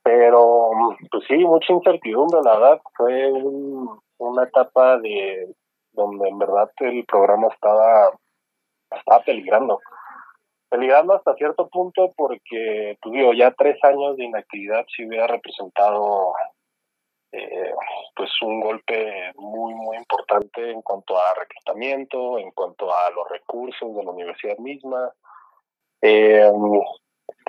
pero 0.05 0.69
pues 1.09 1.23
sí, 1.27 1.35
mucha 1.37 1.73
incertidumbre, 1.73 2.39
la 2.43 2.59
verdad, 2.59 2.81
fue 2.95 3.31
un, 3.31 3.99
una 4.19 4.43
etapa 4.43 4.99
de 4.99 5.51
donde 5.93 6.29
en 6.29 6.37
verdad 6.37 6.69
el 6.81 7.03
programa 7.05 7.47
estaba, 7.47 8.11
estaba 8.91 9.23
peligrando, 9.23 9.79
peligrando 10.69 11.15
hasta 11.15 11.33
cierto 11.33 11.67
punto 11.69 12.13
porque, 12.15 12.99
pues 13.01 13.13
digo, 13.15 13.33
ya 13.33 13.49
tres 13.57 13.83
años 13.83 14.15
de 14.17 14.25
inactividad 14.25 14.85
sí 14.95 15.07
hubiera 15.07 15.25
representado 15.25 16.33
eh, 17.31 17.73
pues 18.15 18.29
un 18.41 18.61
golpe 18.61 19.31
muy, 19.35 19.73
muy 19.73 19.97
importante 19.97 20.71
en 20.71 20.81
cuanto 20.81 21.17
a 21.17 21.33
reclutamiento, 21.33 22.39
en 22.39 22.51
cuanto 22.51 22.93
a 22.93 23.09
los 23.11 23.27
recursos 23.29 23.95
de 23.95 24.03
la 24.03 24.11
universidad 24.11 24.57
misma. 24.57 25.11
Eh, 26.01 26.49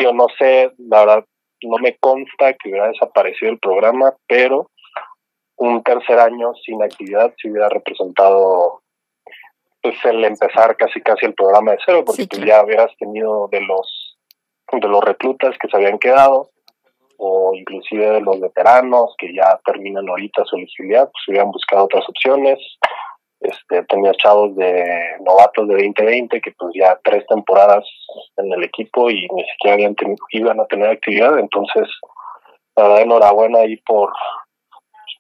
yo 0.01 0.13
no 0.13 0.27
sé, 0.39 0.73
la 0.79 1.01
verdad, 1.01 1.25
no 1.63 1.79
me 1.79 1.97
consta 1.99 2.55
que 2.55 2.71
hubiera 2.71 2.89
desaparecido 2.89 3.51
el 3.53 3.59
programa, 3.59 4.15
pero 4.27 4.71
un 5.57 5.83
tercer 5.83 6.19
año 6.19 6.53
sin 6.55 6.83
actividad 6.83 7.33
si 7.41 7.51
hubiera 7.51 7.69
representado 7.69 8.83
pues 9.83 10.05
el 10.05 10.25
empezar 10.25 10.77
casi 10.77 11.01
casi 11.01 11.27
el 11.27 11.35
programa 11.35 11.73
de 11.73 11.79
cero, 11.87 12.03
porque 12.05 12.23
Sí, 12.23 12.29
tú 12.29 12.39
claro. 12.39 12.49
ya 12.49 12.65
hubieras 12.65 12.97
tenido 12.99 13.49
de 13.49 13.61
los 13.61 14.19
de 14.73 14.89
los 14.89 15.03
reclutas 15.05 15.57
que 15.59 15.69
se 15.69 15.77
habían 15.77 15.99
quedado 15.99 16.51
o 17.19 17.53
inclusive 17.55 18.07
de 18.11 18.21
los 18.21 18.41
veteranos 18.41 19.15
que 19.19 19.33
ya 19.35 19.59
terminan 19.65 20.09
ahorita 20.09 20.45
su 20.45 20.57
elegibilidad, 20.57 21.11
pues 21.11 21.29
hubieran 21.29 21.51
buscado 21.51 21.85
otras 21.85 22.09
opciones. 22.09 22.59
Este, 23.41 23.83
tenía 23.85 24.13
chavos 24.15 24.57
de 24.57 24.85
novatos 25.21 25.69
de 25.69 25.75
2020 25.75 26.41
que 26.41 26.53
pues 26.53 26.73
ya 26.75 26.99
tres 27.05 27.25
temporadas 27.27 27.85
en 28.39 28.51
el 28.53 28.65
equipo 28.65 29.11
y 29.11 29.29
ni 29.31 29.45
siquiera 29.45 29.75
habían 29.75 29.95
ten- 29.95 30.17
iban 30.31 30.59
a 30.59 30.65
tener 30.67 30.89
actividad, 30.89 31.39
entonces 31.39 31.87
la 32.77 32.85
verdad 32.85 33.03
enhorabuena 33.03 33.59
ahí 33.59 33.77
por, 33.87 34.11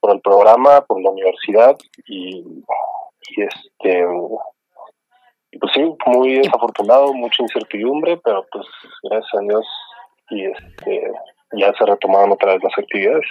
por 0.01 0.13
el 0.15 0.21
programa, 0.23 0.81
por 0.87 1.03
la 1.03 1.11
universidad 1.11 1.77
y, 2.07 2.39
y 3.37 3.43
este 3.43 4.07
pues 5.61 5.73
sí, 5.75 5.95
muy 6.07 6.35
desafortunado, 6.39 7.13
mucha 7.13 7.43
incertidumbre, 7.43 8.17
pero 8.25 8.47
pues 8.51 8.67
gracias 9.03 9.35
a 9.35 9.41
Dios 9.41 9.67
y 10.31 10.45
este 10.47 11.13
ya 11.53 11.73
se 11.79 11.87
retomaron 11.87 12.33
otra 12.33 12.55
vez 12.55 12.63
las 12.63 12.79
actividades. 12.79 13.27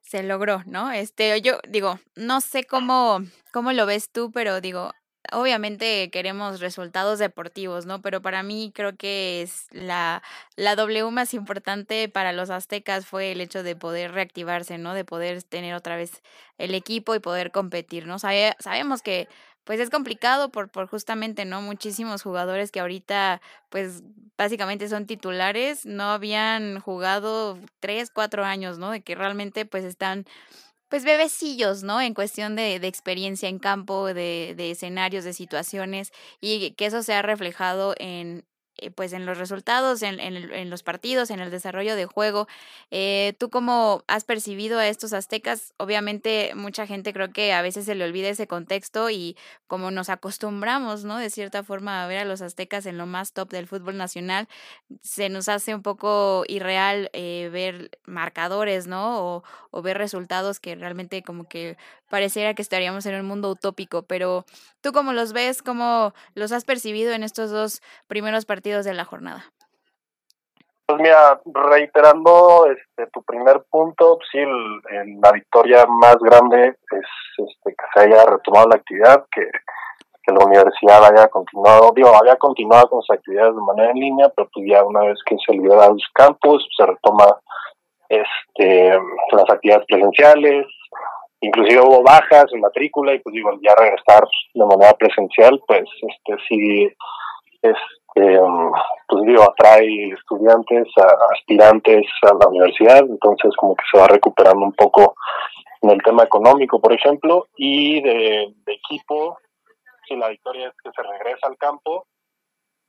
Se 0.00 0.22
logró, 0.22 0.62
¿no? 0.66 0.90
Este, 0.90 1.40
yo 1.40 1.58
digo, 1.68 1.98
no 2.16 2.40
sé 2.40 2.64
cómo, 2.64 3.20
cómo 3.52 3.72
lo 3.72 3.86
ves 3.86 4.10
tú, 4.10 4.30
pero 4.32 4.60
digo, 4.60 4.92
obviamente 5.30 6.10
queremos 6.10 6.60
resultados 6.60 7.18
deportivos, 7.18 7.86
¿no? 7.86 8.02
Pero 8.02 8.20
para 8.20 8.42
mí 8.42 8.72
creo 8.74 8.96
que 8.96 9.42
es 9.42 9.66
la, 9.70 10.22
la 10.56 10.74
W 10.74 11.10
más 11.10 11.34
importante 11.34 12.08
para 12.08 12.32
los 12.32 12.50
aztecas 12.50 13.06
fue 13.06 13.32
el 13.32 13.40
hecho 13.40 13.62
de 13.62 13.76
poder 13.76 14.12
reactivarse, 14.12 14.78
¿no? 14.78 14.94
De 14.94 15.04
poder 15.04 15.42
tener 15.42 15.74
otra 15.74 15.96
vez 15.96 16.22
el 16.58 16.74
equipo 16.74 17.14
y 17.14 17.20
poder 17.20 17.50
competir, 17.50 18.06
¿no? 18.06 18.18
sabemos 18.18 19.02
que 19.02 19.28
pues 19.64 19.80
es 19.80 19.90
complicado 19.90 20.50
por, 20.50 20.70
por 20.70 20.88
justamente, 20.88 21.44
¿no? 21.44 21.62
Muchísimos 21.62 22.22
jugadores 22.22 22.70
que 22.70 22.80
ahorita, 22.80 23.40
pues 23.68 24.02
básicamente 24.36 24.88
son 24.88 25.06
titulares, 25.06 25.86
no 25.86 26.04
habían 26.04 26.80
jugado 26.80 27.58
tres, 27.80 28.10
cuatro 28.10 28.44
años, 28.44 28.78
¿no? 28.78 28.90
De 28.90 29.02
que 29.02 29.14
realmente 29.14 29.64
pues 29.64 29.84
están 29.84 30.26
pues 30.88 31.04
bebecillos, 31.04 31.82
¿no? 31.82 32.02
En 32.02 32.12
cuestión 32.12 32.54
de, 32.54 32.78
de 32.78 32.86
experiencia 32.86 33.48
en 33.48 33.58
campo, 33.58 34.12
de, 34.12 34.54
de, 34.56 34.72
escenarios, 34.72 35.24
de 35.24 35.32
situaciones, 35.32 36.12
y 36.38 36.72
que 36.72 36.84
eso 36.84 37.02
se 37.02 37.14
ha 37.14 37.22
reflejado 37.22 37.94
en, 37.98 38.44
pues 38.94 39.12
en 39.12 39.26
los 39.26 39.38
resultados, 39.38 40.02
en, 40.02 40.18
en, 40.20 40.70
los 40.70 40.82
partidos, 40.82 41.30
en 41.30 41.40
el 41.40 41.50
desarrollo 41.50 41.96
de 41.96 42.06
juego. 42.06 42.48
Eh, 42.90 43.34
¿Tú 43.38 43.50
cómo 43.50 44.02
has 44.06 44.24
percibido 44.24 44.78
a 44.78 44.88
estos 44.88 45.12
aztecas? 45.12 45.74
Obviamente 45.76 46.52
mucha 46.54 46.86
gente 46.86 47.12
creo 47.12 47.32
que 47.32 47.52
a 47.52 47.62
veces 47.62 47.84
se 47.84 47.94
le 47.94 48.04
olvida 48.04 48.28
ese 48.28 48.46
contexto 48.46 49.10
y 49.10 49.36
como 49.66 49.90
nos 49.90 50.08
acostumbramos, 50.08 51.04
¿no? 51.04 51.18
De 51.18 51.30
cierta 51.30 51.62
forma 51.62 52.02
a 52.02 52.06
ver 52.06 52.18
a 52.18 52.24
los 52.24 52.42
aztecas 52.42 52.86
en 52.86 52.98
lo 52.98 53.06
más 53.06 53.32
top 53.32 53.50
del 53.50 53.66
fútbol 53.66 53.96
nacional, 53.96 54.48
se 55.02 55.28
nos 55.28 55.48
hace 55.48 55.74
un 55.74 55.82
poco 55.82 56.44
irreal 56.48 57.10
eh, 57.12 57.50
ver 57.52 57.98
marcadores, 58.04 58.86
¿no? 58.86 59.42
O 59.70 59.82
ver 59.82 59.98
resultados 59.98 60.60
que 60.60 60.74
realmente 60.74 61.22
como 61.22 61.48
que 61.48 61.76
pareciera 62.08 62.54
que 62.54 62.62
estaríamos 62.62 63.06
en 63.06 63.14
un 63.14 63.26
mundo 63.26 63.50
utópico, 63.50 64.02
pero 64.02 64.44
¿tú 64.82 64.92
cómo 64.92 65.12
los 65.12 65.32
ves? 65.32 65.62
¿Cómo 65.62 66.12
los 66.34 66.52
has 66.52 66.64
percibido 66.64 67.12
en 67.12 67.22
estos 67.22 67.50
dos 67.50 67.80
primeros 68.06 68.44
partidos? 68.44 68.82
de 68.84 68.94
la 68.94 69.04
jornada? 69.04 69.44
Pues 70.86 71.00
mira, 71.00 71.40
reiterando 71.44 72.66
este, 72.66 73.06
tu 73.12 73.22
primer 73.22 73.62
punto, 73.70 74.18
sí, 74.30 74.38
la 75.22 75.32
victoria 75.32 75.86
más 75.86 76.16
grande 76.16 76.68
es 76.68 77.06
este, 77.38 77.70
que 77.70 77.84
se 77.94 78.00
haya 78.00 78.24
retomado 78.24 78.68
la 78.68 78.76
actividad, 78.76 79.24
que, 79.30 79.46
la 80.24 80.46
universidad 80.46 81.04
haya 81.04 81.28
continuado, 81.28 81.92
digo, 81.94 82.14
había 82.14 82.36
continuado 82.36 82.88
con 82.88 83.02
sus 83.02 83.16
actividades 83.16 83.54
de 83.54 83.60
manera 83.60 83.90
en 83.90 83.98
línea, 83.98 84.28
pero 84.34 84.48
pues 84.54 84.64
ya 84.66 84.82
una 84.84 85.00
vez 85.00 85.18
que 85.26 85.36
se 85.44 85.52
liberan 85.52 85.94
los 85.94 86.08
campus, 86.14 86.66
se 86.74 86.86
retoma 86.86 87.38
este, 88.08 88.98
las 89.32 89.50
actividades 89.50 89.84
presenciales, 89.86 90.66
inclusive 91.42 91.80
hubo 91.80 92.02
bajas 92.02 92.46
en 92.52 92.60
matrícula 92.60 93.14
y 93.14 93.18
pues 93.18 93.34
digo, 93.34 93.50
ya 93.60 93.74
regresar 93.74 94.26
de 94.54 94.64
manera 94.64 94.94
presencial, 94.94 95.60
pues 95.66 95.84
este 96.08 96.36
sí 96.48 96.88
es 97.62 97.76
eh, 98.14 98.40
pues 99.08 99.24
digo, 99.24 99.42
atrae 99.42 100.10
estudiantes, 100.10 100.86
aspirantes 101.32 102.06
a 102.22 102.34
la 102.34 102.48
universidad, 102.48 103.00
entonces 103.00 103.54
como 103.56 103.74
que 103.74 103.84
se 103.90 103.98
va 103.98 104.06
recuperando 104.06 104.64
un 104.64 104.74
poco 104.74 105.14
en 105.80 105.90
el 105.90 106.02
tema 106.02 106.24
económico, 106.24 106.80
por 106.80 106.92
ejemplo, 106.92 107.48
y 107.56 108.00
de, 108.02 108.54
equipo, 108.66 109.38
si 110.06 110.16
la 110.16 110.28
victoria 110.28 110.68
es 110.68 110.74
que 110.82 110.90
se 110.90 111.02
regresa 111.02 111.48
al 111.48 111.56
campo. 111.56 112.06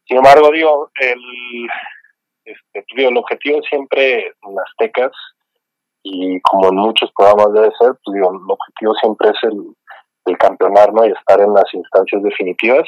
Sin 0.06 0.18
embargo, 0.18 0.52
digo, 0.52 0.92
el, 1.00 1.68
este, 2.44 2.86
digo, 2.96 3.10
el 3.10 3.18
objetivo 3.18 3.62
siempre 3.64 4.28
en 4.28 4.60
Aztecas, 4.60 5.12
y 6.04 6.42
como 6.42 6.70
en 6.70 6.76
muchos 6.76 7.12
programas 7.16 7.54
debe 7.54 7.72
ser, 7.80 7.94
pues 8.04 8.18
el 8.18 8.24
objetivo 8.24 8.94
siempre 8.96 9.30
es 9.30 9.44
el, 9.44 9.74
el 10.26 10.38
campeonar, 10.38 10.94
¿no? 10.94 11.06
Y 11.06 11.12
estar 11.12 11.40
en 11.40 11.54
las 11.54 11.74
instancias 11.74 12.22
definitivas. 12.22 12.88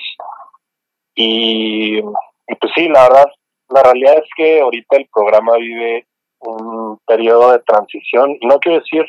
Y, 1.15 2.01
pues 2.01 2.71
sí, 2.75 2.89
la 2.89 3.03
verdad, 3.03 3.25
la 3.69 3.83
realidad 3.83 4.17
es 4.17 4.29
que 4.35 4.59
ahorita 4.59 4.97
el 4.97 5.07
programa 5.13 5.55
vive 5.57 6.05
un 6.39 6.99
periodo 7.07 7.53
de 7.53 7.59
transición. 7.59 8.37
Y 8.39 8.45
no 8.45 8.59
quiero 8.59 8.79
decir, 8.79 9.05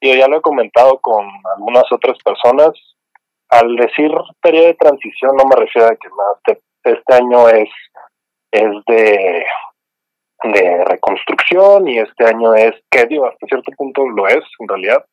yo 0.00 0.14
ya 0.14 0.28
lo 0.28 0.38
he 0.38 0.42
comentado 0.42 0.98
con 1.00 1.26
algunas 1.56 1.90
otras 1.90 2.16
personas, 2.24 2.70
al 3.50 3.76
decir 3.76 4.10
periodo 4.40 4.66
de 4.68 4.74
transición 4.74 5.36
no 5.36 5.44
me 5.44 5.56
refiero 5.56 5.88
a 5.88 5.96
que 5.96 6.08
este, 6.48 6.62
este 6.84 7.14
año 7.14 7.48
es, 7.48 7.68
es 8.50 8.70
de, 8.86 9.44
de 10.44 10.84
reconstrucción 10.84 11.88
y 11.88 11.98
este 11.98 12.24
año 12.24 12.54
es, 12.54 12.72
que 12.90 13.06
digo, 13.06 13.26
hasta 13.26 13.46
cierto 13.46 13.70
punto 13.76 14.08
lo 14.08 14.26
es 14.26 14.44
en 14.58 14.68
realidad, 14.68 15.04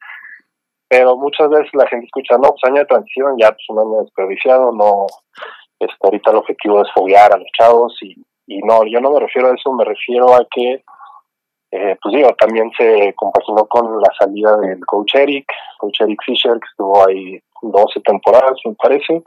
pero 0.88 1.16
muchas 1.18 1.50
veces 1.50 1.70
la 1.74 1.88
gente 1.88 2.06
escucha, 2.06 2.36
no, 2.38 2.50
pues 2.50 2.64
año 2.64 2.80
de 2.80 2.86
transición, 2.86 3.38
ya 3.40 3.52
pues 3.52 3.66
un 3.70 3.80
año 3.80 4.02
desperdiciado, 4.02 4.72
no, 4.72 5.06
este, 5.80 5.96
ahorita 6.02 6.32
el 6.32 6.38
objetivo 6.38 6.82
es 6.82 6.92
foguear 6.94 7.34
a 7.34 7.38
los 7.38 7.48
chavos 7.58 7.98
y, 8.02 8.16
y 8.48 8.60
no, 8.60 8.84
yo 8.86 9.00
no 9.00 9.12
me 9.12 9.20
refiero 9.20 9.50
a 9.50 9.56
eso, 9.56 9.72
me 9.74 9.86
refiero 9.86 10.34
a 10.34 10.46
que, 10.50 10.84
eh, 11.72 11.98
pues 12.02 12.16
digo, 12.16 12.34
también 12.40 12.72
se 12.76 13.14
compaginó 13.16 13.66
con 13.68 14.02
la 14.02 14.10
salida 14.18 14.58
del 14.58 14.84
coach 14.86 15.16
Eric, 15.16 15.46
coach 15.78 16.02
Eric 16.02 16.20
Fisher, 16.26 16.54
que 16.54 16.68
estuvo 16.72 17.08
ahí 17.08 17.40
12 17.62 18.00
temporadas, 18.02 18.58
me 18.66 18.74
parece, 18.74 19.22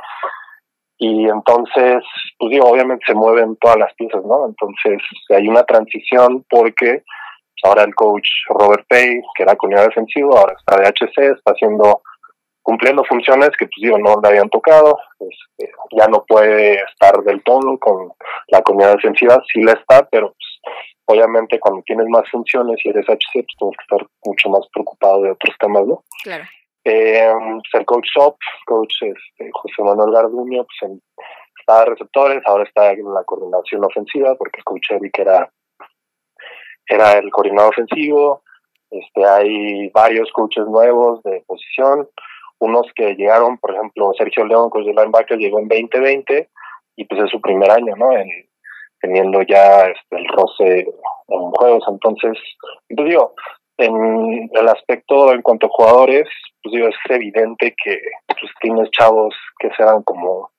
y 1.05 1.29
entonces, 1.29 2.05
pues 2.39 2.51
digo, 2.53 2.69
obviamente 2.69 3.05
se 3.05 3.15
mueven 3.15 3.57
todas 3.57 3.77
las 3.77 3.93
piezas, 3.95 4.25
¿no? 4.25 4.47
Entonces 4.47 5.03
hay 5.31 5.49
una 5.49 5.65
transición 5.65 6.45
porque 6.49 7.03
ahora 7.65 7.83
el 7.83 7.93
coach 7.97 8.29
Robert 8.49 8.87
Pay, 8.89 9.21
que 9.35 9.43
era 9.43 9.57
coordinador 9.57 9.89
defensivo, 9.89 10.39
ahora 10.39 10.55
está 10.57 10.81
de 10.81 10.87
HC, 10.87 11.37
está 11.39 11.51
haciendo 11.51 12.03
cumpliendo 12.63 13.03
funciones 13.03 13.51
que 13.59 13.67
pues 13.67 13.83
digo 13.83 13.99
no 13.99 14.21
le 14.23 14.29
habían 14.29 14.49
tocado 14.49 14.97
este, 15.19 15.73
ya 15.99 16.07
no 16.07 16.25
puede 16.25 16.77
estar 16.77 17.13
del 17.25 17.43
todo 17.43 17.77
con 17.81 18.13
la 18.47 18.63
comunidad 18.63 18.95
defensiva 18.95 19.43
sí 19.53 19.61
la 19.63 19.73
está 19.73 20.07
pero 20.09 20.29
pues, 20.29 20.77
obviamente 21.07 21.59
cuando 21.59 21.83
tienes 21.83 22.07
más 22.07 22.23
funciones 22.31 22.77
y 22.85 22.91
eres 22.91 23.05
HC 23.05 23.33
pues 23.33 23.57
tienes 23.59 23.77
que 23.77 23.83
estar 23.83 24.07
mucho 24.25 24.49
más 24.49 24.61
preocupado 24.73 25.23
de 25.23 25.33
otros 25.33 25.57
temas 25.59 25.85
no 25.89 26.05
claro 26.23 26.45
eh, 26.85 27.33
pues, 27.35 27.81
el 27.81 27.87
coach 27.87 28.07
shop 28.15 28.37
coach 28.67 28.95
este, 29.03 29.51
José 29.53 29.83
Manuel 29.83 30.13
Garduño 30.13 30.65
pues 30.65 30.91
en, 30.91 31.01
receptores 31.87 32.43
ahora 32.45 32.65
está 32.65 32.93
en 32.93 33.15
la 33.15 33.25
coordinación 33.25 33.85
ofensiva 33.85 34.35
porque 34.35 34.59
el 34.59 34.65
coach 34.65 34.91
Eric 34.91 35.19
era 35.21 35.51
era 36.87 37.13
el 37.13 37.31
coordinador 37.31 37.71
ofensivo 37.71 38.43
este 38.91 39.25
hay 39.25 39.89
varios 39.91 40.31
coaches 40.33 40.67
nuevos 40.67 41.23
de 41.23 41.43
posición 41.47 42.09
unos 42.63 42.87
que 42.95 43.17
llegaron, 43.17 43.59
por 43.59 43.73
ejemplo, 43.75 44.13
Sergio 44.17 44.45
León, 44.47 44.71
coach 44.71 44.85
de 44.85 44.93
linebacker, 44.93 45.37
llegó 45.37 45.59
en 45.59 45.67
2020 45.67 46.49
y 46.95 47.05
pues 47.07 47.25
es 47.25 47.31
su 47.31 47.41
primer 47.41 47.69
año, 47.69 47.97
¿no? 47.97 48.13
En, 48.13 48.29
teniendo 49.01 49.43
ya 49.43 49.89
este, 49.89 50.17
el 50.17 50.29
roce 50.29 50.87
en 51.27 51.51
juegos. 51.51 51.83
Entonces, 51.89 52.39
pues 52.89 53.09
digo, 53.09 53.35
en 53.79 54.49
el 54.53 54.69
aspecto 54.69 55.33
en 55.33 55.43
cuanto 55.43 55.67
a 55.67 55.71
jugadores, 55.71 56.29
pues 56.63 56.73
digo, 56.73 56.89
es 56.89 56.97
evidente 57.09 57.75
que 57.83 58.01
pues, 58.27 58.53
tienes 58.61 58.91
chavos 58.91 59.35
que 59.59 59.71
serán 59.77 60.03
como 60.03 60.51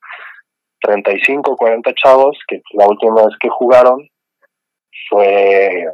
35, 0.82 1.56
40 1.56 1.94
chavos, 1.96 2.38
que 2.48 2.62
la 2.74 2.88
última 2.88 3.26
vez 3.26 3.36
que 3.40 3.50
jugaron 3.50 4.08
fue, 5.10 5.86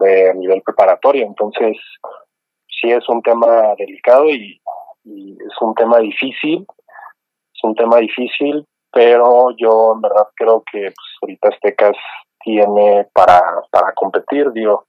a 0.00 0.34
nivel 0.34 0.62
preparatorio. 0.62 1.26
Entonces, 1.26 1.76
sí 2.68 2.90
es 2.90 3.08
un 3.08 3.22
tema 3.22 3.74
delicado 3.76 4.28
y 4.28 4.60
es 5.04 5.62
un 5.62 5.74
tema 5.74 5.98
difícil, 5.98 6.66
es 7.54 7.64
un 7.64 7.74
tema 7.74 7.96
difícil, 7.98 8.64
pero 8.92 9.50
yo 9.56 9.92
en 9.94 10.00
verdad 10.00 10.28
creo 10.34 10.62
que 10.70 10.80
pues, 10.80 11.08
ahorita 11.22 11.48
Aztecas 11.48 11.96
tiene 12.40 13.06
para, 13.12 13.42
para 13.70 13.92
competir, 13.94 14.50
digo, 14.52 14.86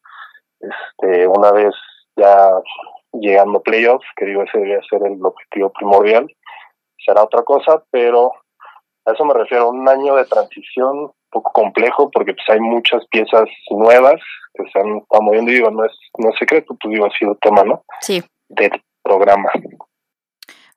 este, 0.60 1.28
una 1.28 1.52
vez 1.52 1.74
ya 2.16 2.52
llegando 3.14 3.60
a 3.60 3.64
playoffs, 3.64 4.06
que 4.16 4.26
digo, 4.26 4.44
ese 4.44 4.58
debería 4.58 4.82
ser 4.90 5.02
el 5.06 5.24
objetivo 5.24 5.72
primordial, 5.72 6.28
será 6.98 7.24
otra 7.24 7.44
cosa, 7.44 7.84
pero 7.92 8.32
a 9.06 9.12
eso 9.14 9.26
me 9.26 9.34
refiero, 9.34 9.70
un 9.70 9.88
año 9.88 10.16
de 10.16 10.26
transición 10.26 11.00
un 11.00 11.12
poco 11.32 11.52
complejo 11.52 12.10
porque 12.12 12.34
pues 12.34 12.50
hay 12.50 12.60
muchas 12.60 13.06
piezas 13.08 13.50
nuevas 13.70 14.22
que 14.54 14.64
se 14.72 14.80
han 14.80 14.98
estado 14.98 15.22
moviendo 15.22 15.52
digo, 15.52 15.72
no 15.72 15.86
es, 15.86 15.98
no 16.18 16.30
es 16.30 16.36
secreto, 16.38 16.76
tú 16.80 16.90
digo, 16.90 17.06
ha 17.06 17.18
sido 17.18 17.36
tema, 17.36 17.64
¿no? 17.64 17.84
Sí. 18.02 18.24
Del 18.50 18.72
programa. 19.04 19.52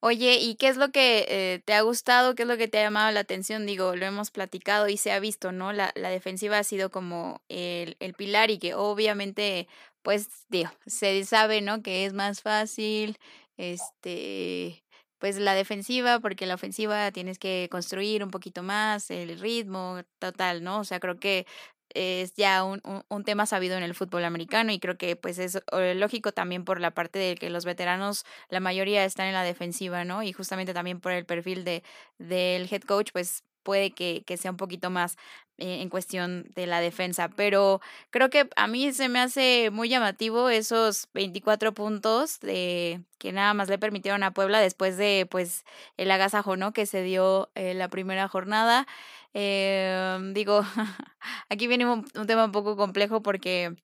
Oye, 0.04 0.38
¿y 0.40 0.56
qué 0.56 0.66
es 0.66 0.76
lo 0.76 0.90
que 0.90 1.26
eh, 1.28 1.62
te 1.64 1.74
ha 1.74 1.82
gustado? 1.82 2.34
¿Qué 2.34 2.42
es 2.42 2.48
lo 2.48 2.56
que 2.56 2.66
te 2.66 2.78
ha 2.78 2.82
llamado 2.82 3.12
la 3.12 3.20
atención? 3.20 3.66
Digo, 3.66 3.94
lo 3.94 4.04
hemos 4.04 4.32
platicado 4.32 4.88
y 4.88 4.96
se 4.96 5.12
ha 5.12 5.20
visto, 5.20 5.52
¿no? 5.52 5.72
La, 5.72 5.92
defensiva 5.94 6.58
ha 6.58 6.64
sido 6.64 6.90
como 6.90 7.40
el, 7.48 7.96
el 8.00 8.12
pilar 8.14 8.50
y 8.50 8.58
que 8.58 8.74
obviamente, 8.74 9.68
pues, 10.02 10.28
digo, 10.48 10.70
se 10.86 11.24
sabe, 11.24 11.60
¿no? 11.60 11.82
Que 11.84 12.04
es 12.04 12.14
más 12.14 12.42
fácil, 12.42 13.16
este, 13.56 14.82
pues 15.18 15.38
la 15.38 15.54
defensiva, 15.54 16.18
porque 16.18 16.46
la 16.46 16.56
ofensiva 16.56 17.12
tienes 17.12 17.38
que 17.38 17.68
construir 17.70 18.24
un 18.24 18.32
poquito 18.32 18.64
más 18.64 19.08
el 19.12 19.38
ritmo 19.38 20.00
total, 20.18 20.64
¿no? 20.64 20.80
O 20.80 20.84
sea, 20.84 20.98
creo 20.98 21.20
que 21.20 21.46
es 21.94 22.34
ya 22.34 22.64
un, 22.64 22.80
un, 23.08 23.24
tema 23.24 23.46
sabido 23.46 23.76
en 23.76 23.82
el 23.82 23.94
fútbol 23.94 24.24
americano 24.24 24.72
y 24.72 24.78
creo 24.78 24.96
que 24.98 25.16
pues 25.16 25.38
es 25.38 25.60
lógico 25.94 26.32
también 26.32 26.64
por 26.64 26.80
la 26.80 26.90
parte 26.92 27.18
de 27.18 27.34
que 27.36 27.50
los 27.50 27.64
veteranos, 27.64 28.24
la 28.48 28.60
mayoría 28.60 29.04
están 29.04 29.26
en 29.26 29.34
la 29.34 29.44
defensiva, 29.44 30.04
¿no? 30.04 30.22
Y 30.22 30.32
justamente 30.32 30.74
también 30.74 31.00
por 31.00 31.12
el 31.12 31.24
perfil 31.24 31.64
de 31.64 31.82
del 32.18 32.68
head 32.72 32.82
coach, 32.82 33.10
pues 33.12 33.44
puede 33.62 33.92
que, 33.92 34.22
que 34.26 34.36
sea 34.36 34.50
un 34.50 34.56
poquito 34.56 34.90
más 34.90 35.16
eh, 35.58 35.80
en 35.82 35.90
cuestión 35.90 36.44
de 36.56 36.66
la 36.66 36.80
defensa. 36.80 37.28
Pero 37.28 37.80
creo 38.10 38.30
que 38.30 38.48
a 38.56 38.66
mí 38.66 38.92
se 38.92 39.08
me 39.08 39.20
hace 39.20 39.70
muy 39.70 39.88
llamativo 39.88 40.48
esos 40.48 41.08
24 41.14 41.72
puntos 41.72 42.40
de 42.40 43.00
que 43.18 43.32
nada 43.32 43.54
más 43.54 43.68
le 43.68 43.78
permitieron 43.78 44.22
a 44.24 44.32
Puebla 44.32 44.60
después 44.60 44.96
de 44.96 45.26
pues 45.30 45.64
el 45.96 46.10
agasajo, 46.10 46.56
¿no? 46.56 46.72
Que 46.72 46.86
se 46.86 47.02
dio 47.02 47.50
eh, 47.54 47.74
la 47.74 47.88
primera 47.88 48.26
jornada. 48.28 48.86
Eh, 49.34 50.18
digo, 50.34 50.62
aquí 51.48 51.66
viene 51.66 51.86
un, 51.86 52.04
tema 52.26 52.44
un 52.44 52.52
poco 52.52 52.76
complejo 52.76 53.22
porque 53.22 53.74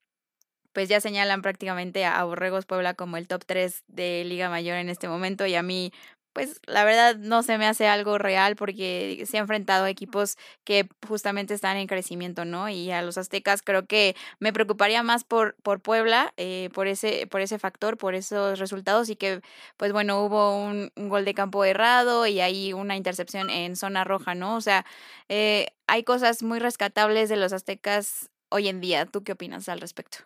pues 0.72 0.88
ya 0.88 1.00
señalan 1.00 1.42
prácticamente 1.42 2.04
a 2.04 2.22
Borregos 2.24 2.66
Puebla 2.66 2.94
como 2.94 3.16
el 3.16 3.28
top 3.28 3.44
3 3.46 3.84
de 3.88 4.24
Liga 4.24 4.50
Mayor 4.50 4.76
en 4.76 4.88
este 4.90 5.08
momento 5.08 5.46
y 5.46 5.54
a 5.54 5.62
mí 5.62 5.92
pues 6.38 6.60
la 6.66 6.84
verdad 6.84 7.16
no 7.16 7.42
se 7.42 7.58
me 7.58 7.66
hace 7.66 7.88
algo 7.88 8.16
real 8.16 8.54
porque 8.54 9.24
se 9.26 9.38
ha 9.38 9.40
enfrentado 9.40 9.86
a 9.86 9.90
equipos 9.90 10.36
que 10.62 10.88
justamente 11.08 11.52
están 11.52 11.76
en 11.76 11.88
crecimiento, 11.88 12.44
¿no? 12.44 12.68
Y 12.68 12.92
a 12.92 13.02
los 13.02 13.18
aztecas 13.18 13.60
creo 13.60 13.86
que 13.86 14.14
me 14.38 14.52
preocuparía 14.52 15.02
más 15.02 15.24
por, 15.24 15.56
por 15.64 15.80
Puebla, 15.80 16.32
eh, 16.36 16.70
por, 16.72 16.86
ese, 16.86 17.26
por 17.26 17.40
ese 17.40 17.58
factor, 17.58 17.98
por 17.98 18.14
esos 18.14 18.60
resultados 18.60 19.10
y 19.10 19.16
que, 19.16 19.40
pues 19.76 19.92
bueno, 19.92 20.22
hubo 20.22 20.56
un, 20.56 20.92
gol 20.94 21.24
de 21.24 21.34
campo 21.34 21.64
errado 21.64 22.24
y 22.28 22.38
hay 22.38 22.72
una 22.72 22.96
intercepción 22.96 23.50
en 23.50 23.74
zona 23.74 24.04
roja, 24.04 24.36
¿no? 24.36 24.54
O 24.54 24.60
sea, 24.60 24.86
eh, 25.28 25.66
hay 25.88 26.04
cosas 26.04 26.44
muy 26.44 26.60
rescatables 26.60 27.28
de 27.28 27.36
los 27.36 27.52
aztecas 27.52 28.30
hoy 28.48 28.68
en 28.68 28.80
día. 28.80 29.06
¿Tú 29.06 29.24
qué 29.24 29.32
opinas 29.32 29.68
al 29.68 29.80
respecto? 29.80 30.18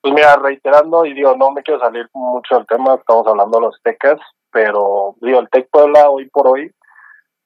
Pues 0.00 0.14
mira, 0.14 0.36
reiterando, 0.36 1.04
y 1.04 1.12
digo, 1.12 1.36
no 1.36 1.50
me 1.50 1.62
quiero 1.62 1.78
salir 1.78 2.08
mucho 2.14 2.54
del 2.54 2.66
tema, 2.66 2.94
estamos 2.94 3.26
hablando 3.26 3.58
de 3.58 3.66
los 3.66 3.74
aztecas, 3.74 4.18
pero 4.50 5.14
digo, 5.20 5.40
el 5.40 5.48
Tec 5.50 5.68
Puebla 5.70 6.10
hoy 6.10 6.28
por 6.28 6.48
hoy 6.48 6.72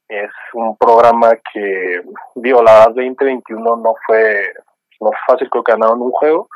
es 0.08 0.30
un 0.54 0.76
programa 0.76 1.32
que, 1.52 2.02
digo, 2.34 2.62
la 2.62 2.86
2021 2.86 3.76
no 3.76 3.94
fue, 4.06 4.52
no 5.00 5.08
fue 5.08 5.18
fácil, 5.26 5.50
creo 5.50 5.64
que 5.64 5.72
ganaron 5.72 6.02
un 6.02 6.10
juego, 6.10 6.48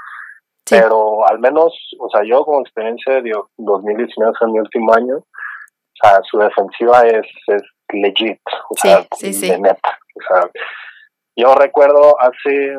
pero 0.68 1.26
al 1.28 1.38
menos, 1.38 1.74
o 1.98 2.08
sea, 2.10 2.22
yo 2.24 2.44
con 2.44 2.60
experiencia, 2.60 3.20
digo, 3.22 3.50
2019 3.56 4.32
es 4.38 4.48
mi 4.48 4.58
último 4.58 4.92
año, 4.92 5.16
o 5.18 5.26
sea, 6.00 6.20
su 6.30 6.38
defensiva 6.38 7.02
es, 7.06 7.26
es 7.46 7.62
legit, 7.92 8.40
o 8.68 8.76
sea, 8.76 9.06
de 9.20 9.58
neta, 9.58 9.98
o 10.14 10.20
sea, 10.28 10.50
yo 11.36 11.54
recuerdo 11.54 12.20
hace, 12.20 12.76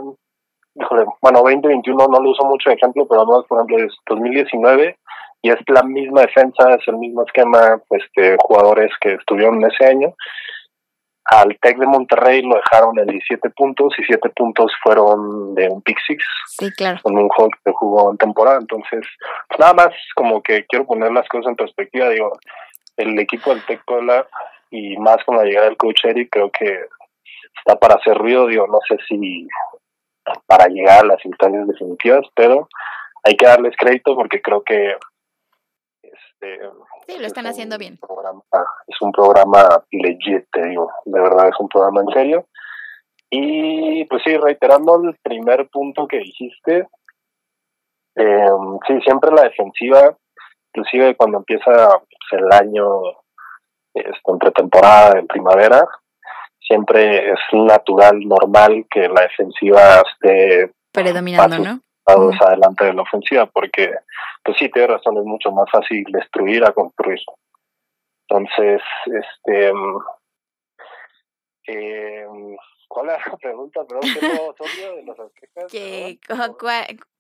híjole, 0.76 1.06
bueno, 1.22 1.40
2021 1.40 2.08
no 2.08 2.20
lo 2.20 2.32
uso 2.32 2.44
mucho 2.46 2.70
de 2.70 2.76
ejemplo, 2.76 3.08
pero 3.08 3.26
no, 3.26 3.44
por 3.44 3.60
ejemplo, 3.60 3.78
es 3.86 3.96
2019 4.08 4.98
y 5.42 5.50
es 5.50 5.58
la 5.68 5.84
misma 5.84 6.22
defensa, 6.22 6.76
es 6.76 6.88
el 6.88 6.98
mismo 6.98 7.24
esquema 7.24 7.80
pues, 7.88 8.04
de 8.16 8.38
jugadores 8.40 8.92
que 9.00 9.14
estuvieron 9.14 9.64
ese 9.64 9.86
año. 9.86 10.14
Al 11.26 11.58
Tec 11.62 11.78
de 11.78 11.88
Monterrey 11.88 12.42
lo 12.42 12.56
dejaron 12.56 12.98
en 13.00 13.08
17 13.08 13.50
puntos 13.50 13.94
y 13.98 14.04
7 14.04 14.30
puntos 14.30 14.72
fueron 14.82 15.56
de 15.56 15.68
un 15.68 15.82
pick 15.82 15.98
six. 16.08 16.24
Sí, 16.48 16.72
claro. 16.72 17.00
Con 17.04 17.18
un 17.18 17.28
juego 17.28 17.52
que 17.66 17.72
jugó 17.74 18.12
en 18.12 18.18
temporada. 18.18 18.60
Entonces, 18.62 19.06
nada 19.60 19.74
más 19.74 19.90
como 20.16 20.42
que 20.42 20.66
quiero 20.66 20.86
poner 20.86 21.12
las 21.12 21.28
cosas 21.28 21.50
en 21.50 21.58
perspectiva. 21.58 22.10
Digo, 22.10 22.32
el 22.96 23.20
equipo 23.20 23.50
del 23.50 23.66
Tec 23.66 23.84
Puebla 23.86 24.26
y 24.72 24.98
más 24.98 25.18
con 25.26 25.36
la 25.36 25.44
llegada 25.44 25.68
del 25.68 25.78
coach 25.78 26.06
Eric, 26.06 26.30
creo 26.32 26.50
que 26.50 26.86
está 27.58 27.78
para 27.78 27.96
hacer 27.96 28.18
ruido. 28.18 28.48
Digo, 28.48 28.66
no 28.68 28.80
sé 28.88 28.98
si 29.08 29.48
para 30.46 30.68
llegar 30.68 31.04
a 31.04 31.08
las 31.08 31.26
instancias 31.26 31.68
definitivas, 31.68 32.26
pero 32.36 32.68
hay 33.24 33.36
que 33.36 33.46
darles 33.46 33.76
crédito 33.78 34.16
porque 34.16 34.42
creo 34.42 34.64
que 34.64 34.96
este, 36.40 36.60
sí, 37.08 37.20
lo 37.20 37.28
están 37.28 37.48
haciendo 37.48 37.78
bien. 37.78 38.00
es 38.88 39.02
un 39.02 39.12
programa 39.12 39.84
legit, 39.92 40.46
te 40.52 40.68
digo, 40.68 40.92
de 41.06 41.20
verdad 41.20 41.50
es 41.50 41.60
un 41.60 41.68
programa 41.68 42.02
en 42.02 42.14
serio. 42.14 42.46
Y 43.30 44.06
pues 44.06 44.22
sí, 44.26 44.38
reiterando 44.38 45.02
el 45.04 45.18
primer 45.22 45.68
punto 45.70 46.08
que 46.08 46.20
dijiste, 46.20 46.88
eh, 48.16 48.50
sí, 48.88 49.02
siempre 49.02 49.32
la 49.32 49.44
defensiva, 49.44 50.16
inclusive 50.74 51.16
cuando 51.16 51.40
empieza 51.40 51.90
pues, 52.00 52.42
el 52.42 52.52
año 52.52 53.02
este, 53.94 54.12
en 54.26 54.38
pretemporada, 54.40 55.20
en 55.20 55.28
primavera, 55.28 55.86
siempre 56.60 57.32
es 57.32 57.40
natural, 57.54 58.20
normal 58.20 58.86
que 58.90 59.08
la 59.10 59.22
defensiva 59.22 60.02
esté 60.14 60.72
predominando, 60.92 61.60
¿no? 61.60 61.82
Adelante 62.08 62.86
de 62.86 62.94
la 62.94 63.02
ofensiva, 63.02 63.46
porque, 63.48 63.94
pues 64.44 64.58
sí, 64.58 64.70
tiene 64.70 64.88
razón, 64.88 65.18
es 65.18 65.26
mucho 65.26 65.52
más 65.52 65.70
fácil 65.72 66.04
destruir 66.10 66.64
a 66.64 66.74
construir. 66.74 67.20
Entonces, 68.30 68.82
este. 69.06 69.72
Eh, 71.68 72.26
¿Cuál 72.88 73.10
es 73.10 73.18
la 73.26 73.38
pregunta? 73.42 73.82
Perdón, 73.86 74.02
de 74.96 75.04
los 75.04 75.72
que, 75.72 76.20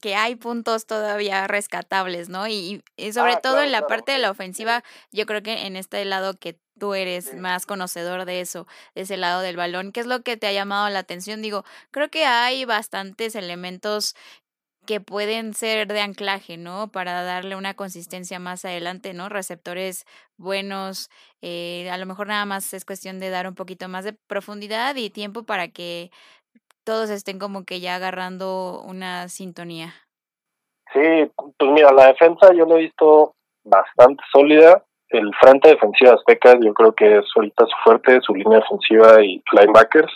que 0.02 0.16
hay 0.16 0.36
puntos 0.36 0.86
todavía 0.86 1.48
rescatables, 1.48 2.30
¿no? 2.30 2.48
Y, 2.48 2.84
y 2.96 3.14
sobre 3.14 3.34
ah, 3.34 3.42
todo 3.42 3.62
en 3.62 3.72
la 3.72 3.86
parte 3.86 4.14
de 4.14 4.20
la 4.20 4.32
ofensiva, 4.32 4.84
yo 5.12 5.26
creo 5.26 5.44
que 5.44 5.68
en 5.68 5.76
este 5.76 6.04
lado 6.06 6.36
que 6.40 6.58
tú 6.80 6.94
eres 6.94 7.34
más 7.34 7.66
conocedor 7.66 8.26
de 8.26 8.42
eso, 8.42 8.68
de 8.96 9.02
ese 9.02 9.18
lado 9.18 9.42
del 9.42 9.58
balón, 9.58 9.92
¿qué 9.92 10.00
es 10.00 10.06
lo 10.06 10.22
que 10.22 10.38
te 10.38 10.48
ha 10.48 10.52
llamado 10.52 10.90
la 10.90 11.00
atención? 11.00 11.42
Digo, 11.42 11.64
creo 11.92 12.10
que 12.10 12.26
hay 12.26 12.66
bastantes 12.66 13.36
elementos 13.36 14.16
que 14.88 15.00
pueden 15.00 15.54
ser 15.54 15.86
de 15.88 16.02
anclaje, 16.02 16.58
¿no? 16.58 16.88
Para 16.88 17.22
darle 17.22 17.56
una 17.56 17.76
consistencia 17.76 18.40
más 18.40 18.66
adelante, 18.66 19.14
¿no? 19.14 19.30
Receptores 19.30 20.06
buenos, 20.38 21.10
eh, 21.42 21.90
a 21.92 21.98
lo 21.98 22.08
mejor 22.08 22.28
nada 22.28 22.46
más 22.46 22.74
es 22.74 22.86
cuestión 22.86 23.20
de 23.20 23.30
dar 23.30 23.48
un 23.48 23.54
poquito 23.54 23.88
más 23.90 24.06
de 24.06 24.14
profundidad 24.14 24.96
y 24.96 25.12
tiempo 25.12 25.44
para 25.44 25.68
que 25.68 26.10
todos 26.84 27.10
estén 27.10 27.38
como 27.38 27.66
que 27.66 27.80
ya 27.80 27.96
agarrando 27.96 28.82
una 28.82 29.28
sintonía. 29.28 29.94
Sí, 30.94 31.30
pues 31.36 31.72
mira, 31.72 31.92
la 31.92 32.08
defensa 32.08 32.54
yo 32.54 32.66
lo 32.66 32.78
he 32.78 32.84
visto 32.84 33.36
bastante 33.66 34.24
sólida. 34.32 34.84
El 35.10 35.32
frente 35.36 35.70
defensivo 35.70 36.12
de 36.12 36.18
Aztecas 36.18 36.56
yo 36.62 36.74
creo 36.74 36.94
que 36.94 37.18
es 37.18 37.26
ahorita 37.36 37.66
su 37.66 37.76
fuerte, 37.84 38.20
su 38.22 38.34
línea 38.34 38.60
defensiva 38.60 39.22
y 39.22 39.44
linebackers. 39.52 40.12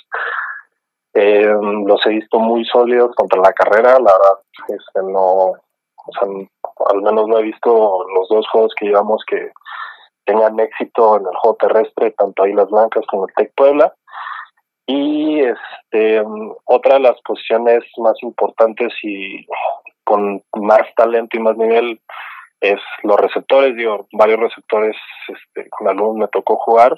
Eh, 1.14 1.54
los 1.86 2.06
he 2.06 2.10
visto 2.10 2.40
muy 2.40 2.64
sólidos 2.66 3.14
contra 3.16 3.42
la 3.42 3.52
carrera, 3.52 4.00
la 4.00 4.14
verdad 4.14 4.40
es 4.70 4.86
que 4.94 5.02
no, 5.02 5.52
o 5.52 6.12
sea, 6.18 6.28
al 6.90 7.02
menos 7.02 7.28
no 7.28 7.38
he 7.38 7.44
visto 7.44 8.06
los 8.16 8.30
dos 8.30 8.48
juegos 8.50 8.74
que 8.80 8.86
llevamos 8.86 9.24
que 9.28 9.52
tengan 10.26 10.60
éxito 10.60 11.18
en 11.18 11.24
el 11.24 11.36
juego 11.36 11.58
terrestre, 11.60 12.12
tanto 12.12 12.44
ahí 12.44 12.54
las 12.54 12.70
blancas 12.70 13.06
como 13.08 13.28
el 13.28 13.34
Tec 13.36 13.52
Puebla. 13.56 13.94
Y 14.88 15.42
este 15.42 16.24
otra 16.66 16.96
de 16.96 17.02
las 17.02 17.22
posiciones 17.22 17.84
más 17.98 18.16
importantes 18.24 18.94
y 19.04 19.46
con 20.04 20.42
más 20.56 20.82
talento 20.96 21.38
y 21.38 21.40
más 21.40 21.56
nivel 21.58 22.00
es 22.62 22.80
los 23.02 23.20
receptores, 23.20 23.76
digo, 23.76 24.08
varios 24.14 24.40
receptores 24.40 24.96
este, 25.28 25.68
con 25.72 25.90
alumnos 25.90 26.18
me 26.18 26.28
tocó 26.28 26.58
jugar, 26.58 26.96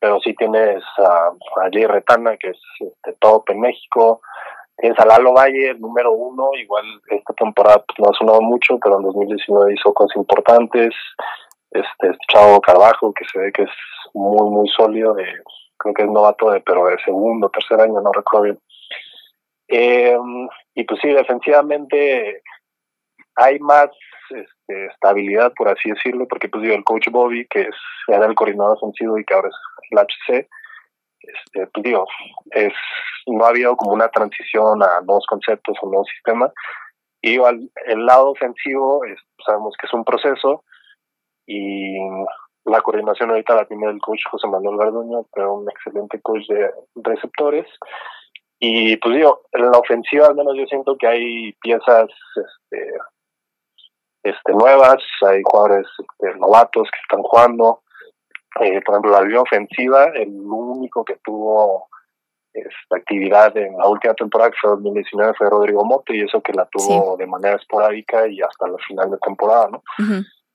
pero 0.00 0.18
sí 0.20 0.34
tienes 0.34 0.82
a, 0.98 1.28
a 1.28 1.68
Jay 1.72 1.86
Retana, 1.86 2.36
que 2.36 2.50
es 2.50 2.58
este, 2.80 3.12
top 3.20 3.48
en 3.50 3.60
México, 3.60 4.20
tienes 4.76 4.98
a 4.98 5.06
Lalo 5.06 5.32
Valle, 5.32 5.70
el 5.70 5.80
número 5.80 6.10
uno, 6.10 6.50
igual 6.54 6.84
esta 7.10 7.32
temporada 7.34 7.84
pues, 7.86 7.96
no 8.00 8.10
ha 8.10 8.18
sonado 8.18 8.40
mucho, 8.40 8.76
pero 8.82 8.96
en 8.96 9.04
2019 9.04 9.74
hizo 9.74 9.94
cosas 9.94 10.16
importantes, 10.16 10.92
este, 11.70 12.08
este, 12.08 12.18
Chavo 12.32 12.60
Carbajo, 12.60 13.12
que 13.12 13.24
se 13.32 13.38
ve 13.38 13.52
que 13.52 13.62
es 13.62 13.70
muy, 14.14 14.50
muy 14.50 14.68
sólido, 14.68 15.14
de, 15.14 15.26
creo 15.76 15.94
que 15.94 16.02
es 16.02 16.10
novato, 16.10 16.50
de, 16.50 16.60
pero 16.60 16.86
de 16.86 16.98
segundo, 17.04 17.50
tercer 17.50 17.80
año, 17.80 18.00
no 18.00 18.10
recuerdo 18.10 18.44
bien. 18.44 18.58
Eh, 19.68 20.18
y 20.74 20.84
pues 20.84 20.98
sí, 21.00 21.08
defensivamente 21.08 22.42
hay 23.38 23.58
más 23.60 23.88
este, 24.30 24.86
estabilidad, 24.86 25.52
por 25.56 25.68
así 25.68 25.90
decirlo, 25.90 26.26
porque 26.28 26.48
pues 26.48 26.62
digo, 26.62 26.74
el 26.74 26.84
coach 26.84 27.08
Bobby, 27.10 27.46
que 27.48 27.62
es, 27.62 27.76
era 28.08 28.26
el 28.26 28.34
coordinador 28.34 28.76
ofensivo 28.76 29.18
y 29.18 29.24
que 29.24 29.34
ahora 29.34 29.48
es 29.48 29.56
el 29.90 29.98
HC, 29.98 30.48
este, 31.20 31.66
pues 31.68 31.84
digo, 31.84 32.06
es, 32.50 32.72
no 33.26 33.44
ha 33.44 33.48
habido 33.48 33.76
como 33.76 33.92
una 33.92 34.08
transición 34.08 34.82
a 34.82 35.00
nuevos 35.02 35.24
conceptos 35.26 35.76
o 35.80 35.86
nuevos 35.86 36.08
sistemas. 36.08 36.52
Y 37.20 37.38
al, 37.38 37.70
el 37.86 38.06
lado 38.06 38.30
ofensivo, 38.30 39.04
es, 39.04 39.18
sabemos 39.44 39.74
que 39.78 39.86
es 39.86 39.92
un 39.92 40.04
proceso 40.04 40.64
y 41.46 41.98
la 42.64 42.80
coordinación 42.82 43.30
ahorita 43.30 43.54
la 43.54 43.66
tiene 43.66 43.86
el 43.86 44.00
coach 44.00 44.20
José 44.30 44.46
Manuel 44.46 44.76
Garduño, 44.76 45.26
pero 45.32 45.54
un 45.54 45.70
excelente 45.70 46.20
coach 46.20 46.46
de 46.48 46.70
receptores. 46.96 47.66
Y 48.60 48.96
pues 48.96 49.16
digo, 49.16 49.42
en 49.52 49.70
la 49.70 49.78
ofensiva 49.78 50.26
al 50.26 50.34
menos 50.34 50.56
yo 50.56 50.66
siento 50.66 50.96
que 50.96 51.06
hay 51.06 51.52
piezas 51.54 52.08
este, 52.36 52.92
este, 54.22 54.52
nuevas, 54.52 55.02
hay 55.26 55.42
jugadores 55.44 55.86
este, 55.98 56.38
novatos 56.38 56.88
que 56.90 57.00
están 57.00 57.22
jugando, 57.22 57.82
Eh, 58.60 58.80
por 58.84 58.94
ejemplo, 58.94 59.12
la 59.12 59.22
línea 59.22 59.42
ofensiva, 59.42 60.04
el 60.14 60.30
único 60.40 61.04
que 61.04 61.16
tuvo 61.22 61.88
esta 62.52 62.96
actividad 62.96 63.56
en 63.56 63.76
la 63.76 63.86
última 63.86 64.14
temporada, 64.14 64.50
que 64.50 64.56
fue 64.60 64.70
2019, 64.70 65.34
fue 65.34 65.50
Rodrigo 65.50 65.84
Mote, 65.84 66.16
y 66.16 66.22
eso 66.22 66.40
que 66.40 66.52
la 66.52 66.66
tuvo 66.66 67.16
de 67.16 67.26
manera 67.26 67.56
esporádica 67.56 68.26
y 68.26 68.40
hasta 68.40 68.66
la 68.66 68.78
final 68.78 69.10
de 69.10 69.18
temporada, 69.18 69.68
¿no? 69.70 69.82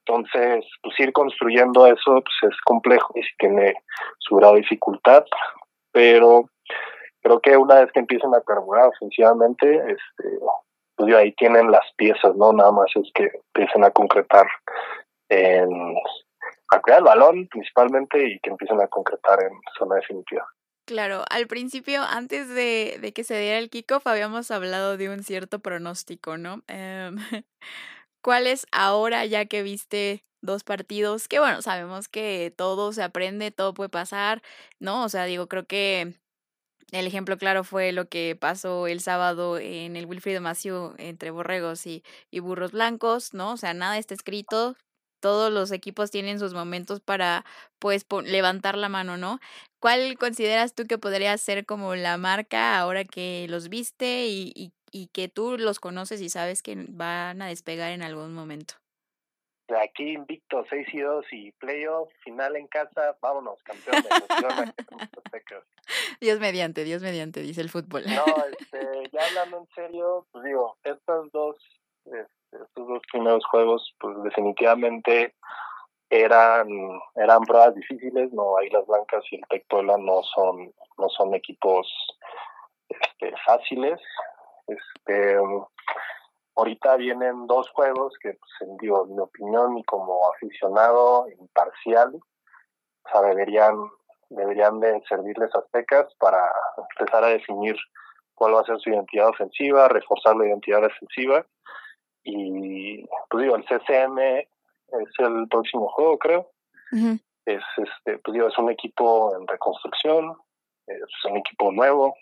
Entonces, 0.06 0.66
pues 0.82 1.00
ir 1.00 1.14
construyendo 1.14 1.88
eso 1.88 2.22
pues 2.22 2.52
es 2.52 2.62
complejo 2.66 3.14
y 3.16 3.22
sí 3.22 3.30
tiene 3.38 3.74
su 4.20 4.36
grado 4.36 4.56
de 4.56 4.62
dificultad, 4.62 5.24
pero 5.94 6.50
creo 7.22 7.40
que 7.40 7.56
una 7.56 7.76
vez 7.76 7.92
que 7.94 8.02
empiecen 8.02 8.34
a 8.36 8.42
carburar 8.42 8.90
ofensivamente, 8.90 9.78
este, 9.78 10.28
pues 10.96 11.14
ahí 11.16 11.34
tienen 11.34 11.72
las 11.72 11.86
piezas, 11.96 12.36
¿no? 12.36 12.54
Nada 12.54 12.72
más 12.72 12.92
es 12.96 13.10
que 13.14 13.32
empiecen 13.54 13.84
a 13.84 13.92
concretar 13.92 14.48
en 15.30 15.96
a 16.70 16.82
crear 16.82 17.00
el 17.00 17.06
balón 17.06 17.48
principalmente 17.48 18.28
y 18.28 18.40
que 18.40 18.50
empiecen 18.50 18.82
a 18.82 18.88
concretar 18.88 19.44
en 19.44 19.52
zona 19.78 19.96
definitiva. 19.96 20.48
Claro, 20.86 21.24
al 21.30 21.48
principio, 21.48 22.02
antes 22.02 22.50
de, 22.50 22.98
de 23.00 23.14
que 23.14 23.24
se 23.24 23.40
diera 23.40 23.58
el 23.58 23.70
kickoff, 23.70 24.06
habíamos 24.06 24.52
hablado 24.52 24.98
de 24.98 25.10
un 25.10 25.24
cierto 25.24 25.60
pronóstico, 25.60 26.38
¿no? 26.38 26.62
Em, 26.68 27.16
¿Cuál 28.22 28.48
es 28.48 28.68
ahora, 28.72 29.26
ya 29.26 29.46
que 29.46 29.64
viste 29.64 30.26
dos 30.42 30.64
partidos? 30.64 31.28
Que 31.28 31.40
bueno, 31.40 31.62
sabemos 31.62 32.10
que 32.10 32.54
todo 32.56 32.92
se 32.92 33.04
aprende, 33.04 33.52
todo 33.52 33.74
puede 33.74 33.90
pasar, 33.90 34.42
¿no? 34.80 35.04
O 35.04 35.10
sea, 35.10 35.26
digo, 35.26 35.48
creo 35.48 35.66
que 35.66 36.16
el 36.94 37.08
ejemplo 37.08 37.38
claro 37.38 37.64
fue 37.64 37.92
lo 37.92 38.08
que 38.08 38.36
pasó 38.40 38.88
el 38.88 39.02
sábado 39.02 39.58
en 39.60 39.96
el 39.96 40.06
Wilfrido 40.06 40.42
Macio 40.42 40.94
entre 40.98 41.32
borregos 41.32 41.86
y, 41.88 42.04
y 42.32 42.40
burros 42.40 42.72
blancos, 42.72 43.34
¿no? 43.34 43.52
O 43.54 43.58
sea, 43.58 43.74
nada 43.74 43.98
está 43.98 44.14
escrito, 44.14 44.76
todos 45.20 45.52
los 45.52 45.72
equipos 45.72 46.12
tienen 46.12 46.40
sus 46.40 46.54
momentos 46.54 47.00
para, 47.00 47.46
pues, 47.80 48.06
levantar 48.26 48.78
la 48.78 48.90
mano, 48.90 49.18
¿no? 49.18 49.40
¿Cuál 49.80 50.18
consideras 50.18 50.74
tú 50.76 50.86
que 50.86 50.98
podría 50.98 51.38
ser 51.38 51.66
como 51.66 51.96
la 51.96 52.18
marca 52.18 52.78
ahora 52.80 53.04
que 53.06 53.48
los 53.50 53.70
viste 53.70 54.28
y, 54.28 54.52
y, 54.56 54.74
y 54.92 55.08
que 55.08 55.30
tú 55.30 55.58
los 55.58 55.80
conoces 55.80 56.22
y 56.22 56.30
sabes 56.30 56.62
que 56.62 56.76
van 56.90 57.42
a 57.42 57.48
despegar 57.48 57.92
en 57.92 58.04
algún 58.04 58.34
momento? 58.34 58.76
De 59.68 59.80
aquí 59.80 60.12
invicto 60.12 60.66
6 60.70 60.88
y 60.94 61.00
2 61.00 61.26
y 61.32 61.52
playoff, 61.54 62.12
final 62.24 62.56
en 62.58 62.68
casa, 62.68 63.16
vámonos, 63.22 63.62
campeones. 63.64 64.06
Dios 66.20 66.40
mediante, 66.40 66.84
Dios 66.84 67.02
mediante, 67.02 67.42
dice 67.42 67.62
el 67.62 67.70
fútbol. 67.70 68.04
No, 68.06 68.26
este, 68.60 69.10
ya 69.12 69.26
hablando 69.28 69.60
en 69.60 69.68
serio, 69.74 70.28
pues 70.32 70.44
digo, 70.44 70.78
estos 70.84 71.32
dos, 71.32 71.58
este, 72.06 72.64
estos 72.64 72.88
dos 72.88 73.02
primeros 73.12 73.46
juegos, 73.46 73.94
pues 74.00 74.22
definitivamente 74.24 75.34
eran 76.10 76.68
eran 77.16 77.42
pruebas 77.42 77.74
difíciles, 77.76 78.32
no 78.34 78.58
Águilas 78.58 78.86
Blancas 78.86 79.24
y 79.32 79.36
el 79.38 79.42
Pectola 79.50 79.98
no 79.98 80.22
son 80.24 80.72
no 80.98 81.10
son 81.10 81.34
equipos 81.34 81.88
este, 82.88 83.34
fáciles. 83.46 84.00
Este 84.68 85.38
ahorita 86.56 86.96
vienen 86.98 87.48
dos 87.48 87.70
juegos 87.72 88.14
que 88.22 88.34
pues, 88.34 88.52
en, 88.62 88.78
digo, 88.78 89.06
mi 89.06 89.20
opinión 89.20 89.78
y 89.78 89.84
como 89.84 90.30
aficionado 90.32 91.28
imparcial, 91.40 92.16
o 92.16 93.10
sea, 93.10 93.22
deberían 93.22 93.76
deberían 94.30 94.80
de 94.80 95.00
servirles 95.08 95.54
aztecas 95.54 96.08
para 96.18 96.52
empezar 96.98 97.24
a 97.24 97.28
definir 97.28 97.76
cuál 98.34 98.56
va 98.56 98.62
a 98.62 98.66
ser 98.66 98.80
su 98.80 98.90
identidad 98.90 99.30
ofensiva, 99.30 99.88
reforzar 99.88 100.36
la 100.36 100.48
identidad 100.48 100.82
defensiva 100.82 101.46
y 102.24 103.06
pues 103.30 103.44
digo, 103.44 103.56
el 103.56 103.66
CCM 103.66 104.18
es 104.20 105.10
el 105.20 105.48
próximo 105.50 105.90
juego, 105.90 106.18
creo. 106.18 106.52
Es 107.46 107.64
este, 107.78 108.20
pues 108.20 108.34
digo, 108.34 108.48
es 108.48 108.58
un 108.58 108.72
equipo 108.72 109.36
en 109.36 109.46
reconstrucción, 109.48 110.38
es 110.88 111.26
un 111.30 111.38
equipo 111.38 111.72
nuevo, 111.72 112.16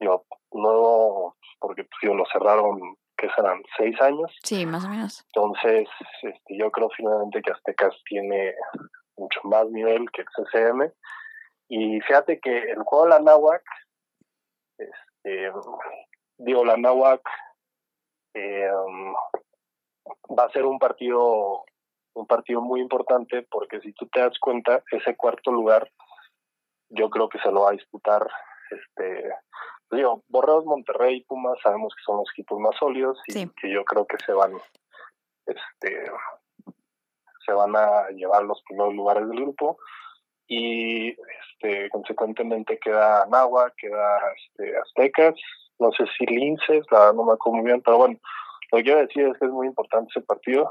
digo, 0.00 0.24
nuevo 0.52 1.36
porque 1.60 1.84
pues 1.84 1.98
digo, 2.02 2.14
lo 2.14 2.24
cerraron 2.32 2.96
que 3.18 3.28
serán 3.34 3.62
seis 3.76 4.00
años. 4.00 4.34
Sí, 4.42 4.64
más 4.64 4.84
o 4.84 4.88
menos. 4.88 5.26
Entonces, 5.34 5.88
este, 6.22 6.56
yo 6.56 6.70
creo 6.70 6.88
finalmente 6.96 7.42
que 7.42 7.52
Aztecas 7.52 7.94
tiene 8.08 8.54
mucho 9.16 9.40
más 9.44 9.66
nivel 9.70 10.10
que 10.12 10.22
el 10.22 10.28
CCM. 10.28 10.92
Y 11.68 12.00
fíjate 12.00 12.40
que 12.40 12.58
el 12.70 12.82
juego 12.84 13.04
de 13.04 13.10
la 13.10 13.20
Nahuac, 13.20 13.62
este, 14.78 15.52
digo, 16.38 16.64
la 16.64 16.76
Nahuac 16.76 17.20
eh, 18.34 18.70
va 20.38 20.44
a 20.44 20.52
ser 20.52 20.64
un 20.64 20.78
partido 20.78 21.64
un 22.14 22.26
partido 22.26 22.60
muy 22.60 22.80
importante 22.80 23.46
porque 23.48 23.80
si 23.80 23.92
tú 23.92 24.08
te 24.08 24.20
das 24.20 24.36
cuenta 24.40 24.82
ese 24.90 25.14
cuarto 25.16 25.52
lugar 25.52 25.88
yo 26.88 27.10
creo 27.10 27.28
que 27.28 27.38
se 27.38 27.50
lo 27.50 27.62
va 27.62 27.70
a 27.70 27.74
disputar 27.74 28.26
este 28.70 29.30
digo 29.90 30.22
Borreos 30.28 30.64
Monterrey 30.64 31.18
y 31.18 31.24
Pumas 31.24 31.58
sabemos 31.62 31.94
que 31.94 32.02
son 32.04 32.18
los 32.18 32.30
equipos 32.32 32.60
más 32.60 32.76
sólidos 32.76 33.18
y 33.28 33.48
que 33.48 33.72
yo 33.72 33.84
creo 33.84 34.06
que 34.06 34.16
se 34.24 34.32
van 34.32 34.52
este 35.46 36.10
se 37.46 37.52
van 37.52 37.74
a 37.74 38.08
llevar 38.10 38.44
los 38.44 38.62
primeros 38.62 38.94
lugares 38.94 39.26
del 39.26 39.40
grupo. 39.40 39.78
Y 40.46 41.10
este 41.10 41.88
consecuentemente 41.90 42.78
queda 42.78 43.26
Nahua, 43.26 43.72
queda 43.76 44.18
este 44.34 44.76
Aztecas 44.78 45.34
no 45.78 45.92
sé 45.92 46.04
si 46.16 46.26
Linces, 46.26 46.84
la 46.90 47.12
no 47.12 47.24
me 47.24 47.32
acuerdo 47.32 47.58
muy 47.58 47.66
bien, 47.66 47.80
pero 47.82 47.98
bueno, 47.98 48.18
lo 48.72 48.78
que 48.78 48.84
quiero 48.84 49.00
decir 49.00 49.26
es 49.26 49.38
que 49.38 49.46
es 49.46 49.50
muy 49.50 49.66
importante 49.66 50.10
ese 50.14 50.26
partido 50.26 50.70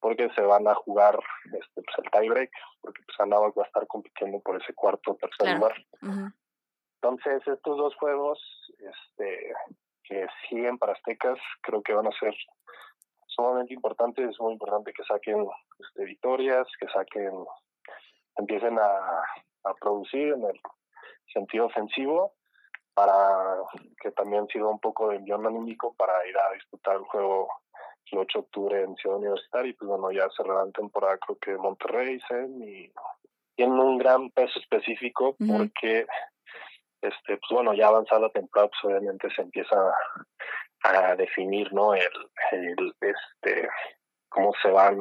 porque 0.00 0.30
se 0.34 0.40
van 0.40 0.66
a 0.66 0.74
jugar 0.74 1.18
este 1.44 1.82
pues 1.82 1.96
el 1.98 2.10
tiebreak, 2.10 2.50
porque 2.80 3.02
pues 3.04 3.20
Anáhuac 3.20 3.58
va 3.58 3.64
a 3.64 3.66
estar 3.66 3.86
compitiendo 3.86 4.40
por 4.40 4.60
ese 4.60 4.72
cuarto 4.74 5.12
o 5.12 5.16
tercer 5.16 5.56
lugar. 5.56 5.74
Entonces, 7.02 7.46
estos 7.46 7.76
dos 7.78 7.94
juegos 7.96 8.38
este 8.78 9.52
que 10.04 10.26
siguen 10.48 10.76
para 10.76 10.92
Aztecas, 10.92 11.38
creo 11.62 11.82
que 11.82 11.94
van 11.94 12.06
a 12.06 12.18
ser 12.18 12.34
sumamente 13.26 13.72
importantes, 13.72 14.28
es 14.28 14.40
muy 14.40 14.52
importante 14.52 14.92
que 14.92 15.04
saquen 15.04 15.46
este, 15.78 16.04
victorias, 16.04 16.66
que 16.78 16.86
saquen, 16.88 17.32
empiecen 18.36 18.78
a, 18.78 19.22
a 19.64 19.74
producir 19.80 20.32
en 20.32 20.44
el 20.44 20.60
sentido 21.32 21.66
ofensivo 21.66 22.34
para 22.92 23.56
que 24.02 24.10
también 24.10 24.46
sirva 24.48 24.68
un 24.68 24.80
poco 24.80 25.08
de 25.08 25.16
envión 25.16 25.46
anímico 25.46 25.94
para 25.94 26.26
ir 26.26 26.36
a 26.36 26.52
disputar 26.54 26.96
el 26.96 27.04
juego 27.04 27.48
el 28.12 28.18
8 28.18 28.38
de 28.38 28.44
octubre 28.44 28.82
en 28.82 28.96
Ciudad 28.96 29.18
Universitaria 29.18 29.70
y 29.70 29.74
pues 29.74 29.88
bueno, 29.88 30.10
ya 30.10 30.28
cerrarán 30.36 30.72
temporada 30.72 31.18
creo 31.18 31.38
que 31.38 31.56
Monterrey, 31.56 32.18
¿sí? 32.20 32.34
y 32.64 32.92
tienen 33.54 33.78
un 33.78 33.98
gran 33.98 34.30
peso 34.30 34.58
específico 34.58 35.36
porque 35.38 36.06
este 37.02 37.36
pues 37.36 37.50
bueno, 37.50 37.74
ya 37.74 37.88
avanzada 37.88 38.22
la 38.22 38.30
temporada 38.30 38.68
pues 38.68 38.84
obviamente 38.84 39.28
se 39.34 39.42
empieza 39.42 39.76
a, 40.82 41.14
definir, 41.16 41.72
¿no? 41.72 41.94
El, 41.94 42.08
este 43.00 43.68
cómo 44.28 44.52
se 44.62 44.70
van 44.70 44.98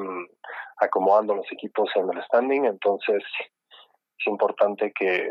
acomodando 0.77 1.35
los 1.35 1.51
equipos 1.51 1.89
en 1.95 2.09
el 2.09 2.23
standing, 2.23 2.65
entonces 2.65 3.23
es 4.17 4.27
importante 4.27 4.91
que 4.93 5.29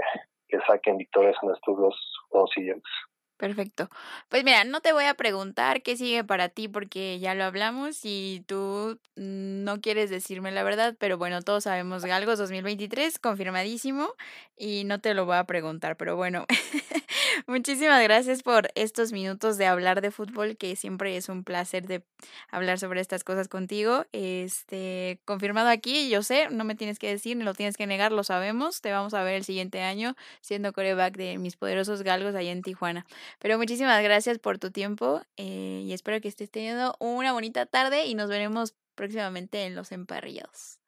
que 0.49 0.59
saquen 0.67 0.97
victorias 0.97 1.37
en 1.43 1.51
estos 1.51 1.77
dos 1.77 1.95
juegos 2.31 2.51
siguientes. 2.55 2.91
Perfecto. 3.39 3.89
Pues 4.29 4.43
mira, 4.43 4.65
no 4.65 4.81
te 4.81 4.93
voy 4.93 5.05
a 5.05 5.15
preguntar 5.15 5.83
qué 5.85 5.97
sigue 5.97 6.25
para 6.25 6.49
ti 6.49 6.67
porque 6.67 7.21
ya 7.21 7.35
lo 7.37 7.45
hablamos 7.45 8.01
y 8.03 8.43
tú 8.49 8.99
no 9.15 9.81
quieres 9.81 10.11
decirme 10.11 10.51
la 10.51 10.65
verdad, 10.65 10.97
pero 10.99 11.19
bueno, 11.19 11.41
todos 11.43 11.63
sabemos 11.65 12.05
Galgos 12.05 12.41
2023, 12.41 13.21
confirmadísimo, 13.21 14.09
y 14.57 14.83
no 14.85 15.01
te 15.01 15.15
lo 15.15 15.25
voy 15.25 15.37
a 15.37 15.45
preguntar, 15.45 15.97
pero 15.97 16.17
bueno, 16.17 16.47
muchísimas 17.47 18.03
gracias 18.03 18.43
por 18.43 18.71
estos 18.75 19.13
minutos 19.13 19.57
de 19.57 19.67
hablar 19.67 20.01
de 20.01 20.11
fútbol, 20.11 20.57
que 20.57 20.75
siempre 20.75 21.17
es 21.17 21.29
un 21.29 21.45
placer 21.45 21.87
de 21.87 22.03
hablar 22.51 22.79
sobre 22.81 23.01
estas 23.01 23.23
cosas 23.23 23.47
contigo. 23.47 24.05
Este, 24.13 25.21
confirmado 25.25 25.69
aquí, 25.69 26.09
yo 26.11 26.25
sé, 26.25 26.49
no 26.51 26.65
me 26.65 26.75
tienes 26.75 26.99
que 26.99 27.09
decir, 27.09 27.37
ni 27.37 27.45
lo 27.45 27.55
tienes 27.55 27.77
que 27.77 27.87
negar, 27.87 28.11
lo 28.11 28.25
sabemos, 28.25 28.81
te 28.81 28.91
vamos 28.91 29.15
a 29.15 29.23
ver 29.23 29.35
el 29.35 29.45
siguiente 29.45 29.83
año 29.83 30.17
siendo 30.41 30.73
coreback 30.73 31.17
de 31.17 31.39
mis 31.39 31.57
poderosos 31.57 32.03
Galgos 32.03 32.35
allá 32.35 32.51
en 32.51 32.63
Tijuana. 32.63 33.07
Pero 33.39 33.59
muchísimas 33.59 34.03
gracias 34.03 34.39
por 34.39 34.59
tu 34.59 34.71
tiempo 34.71 35.21
eh, 35.37 35.83
y 35.85 35.93
espero 35.93 36.21
que 36.21 36.29
estés 36.29 36.51
teniendo 36.51 36.95
una 36.99 37.33
bonita 37.33 37.67
tarde 37.67 38.07
y 38.07 38.15
nos 38.15 38.29
veremos 38.29 38.75
próximamente 38.95 39.65
en 39.65 39.77
los 39.77 39.93
emparrillados. 39.93 40.81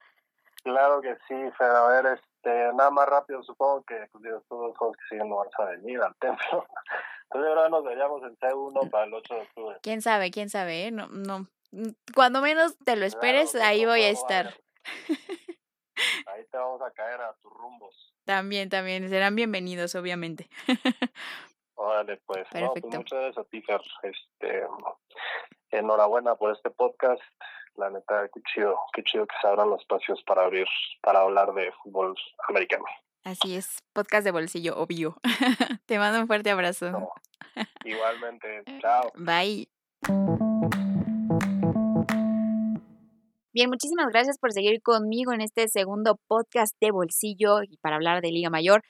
Claro 0.62 1.00
que 1.00 1.14
sí, 1.28 1.34
Fer. 1.56 1.70
A 1.70 1.86
ver, 1.88 2.06
este, 2.06 2.72
nada 2.74 2.90
más 2.90 3.08
rápido, 3.08 3.42
supongo 3.42 3.82
que 3.84 3.96
pues, 4.12 4.24
todos 4.48 4.74
los 4.78 4.96
que 4.96 5.02
siguen 5.08 5.28
no 5.28 5.36
van 5.36 5.48
a 5.58 5.64
venir 5.70 6.00
al 6.00 6.14
templo. 6.16 6.66
Entonces 7.24 7.48
ahora 7.48 7.68
nos 7.68 7.84
veríamos 7.84 8.22
en 8.24 8.36
C1 8.36 8.90
para 8.90 9.04
el 9.04 9.14
8 9.14 9.34
de 9.34 9.40
octubre. 9.40 9.78
Quién 9.82 10.02
sabe, 10.02 10.30
quién 10.30 10.50
sabe, 10.50 10.86
¿eh? 10.86 10.90
No, 10.90 11.06
no. 11.08 11.46
Cuando 12.14 12.42
menos 12.42 12.76
te 12.84 12.96
lo 12.96 13.06
esperes, 13.06 13.54
ahí 13.54 13.86
voy 13.86 14.02
a 14.02 14.10
estar. 14.10 14.54
Ahí 16.26 16.44
te 16.50 16.56
vamos 16.56 16.80
a 16.80 16.90
caer 16.92 17.20
a 17.20 17.34
tus 17.42 17.52
rumbos. 17.52 18.14
También, 18.24 18.70
también, 18.70 19.08
serán 19.10 19.34
bienvenidos, 19.34 19.94
obviamente. 19.94 20.48
Órale, 21.82 22.18
pues, 22.26 22.46
pues 22.52 22.84
muchas 22.84 23.18
gracias 23.18 23.38
a 23.38 23.44
ti, 23.44 23.64
Este, 24.02 24.66
enhorabuena 25.70 26.34
por 26.34 26.52
este 26.52 26.68
podcast. 26.70 27.22
la 27.76 27.88
neta, 27.88 28.28
qué 28.34 28.40
chido, 28.52 28.78
qué 28.92 29.02
chido 29.02 29.26
que 29.26 29.34
se 29.40 29.46
abran 29.46 29.70
los 29.70 29.80
espacios 29.80 30.22
para 30.24 30.44
abrir, 30.44 30.66
para 31.00 31.20
hablar 31.20 31.54
de 31.54 31.72
fútbol 31.82 32.14
americano. 32.50 32.84
Así 33.24 33.56
es, 33.56 33.78
podcast 33.94 34.24
de 34.24 34.30
bolsillo, 34.30 34.76
obvio. 34.76 35.16
Te 35.86 35.98
mando 35.98 36.20
un 36.20 36.26
fuerte 36.26 36.50
abrazo. 36.50 37.14
Igualmente, 37.86 38.62
chao. 38.82 39.10
Bye. 39.14 39.70
Bien, 43.54 43.70
muchísimas 43.70 44.08
gracias 44.08 44.38
por 44.38 44.52
seguir 44.52 44.82
conmigo 44.82 45.32
en 45.32 45.40
este 45.40 45.66
segundo 45.68 46.20
podcast 46.28 46.76
de 46.78 46.90
bolsillo 46.90 47.62
y 47.62 47.78
para 47.78 47.96
hablar 47.96 48.20
de 48.20 48.32
Liga 48.32 48.50
Mayor. 48.50 48.82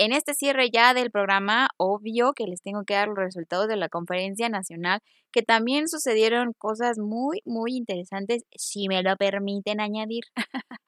En 0.00 0.12
este 0.12 0.32
cierre 0.34 0.70
ya 0.72 0.94
del 0.94 1.10
programa, 1.10 1.70
obvio 1.76 2.32
que 2.32 2.44
les 2.46 2.62
tengo 2.62 2.84
que 2.84 2.94
dar 2.94 3.08
los 3.08 3.18
resultados 3.18 3.66
de 3.66 3.74
la 3.74 3.88
conferencia 3.88 4.48
nacional, 4.48 5.00
que 5.32 5.42
también 5.42 5.88
sucedieron 5.88 6.52
cosas 6.56 6.98
muy, 7.00 7.42
muy 7.44 7.76
interesantes, 7.76 8.44
si 8.56 8.86
me 8.86 9.02
lo 9.02 9.16
permiten 9.16 9.80
añadir. 9.80 10.22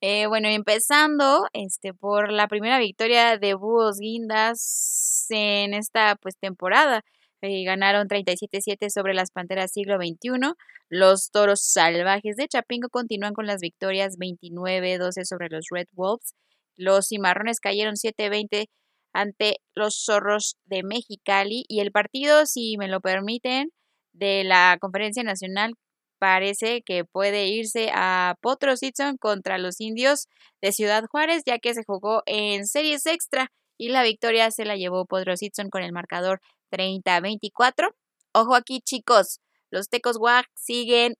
eh, 0.00 0.26
bueno, 0.26 0.48
empezando 0.48 1.46
este, 1.52 1.94
por 1.94 2.32
la 2.32 2.48
primera 2.48 2.80
victoria 2.80 3.38
de 3.38 3.54
Búhos 3.54 3.98
Guindas 4.00 5.26
en 5.30 5.72
esta 5.72 6.16
pues 6.16 6.36
temporada. 6.36 7.04
Eh, 7.42 7.62
ganaron 7.62 8.08
37-7 8.08 8.90
sobre 8.90 9.14
las 9.14 9.30
Panteras 9.30 9.70
siglo 9.70 9.98
XXI. 9.98 10.54
Los 10.88 11.30
Toros 11.30 11.62
Salvajes 11.62 12.34
de 12.34 12.48
Chapingo 12.48 12.88
continúan 12.88 13.34
con 13.34 13.46
las 13.46 13.60
victorias 13.60 14.18
29-12 14.18 15.24
sobre 15.24 15.48
los 15.48 15.66
Red 15.70 15.86
Wolves. 15.92 16.34
Los 16.78 17.08
Cimarrones 17.08 17.60
cayeron 17.60 17.96
7-20 17.96 18.66
ante 19.12 19.56
los 19.74 20.02
Zorros 20.04 20.56
de 20.64 20.82
Mexicali 20.84 21.64
y 21.68 21.80
el 21.80 21.92
partido, 21.92 22.46
si 22.46 22.76
me 22.78 22.88
lo 22.88 23.00
permiten, 23.00 23.70
de 24.12 24.44
la 24.44 24.78
Conferencia 24.80 25.22
Nacional 25.22 25.74
parece 26.18 26.82
que 26.82 27.04
puede 27.04 27.48
irse 27.48 27.90
a 27.94 28.36
Potro 28.40 28.76
Sitson 28.76 29.16
contra 29.18 29.58
los 29.58 29.80
indios 29.80 30.26
de 30.60 30.72
Ciudad 30.72 31.04
Juárez, 31.10 31.42
ya 31.46 31.58
que 31.58 31.74
se 31.74 31.84
jugó 31.84 32.22
en 32.26 32.66
series 32.66 33.06
extra 33.06 33.50
y 33.78 33.90
la 33.90 34.02
victoria 34.02 34.50
se 34.50 34.64
la 34.64 34.76
llevó 34.76 35.06
Potro 35.06 35.36
Sitson 35.36 35.70
con 35.70 35.82
el 35.82 35.92
marcador 35.92 36.40
30-24. 36.70 37.94
Ojo 38.32 38.54
aquí, 38.54 38.80
chicos, 38.80 39.40
los 39.70 39.88
Tecos 39.88 40.16
WAC 40.18 40.46
siguen 40.54 41.14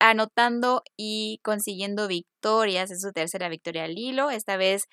anotando 0.00 0.82
y 0.96 1.38
consiguiendo 1.44 2.08
victorias. 2.08 2.90
Es 2.90 3.02
su 3.02 3.12
tercera 3.12 3.48
victoria 3.48 3.84
al 3.84 3.96
hilo. 3.96 4.30
Esta 4.30 4.56
vez 4.56 4.88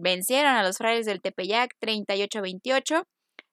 vencieron 0.00 0.54
a 0.54 0.62
los 0.62 0.78
Frailes 0.78 1.04
del 1.04 1.20
Tepeyac 1.20 1.76
38-28. 1.80 3.04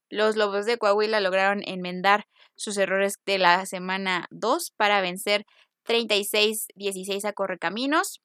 Los 0.09 0.37
Lobos 0.37 0.65
de 0.65 0.77
Coahuila 0.77 1.19
lograron 1.19 1.61
enmendar 1.65 2.25
sus 2.55 2.77
errores 2.77 3.15
de 3.25 3.37
la 3.37 3.65
semana 3.65 4.27
2 4.31 4.71
para 4.77 5.01
vencer 5.01 5.45
36-16 5.85 7.25
a 7.25 7.33
Correcaminos. 7.33 8.21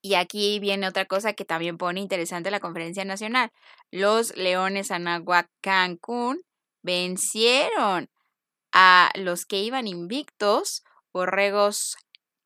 Y 0.00 0.14
aquí 0.14 0.58
viene 0.58 0.88
otra 0.88 1.06
cosa 1.06 1.32
que 1.32 1.44
también 1.44 1.78
pone 1.78 2.00
interesante 2.00 2.50
la 2.50 2.60
conferencia 2.60 3.04
nacional. 3.04 3.50
Los 3.92 4.36
Leones 4.36 4.90
Anahuac 4.90 5.48
Cancún 5.60 6.42
vencieron 6.82 8.10
a 8.72 9.10
los 9.14 9.44
que 9.44 9.60
iban 9.60 9.86
invictos, 9.86 10.82
Borregos 11.12 11.96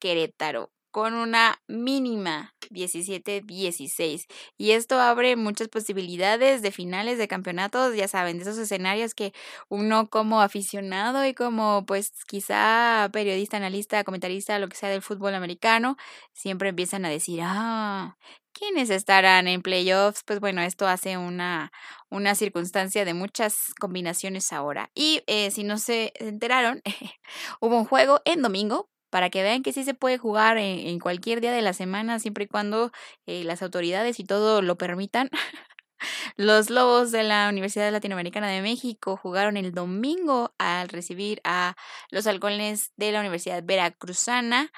Querétaro, 0.01 0.71
con 0.97 1.13
una 1.13 1.61
mínima 1.69 2.55
17-16. 2.71 4.25
Y 4.57 4.71
esto 4.71 4.99
abre 4.99 5.37
muchas 5.37 5.69
posibilidades 5.69 6.63
de 6.63 6.73
finales 6.73 7.19
de 7.19 7.29
campeonatos, 7.29 7.95
ya 7.95 8.09
saben, 8.09 8.39
de 8.39 8.45
esos 8.45 8.57
escenarios 8.57 9.13
que 9.13 9.35
uno 9.69 10.09
como 10.09 10.41
aficionado 10.41 11.27
y 11.27 11.35
como 11.35 11.85
pues 11.85 12.13
quizá 12.27 13.11
periodista, 13.13 13.59
analista, 13.59 14.05
comentarista, 14.05 14.59
lo 14.59 14.71
que 14.71 14.77
sea 14.79 14.89
del 14.89 15.03
fútbol 15.03 15.35
americano, 15.35 15.99
siempre 16.33 16.71
empiezan 16.71 17.05
a 17.05 17.11
decir, 17.11 17.41
ah, 17.43 18.17
¿Quiénes 18.55 18.89
estarán 18.89 19.49
en 19.49 19.61
playoffs? 19.61 20.23
Pues 20.25 20.41
bueno, 20.41 20.63
esto 20.63 20.87
hace 20.89 21.19
una, 21.19 21.73
una 22.09 22.35
circunstancia 22.35 23.05
de 23.05 23.13
muchas 23.13 23.75
combinaciones 23.79 24.51
ahora. 24.51 24.91
Y 24.95 25.23
eh, 25.27 25.51
si 25.51 25.63
no 25.63 25.77
se 25.77 26.15
enteraron, 26.15 26.81
hubo 27.61 27.77
un 27.77 27.85
juego 27.85 28.23
en 28.25 28.41
domingo 28.41 28.89
para 29.17 29.31
que 29.31 29.43
vean 29.43 29.63
que 29.63 29.73
sí 29.73 29.83
se 29.83 29.95
puede 29.95 30.19
jugar 30.19 30.59
en, 30.59 30.99
cualquier 30.99 31.41
día 31.41 31.51
de 31.51 31.63
la 31.63 31.73
semana, 31.73 32.19
siempre 32.19 32.45
y 32.45 32.49
cuando 32.49 32.93
eh, 33.25 33.45
las 33.45 33.63
autoridades 33.63 34.21
y 34.21 34.25
todo 34.25 34.61
lo 34.61 34.77
permitan. 34.77 35.31
Los 36.37 36.69
Lobos 36.69 37.13
de 37.13 37.23
la 37.23 37.49
Universidad 37.49 37.91
Latinoamericana 37.91 38.49
de 38.51 38.61
México 38.61 39.17
jugaron 39.17 39.57
el 39.57 39.73
domingo 39.73 40.55
al 40.59 40.91
recibir 40.91 41.41
a 41.45 41.77
los 42.11 42.27
halcones 42.27 42.93
de 42.99 43.11
la 43.11 43.21
Universidad 43.21 43.63
Veracruzana 43.65 44.71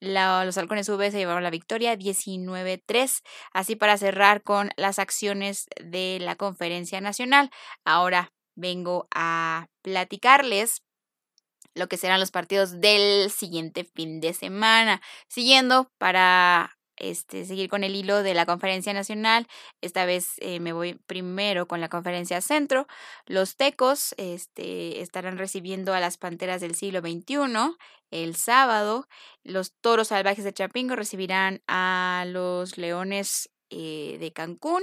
los 0.00 0.56
halcones 0.56 0.88
V 0.88 1.10
se 1.10 1.18
llevaron 1.18 1.42
la 1.42 1.50
victoria 1.50 1.94
19-3. 1.94 3.22
Así 3.52 3.76
para 3.76 3.98
cerrar 3.98 4.42
con 4.42 4.70
las 4.76 4.98
acciones 4.98 5.66
de 5.84 6.16
la 6.18 6.36
conferencia 6.36 7.02
nacional. 7.02 7.50
Ahora 7.84 8.32
vengo 8.56 9.06
a 9.14 9.66
platicarles 9.82 10.82
lo 11.74 11.88
que 11.88 11.96
serán 11.96 12.20
los 12.20 12.30
partidos 12.30 12.80
del 12.80 13.30
siguiente 13.30 13.84
fin 13.84 14.20
de 14.20 14.34
semana. 14.34 15.00
Siguiendo 15.28 15.90
para 15.98 16.76
este, 16.96 17.44
seguir 17.44 17.68
con 17.68 17.84
el 17.84 17.96
hilo 17.96 18.22
de 18.22 18.34
la 18.34 18.46
conferencia 18.46 18.92
nacional. 18.92 19.46
Esta 19.80 20.04
vez 20.04 20.34
eh, 20.38 20.60
me 20.60 20.72
voy 20.72 20.94
primero 20.94 21.66
con 21.66 21.80
la 21.80 21.88
conferencia 21.88 22.40
centro. 22.40 22.86
Los 23.26 23.56
tecos 23.56 24.14
este, 24.18 25.00
estarán 25.00 25.38
recibiendo 25.38 25.94
a 25.94 26.00
las 26.00 26.16
panteras 26.16 26.60
del 26.60 26.74
siglo 26.74 27.00
XXI 27.00 27.76
el 28.10 28.36
sábado. 28.36 29.08
Los 29.42 29.74
toros 29.80 30.08
salvajes 30.08 30.44
de 30.44 30.52
Chapingo 30.52 30.94
recibirán 30.96 31.62
a 31.66 32.24
los 32.28 32.78
leones 32.78 33.50
eh, 33.70 34.18
de 34.20 34.32
Cancún. 34.32 34.82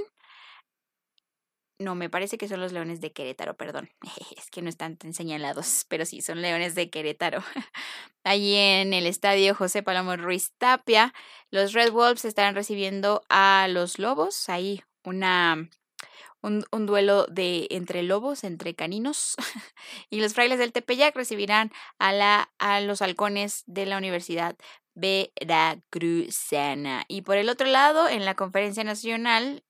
No, 1.80 1.96
me 1.96 2.10
parece 2.10 2.38
que 2.38 2.50
son 2.50 2.60
los 2.60 2.74
leones 2.74 3.00
de 3.00 3.14
Querétaro, 3.14 3.56
perdón. 3.56 3.90
Es 4.38 4.52
que 4.52 4.62
no 4.62 4.68
están 4.70 4.98
tan 4.98 5.14
señalados, 5.14 5.86
pero 5.88 6.06
sí, 6.06 6.22
son 6.22 6.42
leones 6.42 6.76
de 6.76 6.90
Querétaro. 6.90 7.42
Allí 8.26 8.56
en 8.56 8.94
el 8.94 9.06
estadio 9.06 9.56
José 9.56 9.82
Palomo 9.82 10.18
Ruiz 10.18 10.52
Tapia, 10.58 11.14
los 11.52 11.72
Red 11.72 11.92
Wolves 11.92 12.26
estarán 12.26 12.54
recibiendo 12.54 13.24
a 13.30 13.68
los 13.70 13.98
Lobos. 13.98 14.50
Ahí 14.50 14.84
una, 15.06 15.70
un, 16.42 16.66
un 16.72 16.86
duelo 16.86 17.26
de 17.28 17.68
entre 17.70 18.04
lobos, 18.04 18.44
entre 18.44 18.76
caninos. 18.76 19.36
y 20.10 20.20
los 20.20 20.34
frailes 20.34 20.60
del 20.60 20.74
Tepeyac 20.74 21.16
recibirán 21.16 21.72
a, 21.98 22.12
la, 22.12 22.52
a 22.60 22.82
los 22.82 23.02
halcones 23.02 23.64
de 23.68 23.86
la 23.86 23.98
Universidad 23.98 24.58
Veracruzana. 24.96 25.36
Y 27.08 27.22
por 27.22 27.38
el 27.38 27.48
otro 27.48 27.68
lado, 27.68 28.10
en 28.10 28.26
la 28.26 28.36
conferencia 28.36 28.84
nacional, 28.84 29.64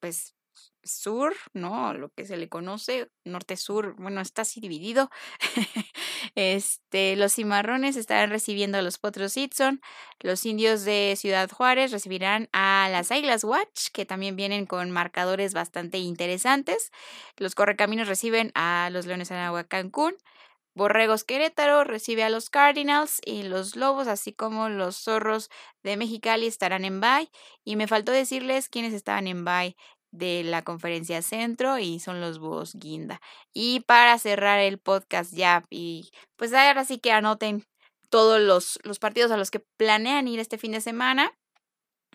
pues 0.00 0.36
sur, 0.84 1.34
¿no? 1.52 1.94
Lo 1.94 2.10
que 2.10 2.26
se 2.26 2.36
le 2.36 2.48
conoce, 2.48 3.10
norte-sur, 3.24 3.94
bueno, 3.98 4.20
está 4.20 4.42
así 4.42 4.60
dividido. 4.60 5.10
este, 6.34 7.16
los 7.16 7.34
cimarrones 7.34 7.96
estarán 7.96 8.30
recibiendo 8.30 8.78
a 8.78 8.82
los 8.82 8.98
potros 8.98 9.36
Itson, 9.36 9.80
los 10.20 10.44
indios 10.46 10.84
de 10.84 11.14
Ciudad 11.16 11.50
Juárez 11.50 11.92
recibirán 11.92 12.48
a 12.52 12.88
las 12.90 13.10
Águilas 13.10 13.44
Watch, 13.44 13.88
que 13.92 14.06
también 14.06 14.36
vienen 14.36 14.66
con 14.66 14.90
marcadores 14.90 15.54
bastante 15.54 15.98
interesantes. 15.98 16.90
Los 17.36 17.54
correcaminos 17.54 18.08
reciben 18.08 18.52
a 18.54 18.88
los 18.92 19.06
Leones 19.06 19.30
Anagua 19.30 19.64
Cancún. 19.64 20.14
Borregos 20.74 21.24
Querétaro 21.24 21.84
recibe 21.84 22.24
a 22.24 22.30
los 22.30 22.48
Cardinals 22.48 23.20
y 23.26 23.42
los 23.42 23.76
Lobos, 23.76 24.08
así 24.08 24.32
como 24.32 24.70
los 24.70 24.96
Zorros 24.96 25.50
de 25.82 25.98
Mexicali 25.98 26.46
estarán 26.46 26.86
en 26.86 27.00
bye. 27.00 27.30
Y 27.62 27.76
me 27.76 27.86
faltó 27.86 28.10
decirles 28.10 28.68
quiénes 28.70 28.94
estaban 28.94 29.26
en 29.26 29.44
bye 29.44 29.76
de 30.12 30.44
la 30.44 30.62
conferencia 30.62 31.22
centro 31.22 31.78
y 31.78 31.98
son 32.00 32.20
los 32.20 32.38
búhos 32.38 32.74
guinda. 32.74 33.20
Y 33.52 33.80
para 33.80 34.18
cerrar 34.18 34.60
el 34.60 34.78
podcast 34.78 35.32
ya, 35.34 35.64
y 35.70 36.10
pues 36.36 36.52
ahora 36.54 36.84
sí 36.84 36.98
que 36.98 37.12
anoten 37.12 37.64
todos 38.10 38.40
los, 38.40 38.78
los 38.84 38.98
partidos 38.98 39.32
a 39.32 39.36
los 39.36 39.50
que 39.50 39.60
planean 39.78 40.28
ir 40.28 40.38
este 40.38 40.58
fin 40.58 40.72
de 40.72 40.80
semana. 40.80 41.32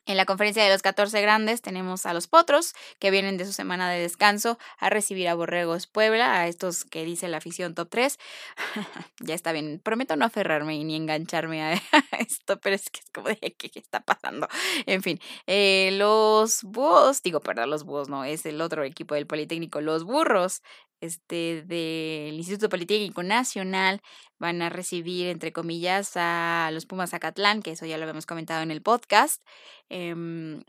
En 0.08 0.16
la 0.16 0.26
conferencia 0.26 0.64
de 0.64 0.70
los 0.70 0.82
14 0.82 1.22
grandes 1.22 1.62
tenemos 1.62 2.06
a 2.06 2.14
los 2.14 2.28
Potros, 2.28 2.74
que 2.98 3.12
vienen 3.12 3.36
de 3.36 3.46
su 3.46 3.52
semana 3.52 3.92
de 3.92 4.00
descanso 4.00 4.58
a 4.78 4.90
recibir 4.90 5.28
a 5.28 5.36
Borregos 5.36 5.86
Puebla, 5.86 6.40
a 6.40 6.48
estos 6.48 6.86
que 6.86 7.04
dice 7.04 7.28
la 7.28 7.38
afición 7.38 7.76
top 7.76 7.90
3. 7.90 8.18
ya 9.20 9.36
está 9.36 9.52
bien, 9.52 9.82
prometo 9.84 10.16
no 10.16 10.24
aferrarme 10.24 10.82
ni 10.86 10.96
engancharme 10.96 11.62
a 11.74 11.82
esto, 12.20 12.58
pero 12.62 12.78
es 12.78 12.90
que 12.90 13.02
es 13.02 13.10
como 13.12 13.28
de 13.28 13.56
qué 13.58 13.70
está 13.76 14.00
pasando. 14.00 14.48
En 14.86 15.04
fin, 15.04 15.20
eh, 15.46 15.90
los 15.92 16.64
búhos, 16.64 17.22
digo, 17.22 17.42
perdón, 17.42 17.70
los 17.70 17.84
búhos 17.84 18.08
no, 18.08 18.24
es 18.24 18.46
el 18.46 18.62
otro 18.62 18.86
equipo 18.86 19.14
del 19.14 19.28
Politécnico, 19.28 19.82
los 19.82 20.06
burros 20.06 20.62
este, 21.02 21.64
del 21.64 22.36
Instituto 22.36 22.70
Politécnico 22.70 23.24
Nacional 23.24 24.02
van 24.40 24.62
a 24.62 24.70
recibir, 24.70 25.28
entre 25.28 25.52
comillas, 25.52 26.12
a 26.16 26.70
los 26.74 26.86
Pumas 26.86 27.12
Zacatlán, 27.12 27.62
que 27.62 27.72
eso 27.72 27.86
ya 27.86 27.98
lo 27.98 28.04
habíamos 28.04 28.26
comentado 28.26 28.62
en 28.62 28.72
el 28.72 28.82
podcast. 28.82 29.44
Em, 29.90 30.64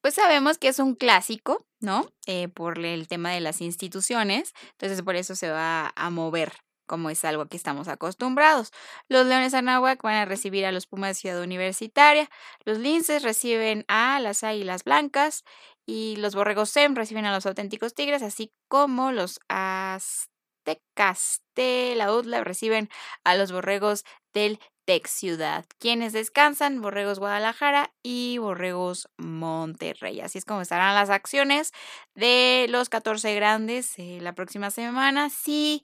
pues 0.00 0.14
sabemos 0.14 0.58
que 0.58 0.68
es 0.68 0.78
un 0.78 0.94
clásico, 0.94 1.64
¿no? 1.80 2.12
Eh, 2.26 2.48
por 2.48 2.78
el 2.84 3.08
tema 3.08 3.30
de 3.30 3.40
las 3.40 3.60
instituciones, 3.60 4.52
entonces 4.72 5.02
por 5.02 5.16
eso 5.16 5.36
se 5.36 5.50
va 5.50 5.92
a 5.94 6.10
mover 6.10 6.52
como 6.86 7.08
es 7.08 7.24
algo 7.24 7.46
que 7.46 7.56
estamos 7.56 7.88
acostumbrados. 7.88 8.70
Los 9.08 9.26
Leones 9.26 9.54
Anáhuac 9.54 10.02
van 10.02 10.16
a 10.16 10.24
recibir 10.26 10.66
a 10.66 10.72
los 10.72 10.86
Pumas 10.86 11.16
Ciudad 11.16 11.40
Universitaria, 11.40 12.28
los 12.64 12.78
Linces 12.78 13.22
reciben 13.22 13.84
a 13.88 14.20
las 14.20 14.44
Águilas 14.44 14.84
Blancas 14.84 15.44
y 15.86 16.16
los 16.16 16.34
Borregos 16.34 16.70
SEM 16.70 16.94
reciben 16.94 17.24
a 17.26 17.32
los 17.32 17.46
Auténticos 17.46 17.94
Tigres, 17.94 18.22
así 18.22 18.52
como 18.68 19.12
los 19.12 19.40
Aztecas 19.48 21.42
de 21.54 21.94
la 21.96 22.12
UTLA 22.12 22.44
reciben 22.44 22.88
a 23.24 23.34
los 23.34 23.52
Borregos 23.52 24.04
del 24.32 24.58
Tex 24.84 25.10
Ciudad, 25.10 25.64
quienes 25.78 26.12
descansan, 26.12 26.80
Borregos 26.80 27.20
Guadalajara 27.20 27.92
y 28.02 28.38
Borregos 28.38 29.08
Monterrey. 29.16 30.20
Así 30.20 30.38
es 30.38 30.44
como 30.44 30.60
estarán 30.60 30.94
las 30.96 31.08
acciones 31.10 31.70
de 32.14 32.66
los 32.68 32.88
14 32.88 33.34
grandes 33.34 33.94
la 33.98 34.32
próxima 34.34 34.70
semana. 34.70 35.30
Sí, 35.30 35.82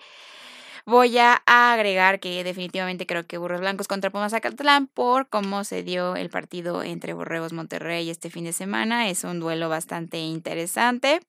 voy 0.88 1.18
a 1.18 1.42
agregar 1.44 2.18
que 2.18 2.42
definitivamente 2.42 3.06
creo 3.06 3.26
que 3.26 3.36
Burros 3.36 3.60
Blancos 3.60 3.88
contra 3.88 4.08
Pumas 4.08 4.32
Zacatlán 4.32 4.86
por 4.86 5.28
cómo 5.28 5.62
se 5.64 5.82
dio 5.82 6.16
el 6.16 6.30
partido 6.30 6.82
entre 6.82 7.12
Borregos 7.12 7.52
Monterrey 7.52 8.08
este 8.08 8.30
fin 8.30 8.44
de 8.44 8.54
semana. 8.54 9.10
Es 9.10 9.22
un 9.22 9.38
duelo 9.38 9.68
bastante 9.68 10.18
interesante. 10.18 11.20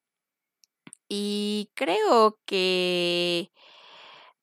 Y 1.10 1.72
creo 1.74 2.40
que 2.46 3.52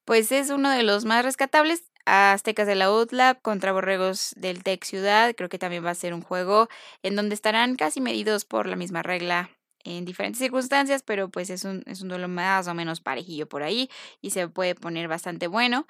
pues 0.04 0.32
es 0.32 0.50
uno 0.50 0.70
de 0.70 0.82
los 0.82 1.06
más 1.06 1.24
rescatables 1.24 1.84
Aztecas 2.04 2.66
de 2.66 2.76
la 2.76 2.92
UTLA 2.92 3.36
contra 3.36 3.72
Borregos 3.72 4.34
del 4.36 4.62
Tec 4.62 4.84
Ciudad. 4.84 5.34
Creo 5.34 5.48
que 5.48 5.58
también 5.58 5.84
va 5.84 5.90
a 5.90 5.94
ser 5.94 6.12
un 6.12 6.22
juego 6.22 6.68
en 7.02 7.16
donde 7.16 7.34
estarán 7.34 7.76
casi 7.76 8.02
medidos 8.02 8.44
por 8.44 8.66
la 8.66 8.76
misma 8.76 9.02
regla 9.02 9.55
en 9.87 10.05
diferentes 10.05 10.39
circunstancias, 10.41 11.03
pero 11.03 11.30
pues 11.30 11.51
es 11.51 11.64
un, 11.64 11.82
es 11.87 12.03
un 12.03 12.09
duelo 12.09 12.28
más 12.28 12.68
o 12.68 12.74
menos 12.74 13.01
parejillo 13.01 13.49
por 13.49 13.62
ahí 13.62 13.89
y 14.20 14.30
se 14.30 14.49
puede 14.49 14.74
poner 14.74 15.09
bastante 15.09 15.47
bueno. 15.47 15.87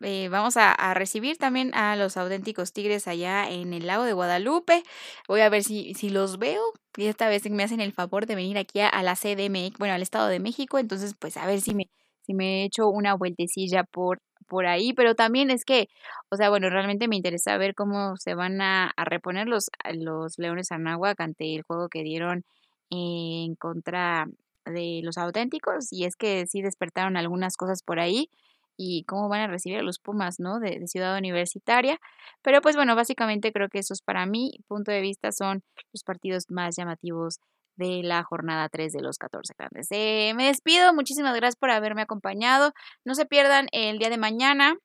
Eh, 0.00 0.28
vamos 0.30 0.56
a, 0.56 0.94
recibir 0.94 1.36
también 1.36 1.74
a 1.74 1.96
los 1.96 2.16
auténticos 2.16 2.72
tigres 2.72 3.06
allá 3.08 3.50
en 3.50 3.74
el 3.74 3.86
lago 3.86 4.04
de 4.04 4.14
Guadalupe. 4.14 4.82
Voy 5.28 5.40
a 5.42 5.50
ver 5.50 5.64
si, 5.64 5.94
si 5.94 6.08
los 6.08 6.38
veo. 6.38 6.62
Y 6.96 7.06
esta 7.06 7.28
vez 7.28 7.48
me 7.50 7.62
hacen 7.62 7.80
el 7.80 7.92
favor 7.92 8.26
de 8.26 8.34
venir 8.34 8.58
aquí 8.58 8.80
a, 8.80 9.02
la 9.02 9.16
CDMX, 9.16 9.78
bueno, 9.78 9.94
al 9.94 10.02
Estado 10.02 10.28
de 10.28 10.40
México. 10.40 10.78
Entonces, 10.78 11.14
pues 11.18 11.36
a 11.36 11.46
ver 11.46 11.60
si 11.60 11.74
me, 11.74 11.90
si 12.22 12.34
me 12.34 12.64
echo 12.64 12.88
una 12.88 13.14
vueltecilla 13.14 13.84
por 13.84 14.20
por 14.52 14.66
ahí, 14.66 14.92
pero 14.92 15.14
también 15.14 15.50
es 15.50 15.64
que, 15.64 15.88
o 16.30 16.36
sea, 16.36 16.50
bueno, 16.50 16.68
realmente 16.68 17.08
me 17.08 17.16
interesa 17.16 17.56
ver 17.56 17.74
cómo 17.74 18.18
se 18.18 18.34
van 18.34 18.60
a, 18.60 18.92
reponer 18.98 19.48
los, 19.48 19.70
los 19.94 20.38
Leones 20.38 20.72
Anáhuac 20.72 21.18
ante 21.22 21.54
el 21.54 21.62
juego 21.62 21.88
que 21.88 22.02
dieron 22.02 22.44
en 22.92 23.54
contra 23.56 24.28
de 24.66 25.00
los 25.02 25.18
auténticos, 25.18 25.92
y 25.92 26.04
es 26.04 26.14
que 26.16 26.46
sí 26.46 26.62
despertaron 26.62 27.16
algunas 27.16 27.56
cosas 27.56 27.82
por 27.82 27.98
ahí 27.98 28.28
y 28.76 29.04
cómo 29.04 29.28
van 29.28 29.40
a 29.40 29.46
recibir 29.46 29.78
a 29.78 29.82
los 29.82 29.98
Pumas, 29.98 30.40
¿no? 30.40 30.58
De, 30.60 30.86
Ciudad 30.86 31.16
Universitaria. 31.16 31.98
Pero 32.42 32.60
pues 32.60 32.76
bueno, 32.76 32.94
básicamente 32.96 33.52
creo 33.52 33.68
que 33.68 33.78
esos 33.78 34.02
para 34.02 34.26
mí, 34.26 34.52
punto 34.68 34.90
de 34.92 35.00
vista, 35.00 35.32
son 35.32 35.62
los 35.92 36.04
partidos 36.04 36.50
más 36.50 36.76
llamativos 36.76 37.38
de 37.76 38.02
la 38.02 38.22
jornada 38.22 38.68
3 38.68 38.92
de 38.92 39.00
los 39.00 39.18
14 39.18 39.54
grandes. 39.58 39.88
Eh, 39.90 40.32
me 40.36 40.46
despido, 40.46 40.92
muchísimas 40.94 41.34
gracias 41.34 41.56
por 41.56 41.70
haberme 41.70 42.02
acompañado. 42.02 42.72
No 43.04 43.14
se 43.14 43.26
pierdan 43.26 43.68
el 43.72 43.98
día 43.98 44.10
de 44.10 44.18
mañana. 44.18 44.76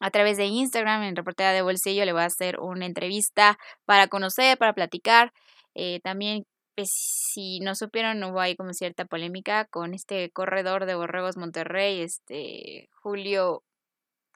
A 0.00 0.10
través 0.10 0.36
de 0.36 0.46
Instagram, 0.46 1.02
en 1.02 1.16
Reportera 1.16 1.52
de 1.52 1.62
Bolsillo, 1.62 2.04
le 2.04 2.12
voy 2.12 2.22
a 2.22 2.26
hacer 2.26 2.60
una 2.60 2.86
entrevista 2.86 3.58
para 3.84 4.06
conocer, 4.06 4.56
para 4.56 4.72
platicar. 4.72 5.32
Eh, 5.74 6.00
también, 6.04 6.46
pues, 6.78 6.90
si 6.92 7.58
no 7.58 7.74
supieron, 7.74 8.22
hubo 8.22 8.38
ahí 8.38 8.54
como 8.54 8.72
cierta 8.72 9.04
polémica 9.04 9.64
con 9.64 9.94
este 9.94 10.30
corredor 10.30 10.86
de 10.86 10.94
Borregos 10.94 11.36
Monterrey, 11.36 12.02
este 12.02 12.88
Julio 13.02 13.64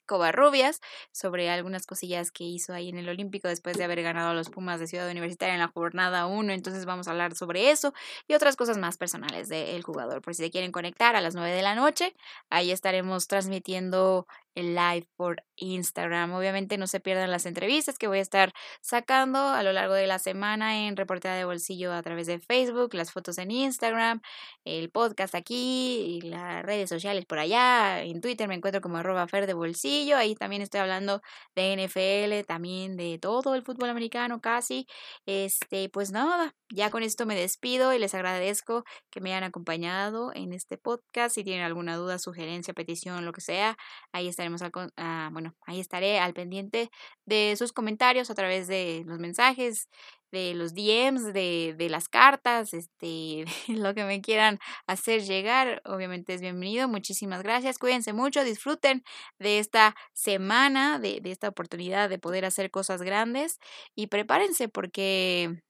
Covarrubias 0.06 0.80
sobre 1.12 1.50
algunas 1.50 1.86
cosillas 1.86 2.32
que 2.32 2.42
hizo 2.42 2.74
ahí 2.74 2.88
en 2.88 2.98
el 2.98 3.08
Olímpico 3.08 3.46
después 3.46 3.78
de 3.78 3.84
haber 3.84 4.02
ganado 4.02 4.30
a 4.30 4.34
los 4.34 4.50
Pumas 4.50 4.80
de 4.80 4.88
Ciudad 4.88 5.08
Universitaria 5.08 5.54
en 5.54 5.60
la 5.60 5.68
jornada 5.68 6.26
1. 6.26 6.52
Entonces 6.52 6.84
vamos 6.84 7.06
a 7.06 7.12
hablar 7.12 7.36
sobre 7.36 7.70
eso 7.70 7.94
y 8.26 8.34
otras 8.34 8.56
cosas 8.56 8.76
más 8.76 8.96
personales 8.98 9.48
del 9.48 9.84
jugador. 9.84 10.20
Por 10.20 10.34
si 10.34 10.42
se 10.42 10.50
quieren 10.50 10.72
conectar 10.72 11.14
a 11.14 11.20
las 11.20 11.36
9 11.36 11.54
de 11.54 11.62
la 11.62 11.76
noche, 11.76 12.12
ahí 12.50 12.72
estaremos 12.72 13.28
transmitiendo 13.28 14.26
el 14.54 14.74
live 14.74 15.06
por 15.16 15.44
Instagram. 15.56 16.32
Obviamente 16.32 16.78
no 16.78 16.86
se 16.86 17.00
pierdan 17.00 17.30
las 17.30 17.46
entrevistas 17.46 17.98
que 17.98 18.08
voy 18.08 18.18
a 18.18 18.22
estar 18.22 18.52
sacando 18.80 19.38
a 19.38 19.62
lo 19.62 19.72
largo 19.72 19.94
de 19.94 20.06
la 20.06 20.18
semana 20.18 20.86
en 20.86 20.96
Reportera 20.96 21.34
de 21.34 21.44
Bolsillo 21.44 21.92
a 21.92 22.02
través 22.02 22.26
de 22.26 22.38
Facebook, 22.38 22.94
las 22.94 23.12
fotos 23.12 23.38
en 23.38 23.50
Instagram, 23.50 24.20
el 24.64 24.90
podcast 24.90 25.34
aquí 25.34 26.18
y 26.18 26.20
las 26.22 26.62
redes 26.64 26.88
sociales 26.88 27.24
por 27.26 27.38
allá. 27.38 28.02
En 28.02 28.20
Twitter 28.20 28.48
me 28.48 28.54
encuentro 28.54 28.80
como 28.80 28.98
arroba 28.98 29.26
fer 29.28 29.46
de 29.46 29.54
bolsillo. 29.54 30.16
Ahí 30.16 30.34
también 30.34 30.62
estoy 30.62 30.80
hablando 30.80 31.22
de 31.54 31.72
NFL, 31.72 32.46
también 32.46 32.96
de 32.96 33.18
todo 33.18 33.54
el 33.54 33.62
fútbol 33.62 33.90
americano 33.90 34.40
casi. 34.40 34.86
Este, 35.26 35.88
pues 35.88 36.10
nada, 36.12 36.54
ya 36.70 36.90
con 36.90 37.02
esto 37.02 37.26
me 37.26 37.34
despido 37.34 37.92
y 37.92 37.98
les 37.98 38.14
agradezco 38.14 38.84
que 39.10 39.20
me 39.20 39.30
hayan 39.30 39.44
acompañado 39.44 40.32
en 40.34 40.52
este 40.52 40.78
podcast. 40.78 41.34
Si 41.34 41.44
tienen 41.44 41.64
alguna 41.64 41.96
duda, 41.96 42.18
sugerencia, 42.18 42.74
petición, 42.74 43.24
lo 43.24 43.32
que 43.32 43.40
sea, 43.40 43.76
ahí 44.12 44.28
estaremos 44.42 44.62
al, 44.62 44.92
ah, 44.96 45.30
bueno, 45.32 45.54
ahí 45.66 45.80
estaré 45.80 46.18
al 46.18 46.34
pendiente 46.34 46.90
de 47.24 47.54
sus 47.56 47.72
comentarios 47.72 48.30
a 48.30 48.34
través 48.34 48.66
de 48.66 49.04
los 49.06 49.18
mensajes, 49.18 49.88
de 50.32 50.54
los 50.54 50.74
DMs, 50.74 51.32
de, 51.32 51.74
de 51.76 51.88
las 51.88 52.08
cartas, 52.08 52.74
este, 52.74 53.44
lo 53.68 53.94
que 53.94 54.04
me 54.04 54.20
quieran 54.20 54.58
hacer 54.86 55.22
llegar, 55.22 55.82
obviamente 55.84 56.34
es 56.34 56.40
bienvenido. 56.40 56.88
Muchísimas 56.88 57.42
gracias. 57.42 57.78
Cuídense 57.78 58.12
mucho, 58.12 58.42
disfruten 58.42 59.04
de 59.38 59.58
esta 59.58 59.94
semana, 60.12 60.98
de, 60.98 61.20
de 61.20 61.30
esta 61.30 61.48
oportunidad 61.48 62.08
de 62.08 62.18
poder 62.18 62.44
hacer 62.44 62.70
cosas 62.70 63.02
grandes 63.02 63.58
y 63.94 64.08
prepárense 64.08 64.68
porque 64.68 65.62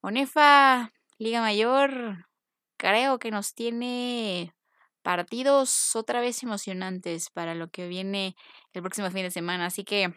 Onefa, 0.00 0.92
Liga 1.18 1.40
Mayor, 1.40 2.26
creo 2.76 3.18
que 3.18 3.30
nos 3.30 3.54
tiene 3.54 4.54
partidos 5.08 5.96
otra 5.96 6.20
vez 6.20 6.42
emocionantes 6.42 7.30
para 7.30 7.54
lo 7.54 7.70
que 7.70 7.88
viene 7.88 8.36
el 8.74 8.82
próximo 8.82 9.10
fin 9.10 9.22
de 9.22 9.30
semana. 9.30 9.64
Así 9.64 9.82
que 9.82 10.12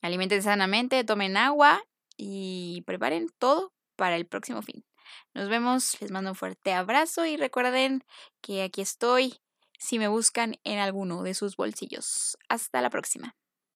alimenten 0.00 0.42
sanamente, 0.42 1.04
tomen 1.04 1.36
agua 1.36 1.82
y 2.16 2.82
preparen 2.86 3.28
todo 3.38 3.74
para 3.94 4.16
el 4.16 4.24
próximo 4.26 4.62
fin. 4.62 4.86
Nos 5.34 5.50
vemos, 5.50 6.00
les 6.00 6.12
mando 6.12 6.30
un 6.30 6.34
fuerte 6.34 6.72
abrazo 6.72 7.26
y 7.26 7.36
recuerden 7.36 8.04
que 8.40 8.62
aquí 8.62 8.80
estoy 8.80 9.38
si 9.78 9.98
me 9.98 10.08
buscan 10.08 10.54
en 10.64 10.78
alguno 10.78 11.22
de 11.22 11.34
sus 11.34 11.54
bolsillos. 11.56 12.38
Hasta 12.48 12.80
la 12.80 12.88
próxima. 12.88 13.36